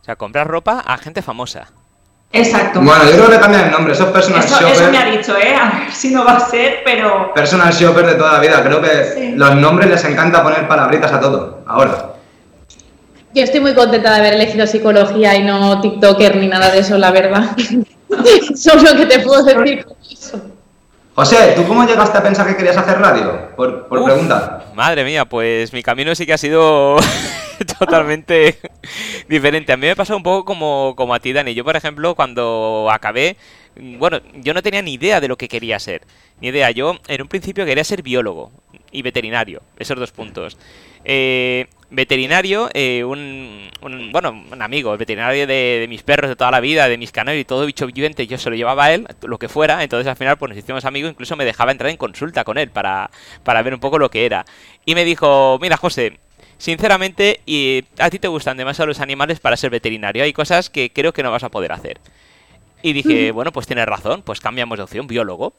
O 0.00 0.04
sea, 0.04 0.16
comprar 0.16 0.48
ropa 0.48 0.82
a 0.84 0.96
gente 0.98 1.22
famosa. 1.22 1.68
Exacto. 2.32 2.80
Bueno, 2.80 3.04
yo 3.04 3.12
creo 3.12 3.30
que 3.30 3.38
cambian 3.38 3.66
el 3.66 3.70
nombre. 3.70 3.92
Eso 3.92 4.04
es 4.06 4.10
personal 4.10 4.42
eso, 4.42 4.58
shopper. 4.58 4.72
eso 4.72 4.90
me 4.90 4.98
ha 4.98 5.04
dicho, 5.04 5.36
¿eh? 5.36 5.54
A 5.54 5.78
ver 5.78 5.92
si 5.92 6.10
no 6.14 6.24
va 6.24 6.32
a 6.38 6.40
ser, 6.40 6.80
pero... 6.82 7.32
Personal 7.34 7.70
shopper 7.72 8.06
de 8.06 8.14
toda 8.14 8.32
la 8.32 8.38
vida. 8.40 8.64
Creo 8.64 8.80
que 8.80 9.04
Sí. 9.14 9.32
los 9.36 9.54
nombres 9.56 9.90
les 9.90 10.02
encanta 10.06 10.42
poner 10.42 10.66
palabritas 10.66 11.12
a 11.12 11.20
todo. 11.20 11.51
Ahora. 11.72 12.12
Yo 13.34 13.42
estoy 13.42 13.60
muy 13.60 13.74
contenta 13.74 14.10
de 14.10 14.16
haber 14.16 14.34
elegido 14.34 14.66
psicología 14.66 15.34
y 15.36 15.42
no 15.42 15.80
TikToker 15.80 16.36
ni 16.36 16.48
nada 16.48 16.70
de 16.70 16.80
eso, 16.80 16.98
la 16.98 17.10
verdad. 17.10 17.56
Eso 18.52 18.76
es 18.76 18.82
lo 18.82 18.94
que 18.94 19.06
te 19.06 19.20
puedo 19.20 19.42
decir 19.42 19.86
con 19.86 19.96
eso. 20.10 20.38
José, 21.14 21.54
¿tú 21.56 21.66
cómo 21.66 21.86
llegaste 21.86 22.18
a 22.18 22.22
pensar 22.22 22.46
que 22.46 22.56
querías 22.56 22.76
hacer 22.76 22.98
radio? 22.98 23.48
Por, 23.56 23.88
por 23.88 24.00
Uf, 24.00 24.04
pregunta. 24.04 24.66
Madre 24.74 25.02
mía, 25.02 25.24
pues 25.24 25.72
mi 25.72 25.82
camino 25.82 26.14
sí 26.14 26.26
que 26.26 26.34
ha 26.34 26.38
sido 26.38 26.96
totalmente 27.78 28.58
diferente. 29.28 29.72
A 29.72 29.78
mí 29.78 29.86
me 29.86 29.96
pasó 29.96 30.14
un 30.14 30.22
poco 30.22 30.44
como, 30.44 30.92
como 30.94 31.14
a 31.14 31.20
ti, 31.20 31.32
Dani. 31.32 31.54
Yo, 31.54 31.64
por 31.64 31.76
ejemplo, 31.76 32.14
cuando 32.14 32.88
acabé, 32.90 33.38
bueno, 33.76 34.20
yo 34.42 34.52
no 34.52 34.62
tenía 34.62 34.82
ni 34.82 34.92
idea 34.92 35.20
de 35.20 35.28
lo 35.28 35.38
que 35.38 35.48
quería 35.48 35.78
ser. 35.78 36.02
Ni 36.42 36.48
idea. 36.48 36.70
Yo, 36.70 36.96
en 37.08 37.22
un 37.22 37.28
principio, 37.28 37.64
quería 37.64 37.84
ser 37.84 38.02
biólogo 38.02 38.50
y 38.90 39.00
veterinario. 39.00 39.62
Esos 39.78 39.98
dos 39.98 40.12
puntos. 40.12 40.58
Eh, 41.04 41.66
veterinario, 41.92 42.70
eh, 42.72 43.04
un, 43.04 43.70
bueno, 44.12 44.44
un 44.50 44.62
amigo, 44.62 44.92
el 44.92 44.98
veterinario 44.98 45.46
de, 45.46 45.86
mis 45.88 46.02
perros 46.02 46.30
de 46.30 46.36
toda 46.36 46.50
la 46.50 46.60
vida, 46.60 46.88
de 46.88 46.96
mis 46.96 47.12
canarios 47.12 47.42
y 47.42 47.44
todo 47.44 47.66
bicho 47.66 47.86
viviente, 47.86 48.26
yo 48.26 48.38
se 48.38 48.48
lo 48.48 48.56
llevaba 48.56 48.86
a 48.86 48.94
él, 48.94 49.06
lo 49.22 49.38
que 49.38 49.48
fuera, 49.48 49.82
entonces 49.82 50.06
al 50.06 50.16
final 50.16 50.38
pues 50.38 50.48
nos 50.48 50.58
hicimos 50.58 50.86
amigos, 50.86 51.10
incluso 51.10 51.36
me 51.36 51.44
dejaba 51.44 51.70
entrar 51.70 51.90
en 51.90 51.98
consulta 51.98 52.44
con 52.44 52.56
él 52.56 52.70
para, 52.70 53.10
para 53.44 53.62
ver 53.62 53.74
un 53.74 53.80
poco 53.80 53.98
lo 53.98 54.10
que 54.10 54.24
era. 54.24 54.46
Y 54.86 54.94
me 54.94 55.04
dijo, 55.04 55.58
mira 55.60 55.76
José, 55.76 56.18
sinceramente, 56.56 57.40
y 57.44 57.84
a 57.98 58.08
ti 58.08 58.18
te 58.18 58.28
gustan 58.28 58.56
demasiado 58.56 58.86
los 58.86 59.00
animales 59.00 59.38
para 59.38 59.58
ser 59.58 59.68
veterinario, 59.70 60.24
hay 60.24 60.32
cosas 60.32 60.70
que 60.70 60.90
creo 60.92 61.12
que 61.12 61.22
no 61.22 61.30
vas 61.30 61.44
a 61.44 61.50
poder 61.50 61.72
hacer. 61.72 62.00
Y 62.82 62.94
dije, 62.94 63.30
bueno, 63.30 63.52
pues 63.52 63.66
tienes 63.66 63.86
razón, 63.86 64.22
pues 64.22 64.40
cambiamos 64.40 64.78
de 64.78 64.84
opción, 64.84 65.06
biólogo. 65.06 65.54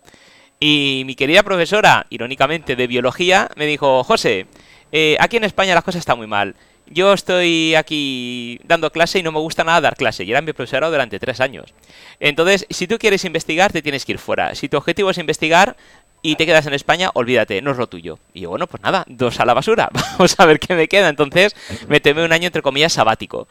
Y 0.60 1.04
mi 1.06 1.16
querida 1.16 1.44
profesora, 1.44 2.06
irónicamente 2.10 2.76
de 2.76 2.88
biología, 2.88 3.50
me 3.56 3.66
dijo, 3.66 4.04
José, 4.04 4.48
eh, 4.94 5.18
aquí 5.20 5.38
en 5.38 5.44
España 5.44 5.74
las 5.74 5.84
cosas 5.84 6.00
están 6.00 6.20
muy 6.20 6.28
mal. 6.28 6.56
Yo 6.86 7.14
estoy 7.14 7.74
aquí 7.74 8.60
dando 8.64 8.92
clase 8.92 9.18
y 9.18 9.24
no 9.24 9.32
me 9.32 9.40
gusta 9.40 9.64
nada 9.64 9.82
dar 9.82 9.96
clase. 9.96 10.24
Y 10.24 10.30
era 10.30 10.42
mi 10.42 10.54
profesora 10.54 10.90
durante 10.90 11.20
tres 11.20 11.42
años. 11.42 11.74
Entonces, 12.20 12.68
si 12.70 12.86
tú 12.86 13.00
quieres 13.00 13.26
investigar, 13.26 13.72
te 13.72 13.82
tienes 13.82 14.06
que 14.06 14.12
ir 14.12 14.20
fuera. 14.20 14.54
Si 14.54 14.70
tu 14.70 14.78
objetivo 14.78 15.10
es 15.10 15.18
investigar 15.18 15.76
y 16.22 16.36
te 16.36 16.46
quedas 16.46 16.68
en 16.68 16.74
España, 16.76 17.10
olvídate, 17.16 17.60
no 17.64 17.72
es 17.72 17.78
lo 17.78 17.88
tuyo. 17.88 18.20
Y 18.36 18.42
yo, 18.42 18.52
bueno, 18.52 18.68
pues 18.68 18.84
nada, 18.84 19.04
dos 19.08 19.40
a 19.40 19.46
la 19.46 19.56
basura. 19.56 19.90
Vamos 20.12 20.36
a 20.38 20.46
ver 20.46 20.60
qué 20.60 20.76
me 20.76 20.88
queda. 20.88 21.10
Entonces, 21.10 21.56
me 21.88 22.00
temé 22.00 22.24
un 22.24 22.32
año, 22.32 22.46
entre 22.46 22.62
comillas, 22.62 22.94
sabático. 22.94 23.48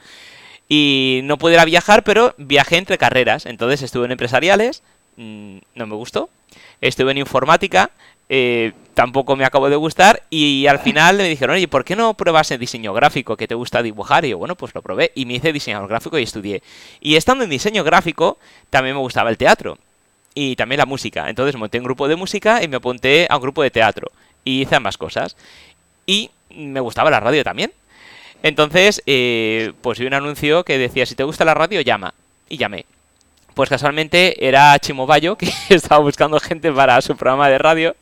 Y 0.69 1.23
no 1.25 1.39
pudiera 1.39 1.65
viajar, 1.65 2.05
pero 2.05 2.37
viajé 2.39 2.77
entre 2.77 2.99
carreras. 2.99 3.47
Entonces, 3.47 3.83
estuve 3.83 4.05
en 4.05 4.13
empresariales, 4.13 4.85
mm, 5.17 5.59
no 5.75 5.87
me 5.89 5.97
gustó. 5.97 6.31
Estuve 6.81 7.11
en 7.11 7.19
informática, 7.19 7.91
eh, 8.29 8.73
tampoco 8.95 9.37
me 9.37 9.45
acabo 9.45 9.71
de 9.71 9.77
gustar 9.77 10.23
y 10.31 10.67
al 10.67 10.79
final 10.79 11.17
me 11.17 11.29
dijeron, 11.29 11.57
oye, 11.57 11.69
¿por 11.69 11.85
qué 11.85 11.97
no 11.97 12.15
pruebas 12.15 12.51
el 12.51 12.59
diseño 12.59 12.93
gráfico 12.93 13.37
que 13.37 13.49
te 13.49 13.55
gusta 13.55 13.83
dibujar? 13.83 14.25
Y 14.25 14.31
yo, 14.31 14.39
bueno, 14.39 14.55
pues 14.55 14.75
lo 14.75 14.83
probé 14.83 15.13
y 15.15 15.27
me 15.27 15.35
hice 15.35 15.53
diseñador 15.53 15.89
gráfico 15.89 16.19
y 16.19 16.23
estudié. 16.23 16.63
Y 17.01 17.17
estando 17.17 17.45
en 17.45 17.51
diseño 17.51 17.85
gráfico, 17.85 18.39
también 18.71 18.97
me 18.97 19.01
gustaba 19.01 19.31
el 19.31 19.39
teatro 19.39 19.79
y 20.35 20.57
también 20.57 20.79
la 20.79 20.87
música. 20.87 21.29
Entonces 21.29 21.57
monté 21.57 21.79
un 21.79 21.85
grupo 21.85 22.09
de 22.09 22.17
música 22.17 22.63
y 22.63 22.69
me 22.69 22.77
apunté 22.77 23.27
a 23.29 23.37
un 23.37 23.43
grupo 23.43 23.63
de 23.63 23.71
teatro 23.71 24.11
y 24.45 24.63
hice 24.63 24.77
ambas 24.77 24.99
cosas. 24.99 25.37
Y 26.07 26.31
me 26.51 26.81
gustaba 26.81 27.11
la 27.11 27.21
radio 27.21 27.45
también. 27.45 27.73
Entonces, 28.43 29.03
eh, 29.07 29.73
pues 29.83 29.99
vi 29.99 30.07
un 30.07 30.15
anuncio 30.15 30.65
que 30.65 30.77
decía, 30.77 31.07
si 31.07 31.15
te 31.15 31.23
gusta 31.23 31.45
la 31.45 31.55
radio, 31.55 31.81
llama. 31.81 32.13
Y 32.49 32.57
llamé. 32.57 32.87
Pues 33.55 33.69
casualmente 33.69 34.47
era 34.47 34.79
Chimo 34.79 35.07
Bayo, 35.07 35.37
que 35.39 35.53
estaba 35.69 36.03
buscando 36.03 36.41
gente 36.41 36.73
para 36.73 37.01
su 37.01 37.17
programa 37.17 37.49
de 37.49 37.59
radio. 37.59 37.95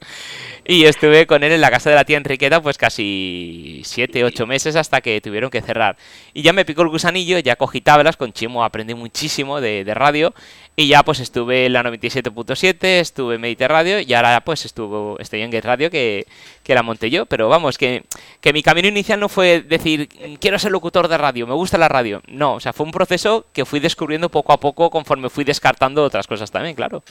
Y 0.71 0.85
estuve 0.85 1.27
con 1.27 1.43
él 1.43 1.51
en 1.51 1.61
la 1.61 1.69
casa 1.69 1.91
de 1.91 1.97
la 1.97 2.05
tía 2.05 2.17
Enriqueta 2.17 2.63
pues 2.63 2.79
casi 2.79 3.83
7, 3.85 4.23
8 4.23 4.47
meses 4.47 4.77
hasta 4.77 5.01
que 5.01 5.21
tuvieron 5.21 5.51
que 5.51 5.61
cerrar. 5.63 5.97
Y 6.33 6.43
ya 6.43 6.53
me 6.53 6.65
picó 6.65 6.83
el 6.83 6.91
gusanillo, 6.91 7.41
ya 7.41 7.57
cogí 7.57 7.81
tablas, 7.81 8.17
con 8.17 8.33
Chimo 8.33 8.63
aprendí 8.63 8.95
muchísimo 8.95 9.61
de, 9.61 9.83
radio. 9.93 10.33
Y 10.77 10.87
ya 10.87 11.03
pues 11.03 11.19
estuve 11.19 11.67
en 11.67 11.73
la 11.73 11.83
97.7, 11.83 12.85
estuve 13.01 13.35
en 13.35 13.41
Mediter 13.41 13.69
Radio 13.69 13.99
y 13.99 14.15
ahora 14.15 14.43
pues 14.45 14.65
estuvo, 14.65 15.19
estoy 15.19 15.43
en 15.43 15.51
Get 15.51 15.65
Radio 15.65 15.91
que, 15.91 16.29
que 16.63 16.77
la 16.77 16.85
monté 16.85 17.11
yo. 17.11 17.27
Pero 17.27 17.49
vamos, 17.49 17.77
que, 17.77 18.05
que 18.41 18.53
mi 18.53 18.63
camino 18.63 18.87
inicial 18.87 19.19
no 19.19 19.29
fue 19.29 19.63
decir 19.63 20.09
quiero 20.41 20.57
ser 20.61 20.71
locutor 20.71 21.09
de 21.09 21.19
radio, 21.19 21.49
me 21.49 21.55
gusta 21.55 21.79
la 21.79 21.89
radio. 21.89 22.23
No, 22.29 22.55
o 22.55 22.61
sea, 22.61 22.73
fue 22.73 22.87
un 22.87 22.93
proceso 22.93 23.45
que 23.53 23.65
fui 23.65 23.81
descubriendo 23.81 24.29
poco 24.29 24.53
a 24.53 24.61
poco 24.61 24.89
conforme 24.89 25.31
fui 25.31 25.43
descartando 25.43 26.05
otras 26.05 26.29
cosas 26.29 26.49
también, 26.53 26.77
claro. 26.77 27.03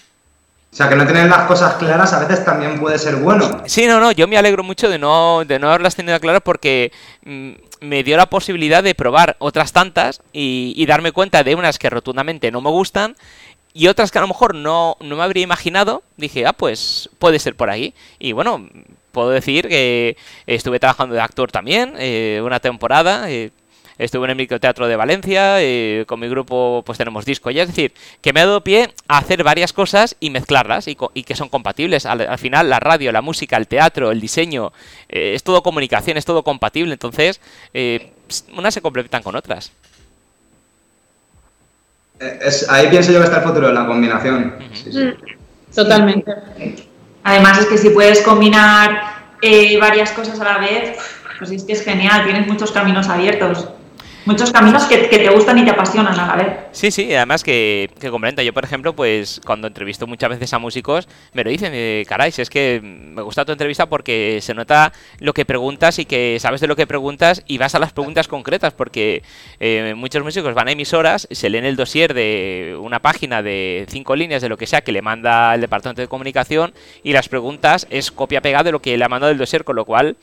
O 0.72 0.76
sea, 0.76 0.88
que 0.88 0.96
no 0.96 1.08
tener 1.08 1.28
las 1.28 1.48
cosas 1.48 1.76
claras 1.76 2.14
a 2.14 2.20
veces 2.20 2.46
también 2.46 2.80
puede 2.80 3.00
ser 3.00 3.16
bueno. 3.16 3.64
Sí, 3.66 3.88
no, 3.88 4.00
no, 4.00 4.12
yo 4.12 4.28
me 4.28 4.38
alegro 4.38 4.64
mucho 4.64 4.88
de 4.88 5.00
no, 5.00 5.44
de 5.44 5.58
no 5.58 5.70
haberlas 5.70 5.96
tenido 5.96 6.20
claras 6.20 6.42
porque 6.44 6.92
mm, 7.26 7.52
me 7.82 8.04
dio 8.04 8.18
la 8.18 8.28
posibilidad 8.28 8.84
de 8.84 8.94
probar 8.94 9.36
otras 9.40 9.74
tantas 9.74 10.22
y, 10.32 10.86
darme 10.86 11.12
cuenta 11.12 11.44
de 11.44 11.56
unas 11.56 11.80
que 11.80 11.90
rotundamente 11.90 12.52
no 12.52 12.62
me 12.62 12.70
gustan 12.70 13.16
y 13.74 13.88
otras 13.88 14.12
que 14.12 14.20
a 14.20 14.22
lo 14.22 14.28
mejor 14.28 14.54
no, 14.54 14.96
no 15.00 15.16
me 15.16 15.24
habría 15.24 15.44
imaginado. 15.44 16.04
Dije, 16.18 16.46
ah, 16.46 16.54
pues 16.54 17.10
puede 17.18 17.40
ser 17.40 17.56
por 17.56 17.70
ahí. 17.70 17.94
Y 18.20 18.34
bueno, 18.34 18.68
puedo 19.12 19.30
decir 19.30 19.68
que 19.68 20.18
estuve 20.48 20.80
trabajando 20.80 21.16
de 21.16 21.22
actor 21.22 21.52
también 21.52 21.94
eh, 21.98 22.42
una 22.44 22.60
temporada. 22.60 23.30
Eh, 23.30 23.52
estuve 24.00 24.26
en 24.26 24.32
el 24.32 24.38
microteatro 24.38 24.88
de 24.88 24.96
Valencia, 24.96 25.62
eh, 25.62 26.06
con 26.08 26.20
mi 26.20 26.30
grupo 26.30 26.82
pues 26.86 26.98
tenemos 26.98 27.26
disco 27.26 27.52
ya, 27.52 27.64
es 27.64 27.68
decir, 27.68 27.94
que 28.22 28.34
me 28.34 28.40
ha 28.40 28.46
dado 28.46 28.64
pie 28.64 28.94
a 29.08 29.18
hacer 29.18 29.44
varias 29.44 29.74
cosas 29.74 30.16
y 30.20 30.30
mezclarlas 30.30 30.88
y, 30.88 30.96
que 30.96 31.36
son 31.36 31.50
compatibles. 31.50 32.06
Al, 32.06 32.40
final 32.40 32.70
la 32.70 32.80
radio, 32.80 33.12
la 33.12 33.22
música, 33.22 33.58
el 33.58 33.68
teatro, 33.68 34.12
el 34.12 34.22
diseño, 34.22 34.72
eh, 35.10 35.34
es 35.36 35.44
todo 35.44 35.62
comunicación, 35.62 36.18
es 36.18 36.26
todo 36.26 36.44
compatible, 36.44 36.94
entonces 36.94 37.42
eh, 37.74 38.14
unas 38.58 38.74
se 38.74 38.82
complementan 38.82 39.22
con 39.22 39.36
otras. 39.36 39.72
ahí 42.70 42.88
pienso 42.88 43.12
yo 43.12 43.20
que 43.20 43.26
está 43.26 43.40
el 43.40 43.44
futuro, 43.44 43.72
la 43.72 43.86
combinación. 43.86 44.56
Mm, 44.86 45.76
totalmente. 45.76 46.32
Además 47.24 47.60
es 47.60 47.66
que 47.66 47.78
si 47.78 47.90
puedes 47.90 48.22
combinar 48.22 49.20
varias 49.80 50.12
cosas 50.12 50.40
a 50.40 50.44
la 50.46 50.58
vez, 50.58 50.98
pues 51.38 51.52
es 51.52 51.64
que 51.64 51.74
es 51.74 51.84
genial, 51.84 52.24
tienes 52.24 52.48
muchos 52.48 52.72
caminos 52.72 53.10
abiertos 53.10 53.70
muchos 54.30 54.52
caminos 54.52 54.86
que, 54.86 54.98
te 54.98 55.30
gustan 55.30 55.58
y 55.58 55.66
te 55.66 55.72
apasionan 55.72 56.18
a 56.18 56.28
la 56.28 56.36
vez. 56.36 56.58
Sí, 56.72 56.92
sí, 56.92 57.14
además 57.16 57.44
que, 57.44 57.90
que 58.00 58.12
comprenda. 58.12 58.44
Yo, 58.44 58.54
por 58.54 58.64
ejemplo, 58.64 58.94
pues 58.94 59.42
cuando 59.44 59.68
entrevisto 59.68 60.06
muchas 60.06 60.30
veces 60.30 60.54
a 60.54 60.60
músicos, 60.60 61.08
me 61.34 61.44
lo 61.44 61.50
dicen, 61.50 61.72
eh, 61.74 62.06
caray, 62.08 62.32
es 62.38 62.50
que 62.50 62.80
me 62.84 63.24
gusta 63.24 63.44
tu 63.44 63.52
entrevista 63.52 63.88
porque 63.88 64.38
se 64.42 64.54
nota 64.54 64.94
lo 65.20 65.34
que 65.34 65.46
preguntas 65.46 65.98
y 65.98 66.06
que 66.06 66.38
sabes 66.40 66.62
de 66.62 66.68
lo 66.68 66.76
que 66.76 66.86
preguntas 66.86 67.44
y 67.48 67.58
vas 67.58 67.74
a 67.74 67.80
las 67.80 67.92
preguntas 67.92 68.28
concretas, 68.28 68.74
porque 68.74 69.24
eh, 69.60 69.94
muchos 69.98 70.24
músicos 70.24 70.54
van 70.54 70.68
a 70.68 70.72
emisoras, 70.74 71.28
se 71.32 71.50
leen 71.50 71.66
el 71.66 71.76
dossier 71.76 72.14
de 72.14 72.78
una 72.80 73.00
página 73.00 73.42
de 73.42 73.88
cinco 73.90 74.16
líneas 74.16 74.44
de 74.44 74.50
lo 74.50 74.58
que 74.58 74.68
sea 74.68 74.82
que 74.82 74.92
le 74.92 75.02
manda 75.02 75.56
el 75.56 75.62
departamento 75.62 76.04
de 76.04 76.08
comunicación 76.08 76.74
y 77.04 77.14
las 77.14 77.30
preguntas 77.30 77.88
es 77.90 78.12
copia-pegada 78.12 78.66
de 78.66 78.72
lo 78.74 78.80
que 78.80 78.96
le 78.96 79.04
ha 79.04 79.10
mandado 79.10 79.32
el 79.32 79.40
dossier, 79.40 79.64
con 79.64 79.76
lo 79.76 79.86
cual 79.86 80.18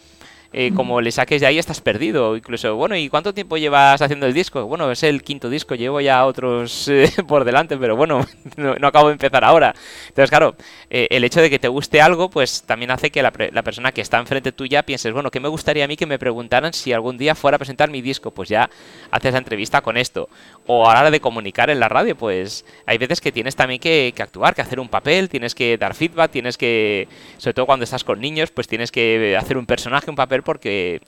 eh, 0.58 0.72
como 0.74 1.02
le 1.02 1.12
saques 1.12 1.42
de 1.42 1.46
ahí 1.46 1.58
estás 1.58 1.82
perdido. 1.82 2.34
Incluso, 2.34 2.76
bueno, 2.76 2.96
¿y 2.96 3.10
cuánto 3.10 3.34
tiempo 3.34 3.58
llevas 3.58 4.00
haciendo 4.00 4.24
el 4.24 4.32
disco? 4.32 4.64
Bueno, 4.64 4.90
es 4.90 5.02
el 5.02 5.22
quinto 5.22 5.50
disco, 5.50 5.74
llevo 5.74 6.00
ya 6.00 6.24
otros 6.24 6.88
eh, 6.88 7.12
por 7.28 7.44
delante, 7.44 7.76
pero 7.76 7.94
bueno, 7.94 8.26
no, 8.56 8.88
acabo 8.88 9.08
de 9.08 9.12
empezar 9.12 9.44
ahora. 9.44 9.74
Entonces, 10.08 10.30
claro, 10.30 10.56
eh, 10.88 11.08
el 11.10 11.24
hecho 11.24 11.42
de 11.42 11.50
que 11.50 11.58
te 11.58 11.68
guste 11.68 12.00
algo, 12.00 12.30
pues 12.30 12.62
también 12.62 12.90
hace 12.90 13.10
que 13.10 13.22
la, 13.22 13.34
la, 13.52 13.62
persona 13.62 13.92
que 13.92 14.00
está 14.00 14.18
enfrente 14.18 14.50
tuya 14.50 14.82
pienses, 14.82 15.12
bueno, 15.12 15.30
¿qué 15.30 15.40
me 15.40 15.48
gustaría 15.48 15.84
a 15.84 15.88
mí 15.88 15.96
que 15.98 16.06
me 16.06 16.18
preguntaran 16.18 16.72
si 16.72 16.90
algún 16.94 17.18
día 17.18 17.34
fuera 17.34 17.56
a 17.56 17.58
presentar 17.58 17.90
mi 17.90 18.00
disco? 18.00 18.30
Pues 18.30 18.48
ya 18.48 18.70
haces 19.10 19.32
la 19.32 19.38
entrevista 19.38 19.82
con 19.82 19.98
esto. 19.98 20.30
O 20.66 20.88
a 20.88 20.94
la 20.94 21.00
hora 21.00 21.10
de 21.10 21.20
comunicar 21.20 21.70
en 21.70 21.78
la 21.78 21.88
radio, 21.88 22.16
pues 22.16 22.64
hay 22.86 22.98
veces 22.98 23.20
que 23.20 23.30
tienes 23.30 23.54
también 23.54 23.80
que, 23.80 24.12
que 24.16 24.22
actuar, 24.22 24.54
que 24.54 24.62
hacer 24.62 24.80
un 24.80 24.88
papel, 24.88 25.28
tienes 25.28 25.54
que 25.54 25.78
dar 25.78 25.94
feedback, 25.94 26.32
tienes 26.32 26.58
que, 26.58 27.06
sobre 27.38 27.54
todo 27.54 27.66
cuando 27.66 27.84
estás 27.84 28.02
con 28.02 28.20
niños, 28.20 28.50
pues 28.50 28.66
tienes 28.66 28.90
que 28.90 29.36
hacer 29.38 29.58
un 29.58 29.66
personaje, 29.66 30.10
un 30.10 30.16
papel 30.16 30.42
porque 30.42 31.00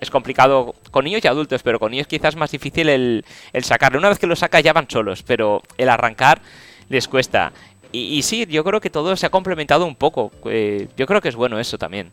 es 0.00 0.10
complicado 0.10 0.74
con 0.90 1.04
niños 1.04 1.24
y 1.24 1.28
adultos, 1.28 1.62
pero 1.62 1.78
con 1.78 1.92
niños 1.92 2.06
quizás 2.06 2.34
es 2.34 2.36
más 2.36 2.50
difícil 2.50 2.88
el, 2.88 3.24
el 3.52 3.64
sacarlo. 3.64 3.98
Una 3.98 4.08
vez 4.08 4.18
que 4.18 4.26
lo 4.26 4.36
saca 4.36 4.60
ya 4.60 4.72
van 4.72 4.90
solos, 4.90 5.22
pero 5.22 5.62
el 5.78 5.88
arrancar 5.88 6.40
les 6.88 7.08
cuesta. 7.08 7.52
Y, 7.92 8.22
sí, 8.22 8.44
yo 8.46 8.62
creo 8.62 8.80
que 8.80 8.90
todo 8.90 9.16
se 9.16 9.24
ha 9.24 9.30
complementado 9.30 9.86
un 9.86 9.94
poco. 9.94 10.30
Eh, 10.44 10.88
yo 10.96 11.06
creo 11.06 11.22
que 11.22 11.30
es 11.30 11.36
bueno 11.36 11.58
eso 11.58 11.78
también. 11.78 12.10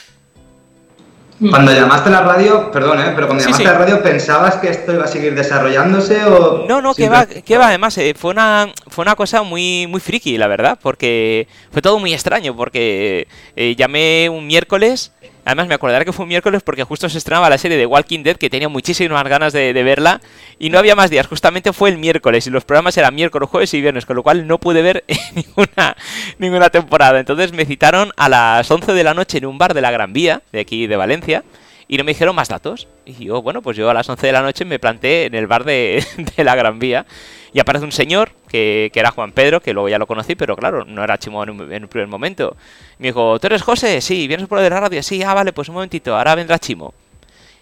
Cuando 1.50 1.74
llamaste 1.74 2.10
a 2.10 2.12
la 2.12 2.22
radio, 2.22 2.72
perdón, 2.72 3.00
¿eh? 3.00 3.12
pero 3.16 3.28
cuando 3.28 3.44
llamaste 3.44 3.68
a 3.68 3.74
la 3.74 3.80
radio, 3.80 4.04
¿pensabas 4.04 4.56
que 4.58 4.70
esto 4.70 4.94
iba 4.94 5.04
a 5.04 5.08
seguir 5.08 5.36
desarrollándose 5.36 6.24
o...? 6.26 6.66
No, 6.68 6.82
no, 6.82 6.94
que 6.94 7.10
va, 7.10 7.26
que 7.26 7.58
va, 7.58 7.68
además, 7.68 7.98
eh, 7.98 8.14
fue, 8.18 8.32
una, 8.32 8.72
fue 8.88 9.04
una 9.04 9.16
cosa 9.16 9.44
muy, 9.44 9.88
muy 9.88 10.00
friki, 10.00 10.38
la 10.38 10.48
verdad, 10.48 10.78
porque 10.82 11.48
fue 11.72 11.82
todo 11.82 12.00
muy 12.00 12.14
extraño, 12.14 12.56
porque 12.56 13.28
eh, 13.56 13.76
llamé 13.76 14.30
un 14.30 14.48
miércoles 14.48 15.12
Además, 15.46 15.68
me 15.68 15.76
acordaré 15.76 16.06
que 16.06 16.14
fue 16.14 16.24
un 16.24 16.30
miércoles 16.30 16.62
porque 16.64 16.84
justo 16.84 17.10
se 17.10 17.18
estrenaba 17.18 17.50
la 17.50 17.58
serie 17.58 17.78
de 17.78 17.86
Walking 17.86 18.24
Dead, 18.24 18.38
que 18.38 18.50
tenía 18.50 18.70
muchísimas 18.70 19.24
ganas 19.26 19.54
de, 19.54 19.74
verla, 19.74 20.22
y 20.58 20.70
no 20.70 20.80
había 20.80 20.96
más 20.96 21.10
días. 21.10 21.28
Justamente 21.28 21.74
fue 21.74 21.90
el 21.90 21.98
miércoles, 21.98 22.48
y 22.48 22.50
los 22.50 22.64
programas 22.64 22.98
eran 22.98 23.14
miércoles, 23.16 23.50
jueves 23.50 23.74
y 23.74 23.82
viernes, 23.82 24.06
con 24.06 24.16
lo 24.16 24.24
cual 24.24 24.48
no 24.48 24.58
pude 24.58 24.82
ver 24.82 25.04
ninguna, 25.36 25.98
ninguna 26.38 26.70
temporada. 26.70 27.20
Entonces 27.20 27.52
me 27.52 27.66
citaron 27.66 28.12
a 28.16 28.30
las 28.30 28.70
11 28.70 28.94
de 28.94 29.04
la 29.04 29.14
noche 29.14 29.38
en 29.40 29.46
un 29.46 29.58
bar 29.58 29.74
de 29.74 29.82
la 29.82 29.92
Gran 29.92 30.14
Vía, 30.14 30.42
de 30.52 30.62
aquí 30.62 30.88
de 30.88 30.96
Valencia, 30.96 31.44
y 31.88 31.98
no 31.98 32.04
me 32.04 32.12
dijeron 32.12 32.36
más 32.36 32.50
datos. 32.50 32.88
Y 33.06 33.26
yo, 33.26 33.42
bueno, 33.42 33.62
pues 33.62 33.78
yo 33.78 33.90
a 33.90 33.94
las 33.94 34.08
11 34.10 34.28
de 34.28 34.34
la 34.34 34.42
noche 34.42 34.66
me 34.66 34.80
planté 34.80 35.26
en 35.26 35.36
el 35.36 35.48
bar 35.48 35.64
de, 35.64 36.04
de 36.38 36.44
la 36.44 36.56
Gran 36.56 36.80
Vía 36.80 37.06
y 37.54 37.60
aparece 37.60 37.86
un 37.86 37.92
señor 37.92 38.32
que, 38.48 38.90
que, 38.92 39.00
era 39.00 39.12
Juan 39.12 39.32
Pedro, 39.32 39.62
que 39.62 39.74
luego 39.74 39.88
ya 39.88 40.00
lo 40.00 40.08
conocí, 40.08 40.36
pero 40.36 40.56
claro, 40.56 40.86
no 40.86 41.04
era 41.04 41.20
Chimo 41.20 41.44
en 41.44 41.52
un, 41.52 41.88
primer 41.88 42.08
momento. 42.08 42.58
Me 42.98 43.10
dijo, 43.10 43.40
¿tú 43.40 43.48
eres 43.48 43.62
José? 43.62 44.02
Sí, 44.02 44.28
¿vienes 44.28 44.48
por 44.48 44.58
el 44.58 44.64
de 44.64 44.72
la 44.72 44.80
radio? 44.80 45.04
Sí, 45.04 45.22
ah, 45.22 45.36
vale, 45.36 45.54
pues 45.54 45.70
un 45.70 45.76
momentito, 45.76 46.18
ahora 46.18 46.34
vendrá 46.34 46.58
Chimo. 46.58 46.94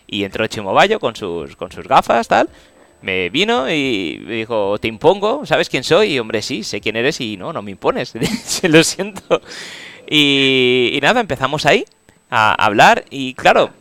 Y 0.07 0.23
entró 0.23 0.47
Chimo 0.47 0.73
Bayo 0.73 0.99
con 0.99 1.15
sus, 1.15 1.55
con 1.57 1.71
sus 1.71 1.87
gafas, 1.87 2.27
tal. 2.27 2.49
Me 3.01 3.29
vino 3.29 3.69
y 3.69 4.21
me 4.25 4.35
dijo, 4.35 4.77
te 4.79 4.87
impongo, 4.87 5.45
¿sabes 5.45 5.67
quién 5.69 5.83
soy? 5.83 6.13
Y 6.13 6.19
hombre, 6.19 6.41
sí, 6.41 6.63
sé 6.63 6.79
quién 6.79 6.95
eres 6.95 7.19
y 7.19 7.35
no, 7.35 7.51
no 7.51 7.61
me 7.61 7.71
impones, 7.71 8.13
lo 8.63 8.83
siento. 8.83 9.41
Y, 10.09 10.91
y 10.93 10.99
nada, 11.01 11.19
empezamos 11.19 11.65
ahí 11.65 11.83
a 12.29 12.53
hablar 12.53 13.03
y 13.09 13.33
claro, 13.33 13.71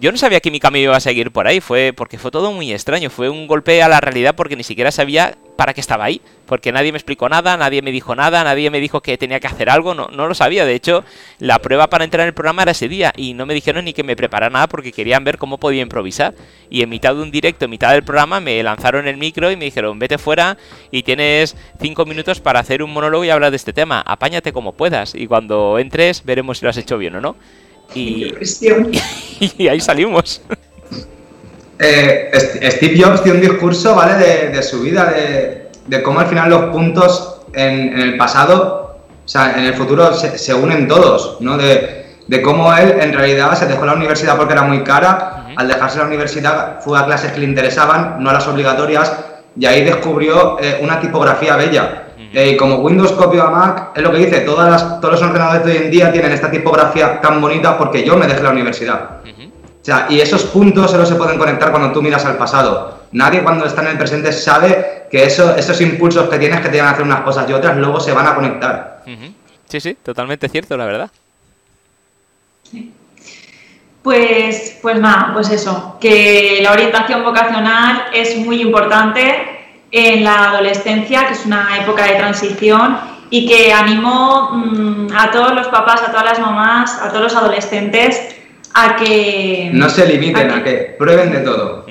yo 0.00 0.12
no 0.12 0.18
sabía 0.18 0.40
que 0.40 0.50
mi 0.50 0.60
camino 0.60 0.84
iba 0.84 0.96
a 0.96 1.00
seguir 1.00 1.30
por 1.30 1.46
ahí, 1.46 1.60
fue 1.60 1.92
porque 1.96 2.18
fue 2.18 2.30
todo 2.30 2.52
muy 2.52 2.72
extraño, 2.72 3.10
fue 3.10 3.28
un 3.28 3.46
golpe 3.46 3.82
a 3.82 3.88
la 3.88 4.00
realidad 4.00 4.34
porque 4.36 4.56
ni 4.56 4.62
siquiera 4.62 4.90
sabía 4.90 5.36
para 5.56 5.74
qué 5.74 5.80
estaba 5.80 6.04
ahí, 6.04 6.20
porque 6.46 6.70
nadie 6.70 6.92
me 6.92 6.98
explicó 6.98 7.28
nada, 7.28 7.56
nadie 7.56 7.82
me 7.82 7.90
dijo 7.90 8.14
nada, 8.14 8.44
nadie 8.44 8.70
me 8.70 8.78
dijo 8.78 9.00
que 9.00 9.18
tenía 9.18 9.40
que 9.40 9.48
hacer 9.48 9.68
algo, 9.68 9.94
no, 9.94 10.06
no 10.12 10.28
lo 10.28 10.34
sabía, 10.34 10.64
de 10.64 10.74
hecho 10.74 11.04
la 11.40 11.58
prueba 11.58 11.88
para 11.88 12.04
entrar 12.04 12.22
en 12.22 12.28
el 12.28 12.34
programa 12.34 12.62
era 12.62 12.70
ese 12.70 12.88
día 12.88 13.12
y 13.16 13.34
no 13.34 13.44
me 13.44 13.54
dijeron 13.54 13.84
ni 13.84 13.92
que 13.92 14.04
me 14.04 14.14
preparara 14.14 14.50
nada 14.50 14.68
porque 14.68 14.92
querían 14.92 15.24
ver 15.24 15.36
cómo 15.36 15.58
podía 15.58 15.82
improvisar. 15.82 16.34
Y 16.70 16.82
en 16.82 16.90
mitad 16.90 17.14
de 17.14 17.22
un 17.22 17.30
directo, 17.30 17.64
en 17.64 17.72
mitad 17.72 17.92
del 17.92 18.04
programa 18.04 18.40
me 18.40 18.62
lanzaron 18.62 19.08
el 19.08 19.16
micro 19.16 19.50
y 19.50 19.56
me 19.56 19.64
dijeron 19.64 19.98
vete 19.98 20.18
fuera 20.18 20.58
y 20.90 21.02
tienes 21.02 21.56
cinco 21.80 22.04
minutos 22.04 22.40
para 22.40 22.60
hacer 22.60 22.82
un 22.82 22.92
monólogo 22.92 23.24
y 23.24 23.30
hablar 23.30 23.50
de 23.50 23.56
este 23.56 23.72
tema, 23.72 24.00
apáñate 24.00 24.52
como 24.52 24.74
puedas 24.74 25.14
y 25.14 25.26
cuando 25.26 25.78
entres 25.78 26.24
veremos 26.24 26.58
si 26.58 26.64
lo 26.64 26.70
has 26.70 26.76
hecho 26.76 26.98
bien 26.98 27.16
o 27.16 27.20
no. 27.20 27.36
Y, 27.94 28.32
y 29.58 29.68
ahí 29.68 29.80
salimos. 29.80 30.40
Eh, 31.78 32.30
Steve 32.72 33.00
Jobs 33.00 33.22
dio 33.22 33.34
un 33.34 33.40
discurso, 33.40 33.94
¿vale? 33.94 34.14
De, 34.50 34.62
su 34.62 34.80
vida, 34.80 35.04
de, 35.04 35.70
de, 35.86 36.02
cómo 36.02 36.20
al 36.20 36.26
final 36.26 36.50
los 36.50 36.70
puntos 36.70 37.42
en, 37.52 37.98
el 37.98 38.16
pasado, 38.16 38.98
o 39.24 39.28
sea, 39.28 39.54
en 39.56 39.64
el 39.64 39.74
futuro 39.74 40.12
se, 40.12 40.54
unen 40.54 40.88
todos, 40.88 41.40
¿no? 41.40 41.56
De, 41.56 42.16
de, 42.26 42.42
cómo 42.42 42.76
él 42.76 42.96
en 43.00 43.12
realidad 43.12 43.56
se 43.56 43.66
dejó 43.66 43.86
la 43.86 43.94
universidad 43.94 44.36
porque 44.36 44.54
era 44.54 44.62
muy 44.62 44.82
cara, 44.82 45.46
al 45.56 45.68
dejarse 45.68 45.98
la 45.98 46.06
universidad 46.06 46.80
fue 46.80 46.98
a 46.98 47.04
clases 47.04 47.32
que 47.32 47.40
le 47.40 47.46
interesaban, 47.46 48.16
no 48.22 48.30
a 48.30 48.32
las 48.32 48.46
obligatorias, 48.48 49.12
y 49.58 49.66
ahí 49.66 49.84
descubrió 49.84 50.58
eh, 50.60 50.78
una 50.82 51.00
tipografía 51.00 51.56
bella. 51.56 52.07
Eh, 52.32 52.56
como 52.56 52.76
Windows 52.76 53.12
copio 53.12 53.42
a 53.42 53.50
Mac, 53.50 53.90
es 53.94 54.02
lo 54.02 54.12
que 54.12 54.18
dice, 54.18 54.40
todas 54.40 54.70
las, 54.70 55.00
todos 55.00 55.14
los 55.14 55.22
ordenadores 55.22 55.64
de 55.64 55.72
hoy 55.72 55.84
en 55.84 55.90
día 55.90 56.12
tienen 56.12 56.32
esta 56.32 56.50
tipografía 56.50 57.20
tan 57.20 57.40
bonita 57.40 57.78
porque 57.78 58.04
yo 58.04 58.16
me 58.16 58.26
dejé 58.26 58.42
la 58.42 58.50
universidad. 58.50 59.10
O 59.24 59.84
sea, 59.88 60.06
y 60.10 60.20
esos 60.20 60.44
puntos 60.44 60.90
solo 60.90 61.06
se 61.06 61.14
pueden 61.14 61.38
conectar 61.38 61.70
cuando 61.70 61.92
tú 61.92 62.02
miras 62.02 62.24
al 62.26 62.36
pasado. 62.36 62.98
Nadie 63.12 63.42
cuando 63.42 63.64
está 63.64 63.80
en 63.82 63.88
el 63.88 63.98
presente 63.98 64.32
sabe 64.32 65.06
que 65.10 65.24
eso, 65.24 65.56
esos 65.56 65.80
impulsos 65.80 66.28
que 66.28 66.38
tienes 66.38 66.60
que 66.60 66.68
te 66.68 66.78
van 66.78 66.88
a 66.88 66.90
hacer 66.90 67.04
unas 67.04 67.22
cosas 67.22 67.48
y 67.48 67.54
otras 67.54 67.76
luego 67.78 67.98
se 67.98 68.12
van 68.12 68.26
a 68.26 68.34
conectar. 68.34 69.02
Sí, 69.66 69.80
sí, 69.80 69.96
totalmente 70.02 70.48
cierto, 70.48 70.76
la 70.76 70.84
verdad. 70.84 71.10
Pues, 74.02 74.78
pues 74.82 75.00
nada, 75.00 75.30
pues 75.32 75.50
eso, 75.50 75.96
que 76.00 76.60
la 76.62 76.72
orientación 76.72 77.24
vocacional 77.24 78.06
es 78.12 78.36
muy 78.36 78.60
importante 78.60 79.57
en 79.90 80.24
la 80.24 80.50
adolescencia, 80.50 81.26
que 81.26 81.34
es 81.34 81.46
una 81.46 81.78
época 81.80 82.04
de 82.04 82.14
transición 82.14 82.98
y 83.30 83.46
que 83.46 83.72
animo 83.72 84.50
mm, 84.52 85.08
a 85.14 85.30
todos 85.30 85.54
los 85.54 85.68
papás, 85.68 86.02
a 86.02 86.10
todas 86.10 86.24
las 86.24 86.40
mamás, 86.40 86.98
a 87.00 87.08
todos 87.08 87.22
los 87.22 87.36
adolescentes 87.36 88.36
a 88.74 88.96
que... 88.96 89.70
No 89.72 89.88
se 89.88 90.06
limiten, 90.06 90.50
a 90.50 90.62
que, 90.62 90.94
prueben 90.98 91.32
de 91.32 91.40
todo. 91.40 91.86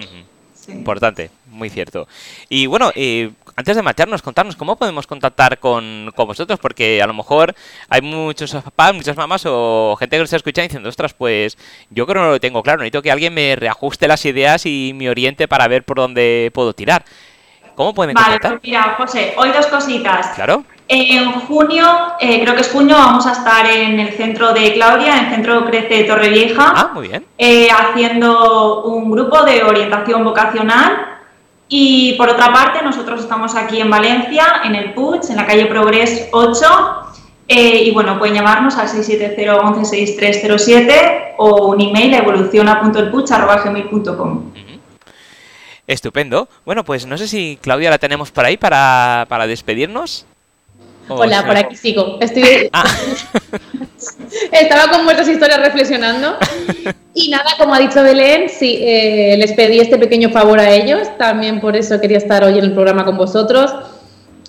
Importante, 0.67 1.29
muy 1.49 1.69
cierto. 1.69 2.07
Y 2.49 2.65
bueno, 2.67 2.91
eh, 2.95 3.31
antes 3.55 3.75
de 3.75 3.81
marcharnos, 3.81 4.21
contarnos 4.21 4.55
cómo 4.55 4.75
podemos 4.75 5.07
contactar 5.07 5.59
con, 5.59 6.11
con, 6.15 6.27
vosotros, 6.27 6.59
porque 6.59 7.01
a 7.01 7.07
lo 7.07 7.13
mejor 7.13 7.55
hay 7.89 8.01
muchos 8.01 8.51
papás, 8.51 8.93
muchas 8.93 9.17
mamás 9.17 9.43
o 9.45 9.95
gente 9.99 10.15
que 10.15 10.19
nos 10.19 10.27
está 10.27 10.37
escuchando 10.37 10.67
diciendo, 10.67 10.89
ostras, 10.89 11.13
pues 11.13 11.57
yo 11.89 12.05
creo 12.05 12.21
que 12.21 12.25
no 12.27 12.31
lo 12.31 12.39
tengo 12.39 12.63
claro, 12.63 12.79
necesito 12.79 13.01
que 13.01 13.11
alguien 13.11 13.33
me 13.33 13.55
reajuste 13.55 14.07
las 14.07 14.25
ideas 14.25 14.65
y 14.65 14.93
me 14.95 15.09
oriente 15.09 15.47
para 15.47 15.67
ver 15.67 15.83
por 15.83 15.97
dónde 15.97 16.51
puedo 16.53 16.73
tirar. 16.73 17.03
¿Cómo 17.77 17.93
pueden 17.93 18.15
Vale, 18.15 18.39
pues 18.41 18.55
mira, 18.63 18.95
José, 18.97 19.35
hoy 19.37 19.51
dos 19.51 19.67
cositas. 19.67 20.29
Claro. 20.33 20.63
En 20.87 21.31
junio, 21.31 21.85
eh, 22.19 22.41
creo 22.41 22.55
que 22.55 22.61
es 22.61 22.71
junio, 22.71 22.95
vamos 22.95 23.27
a 23.27 23.33
estar 23.33 23.69
en 23.69 23.99
el 23.99 24.13
centro 24.13 24.51
de 24.51 24.73
Claudia, 24.73 25.15
en 25.15 25.25
el 25.25 25.31
centro 25.35 25.63
Crece 25.63 26.05
Torrevieja. 26.05 26.73
Ah, 26.75 26.89
muy 26.91 27.07
bien. 27.07 27.23
Eh, 27.37 27.67
haciendo 27.69 28.83
un 28.85 29.11
grupo 29.11 29.43
de 29.43 29.63
orientación 29.63 30.23
vocacional. 30.23 31.19
Y 31.69 32.13
por 32.13 32.29
otra 32.29 32.51
parte, 32.51 32.81
nosotros 32.81 33.21
estamos 33.21 33.53
aquí 33.53 33.79
en 33.79 33.91
Valencia, 33.91 34.61
en 34.63 34.73
el 34.73 34.95
PUCH, 34.95 35.29
en 35.29 35.35
la 35.35 35.45
calle 35.45 35.67
Progres 35.67 36.29
8. 36.31 36.65
Eh, 37.47 37.83
y 37.83 37.91
bueno, 37.91 38.17
pueden 38.17 38.33
llamarnos 38.33 38.75
al 38.77 38.87
670 38.87 39.55
11 39.55 41.35
o 41.37 41.67
un 41.67 41.79
email 41.79 42.15
a 42.15 42.17
evoluciona.elpuch.gmail.com. 42.17 44.66
Estupendo. 45.87 46.49
Bueno, 46.65 46.83
pues 46.83 47.05
no 47.05 47.17
sé 47.17 47.27
si 47.27 47.57
Claudia 47.61 47.89
la 47.89 47.97
tenemos 47.97 48.29
por 48.29 48.45
ahí 48.45 48.57
para, 48.57 49.25
para 49.29 49.47
despedirnos. 49.47 50.25
Hola, 51.07 51.45
por 51.45 51.55
aquí 51.55 51.75
sigo. 51.75 52.17
Estoy... 52.19 52.69
Ah. 52.73 52.83
Estaba 54.51 54.91
con 54.91 55.05
muchas 55.05 55.27
historias 55.27 55.59
reflexionando. 55.61 56.37
Y 57.13 57.29
nada, 57.29 57.51
como 57.57 57.73
ha 57.73 57.79
dicho 57.79 58.03
Belén, 58.03 58.49
sí, 58.49 58.77
eh, 58.81 59.35
les 59.37 59.53
pedí 59.53 59.79
este 59.79 59.97
pequeño 59.97 60.29
favor 60.29 60.59
a 60.59 60.69
ellos. 60.69 61.07
También 61.17 61.61
por 61.61 61.75
eso 61.77 61.99
quería 62.01 62.17
estar 62.17 62.43
hoy 62.43 62.59
en 62.59 62.65
el 62.65 62.73
programa 62.73 63.05
con 63.05 63.17
vosotros 63.17 63.73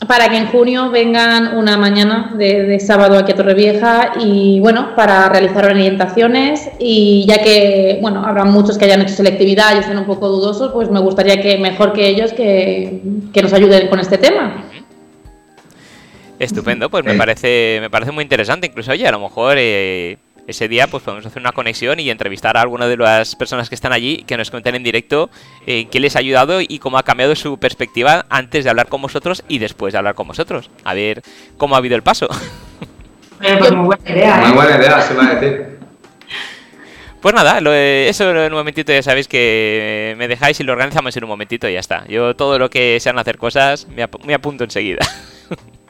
para 0.06 0.28
que 0.28 0.36
en 0.36 0.46
junio 0.46 0.90
vengan 0.90 1.56
una 1.56 1.76
mañana 1.76 2.32
de, 2.36 2.78
sábado 2.78 3.18
aquí 3.18 3.32
a 3.32 3.34
Torrevieja 3.34 4.12
y 4.20 4.60
bueno, 4.60 4.94
para 4.94 5.28
realizar 5.28 5.64
orientaciones. 5.64 6.70
Y 6.78 7.26
ya 7.26 7.42
que, 7.42 7.98
bueno, 8.00 8.24
habrá 8.24 8.44
muchos 8.44 8.78
que 8.78 8.84
hayan 8.84 9.00
hecho 9.02 9.14
selectividad 9.14 9.74
y 9.74 9.78
estén 9.80 9.98
un 9.98 10.06
poco 10.06 10.28
dudosos, 10.28 10.72
pues 10.72 10.90
me 10.90 11.00
gustaría 11.00 11.40
que 11.40 11.58
mejor 11.58 11.92
que 11.92 12.08
ellos 12.08 12.32
que, 12.32 13.00
nos 13.42 13.52
ayuden 13.52 13.88
con 13.88 13.98
este 13.98 14.18
tema. 14.18 14.64
Estupendo, 16.38 16.88
pues 16.88 17.04
me 17.04 17.14
parece, 17.14 17.78
me 17.80 17.90
parece 17.90 18.12
muy 18.12 18.22
interesante, 18.22 18.68
incluso 18.68 18.92
oye, 18.92 19.06
a 19.08 19.12
lo 19.12 19.18
mejor 19.18 19.56
eh, 19.58 20.18
ese 20.48 20.66
día 20.66 20.86
pues 20.86 21.02
podemos 21.02 21.24
hacer 21.26 21.40
una 21.40 21.52
conexión 21.52 22.00
y 22.00 22.10
entrevistar 22.10 22.56
a 22.56 22.62
alguna 22.62 22.88
de 22.88 22.96
las 22.96 23.36
personas 23.36 23.68
que 23.68 23.74
están 23.74 23.92
allí 23.92 24.24
que 24.26 24.36
nos 24.36 24.50
cuenten 24.50 24.74
en 24.74 24.82
directo 24.82 25.30
eh, 25.66 25.86
qué 25.90 26.00
les 26.00 26.16
ha 26.16 26.20
ayudado 26.20 26.60
y 26.60 26.78
cómo 26.78 26.98
ha 26.98 27.02
cambiado 27.02 27.36
su 27.36 27.58
perspectiva 27.58 28.24
antes 28.30 28.64
de 28.64 28.70
hablar 28.70 28.88
con 28.88 29.02
vosotros 29.02 29.44
y 29.46 29.58
después 29.58 29.92
de 29.92 29.98
hablar 29.98 30.14
con 30.14 30.26
vosotros. 30.26 30.70
A 30.84 30.94
ver 30.94 31.22
cómo 31.58 31.74
ha 31.74 31.78
habido 31.78 31.96
el 31.96 32.02
paso. 32.02 32.28
pues 33.38 33.72
muy 33.72 33.86
buena 33.86 34.10
idea. 34.10 34.36
Muy 34.38 34.50
¿eh? 34.50 34.54
buena 34.54 34.76
idea, 34.78 35.00
se 35.02 35.14
va 35.14 35.26
a 35.26 35.34
decir. 35.34 35.78
Pues 37.20 37.34
nada, 37.34 37.58
eso 37.74 38.30
en 38.30 38.52
un 38.52 38.58
momentito 38.58 38.92
ya 38.92 39.02
sabéis 39.02 39.26
que 39.26 40.14
me 40.18 40.28
dejáis 40.28 40.60
y 40.60 40.64
lo 40.64 40.72
organizamos 40.72 41.16
en 41.16 41.24
un 41.24 41.28
momentito 41.28 41.68
y 41.68 41.74
ya 41.74 41.80
está. 41.80 42.06
Yo 42.06 42.36
todo 42.36 42.58
lo 42.58 42.70
que 42.70 42.98
sean 43.00 43.18
hacer 43.18 43.38
cosas 43.38 43.86
me, 43.88 44.34
apunto 44.34 44.64
enseguida. 44.64 45.04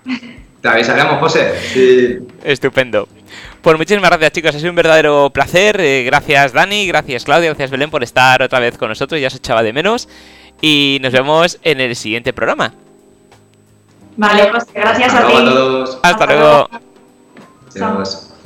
Te 0.61 0.69
avisaremos, 0.69 1.19
José. 1.21 2.21
Estupendo. 2.43 3.09
Pues 3.63 3.77
muchísimas 3.77 4.11
gracias 4.11 4.33
chicos, 4.33 4.55
ha 4.55 4.59
sido 4.59 4.71
un 4.71 4.77
verdadero 4.77 5.31
placer. 5.31 5.81
Eh, 5.81 6.05
gracias 6.05 6.53
Dani, 6.53 6.87
gracias 6.87 7.25
Claudia, 7.25 7.49
gracias 7.49 7.71
Belén 7.71 7.91
por 7.91 8.03
estar 8.03 8.43
otra 8.43 8.61
vez 8.61 8.79
con 8.79 8.89
nosotros, 8.89 9.21
ya 9.21 9.31
se 9.31 9.39
echaba 9.39 9.63
de 9.63 9.73
menos. 9.73 10.09
Y 10.61 10.99
nos 11.03 11.13
vemos 11.13 11.59
en 11.63 11.81
el 11.81 11.95
siguiente 11.95 12.33
programa. 12.33 12.75
Vale, 14.17 14.47
pues 14.47 14.67
gracias 14.75 15.15
a 15.15 15.27
ti. 15.27 15.33
A 15.33 15.45
todos. 15.45 16.01
Hasta, 16.03 16.27
luego. 16.27 16.69
luego. 17.75 18.38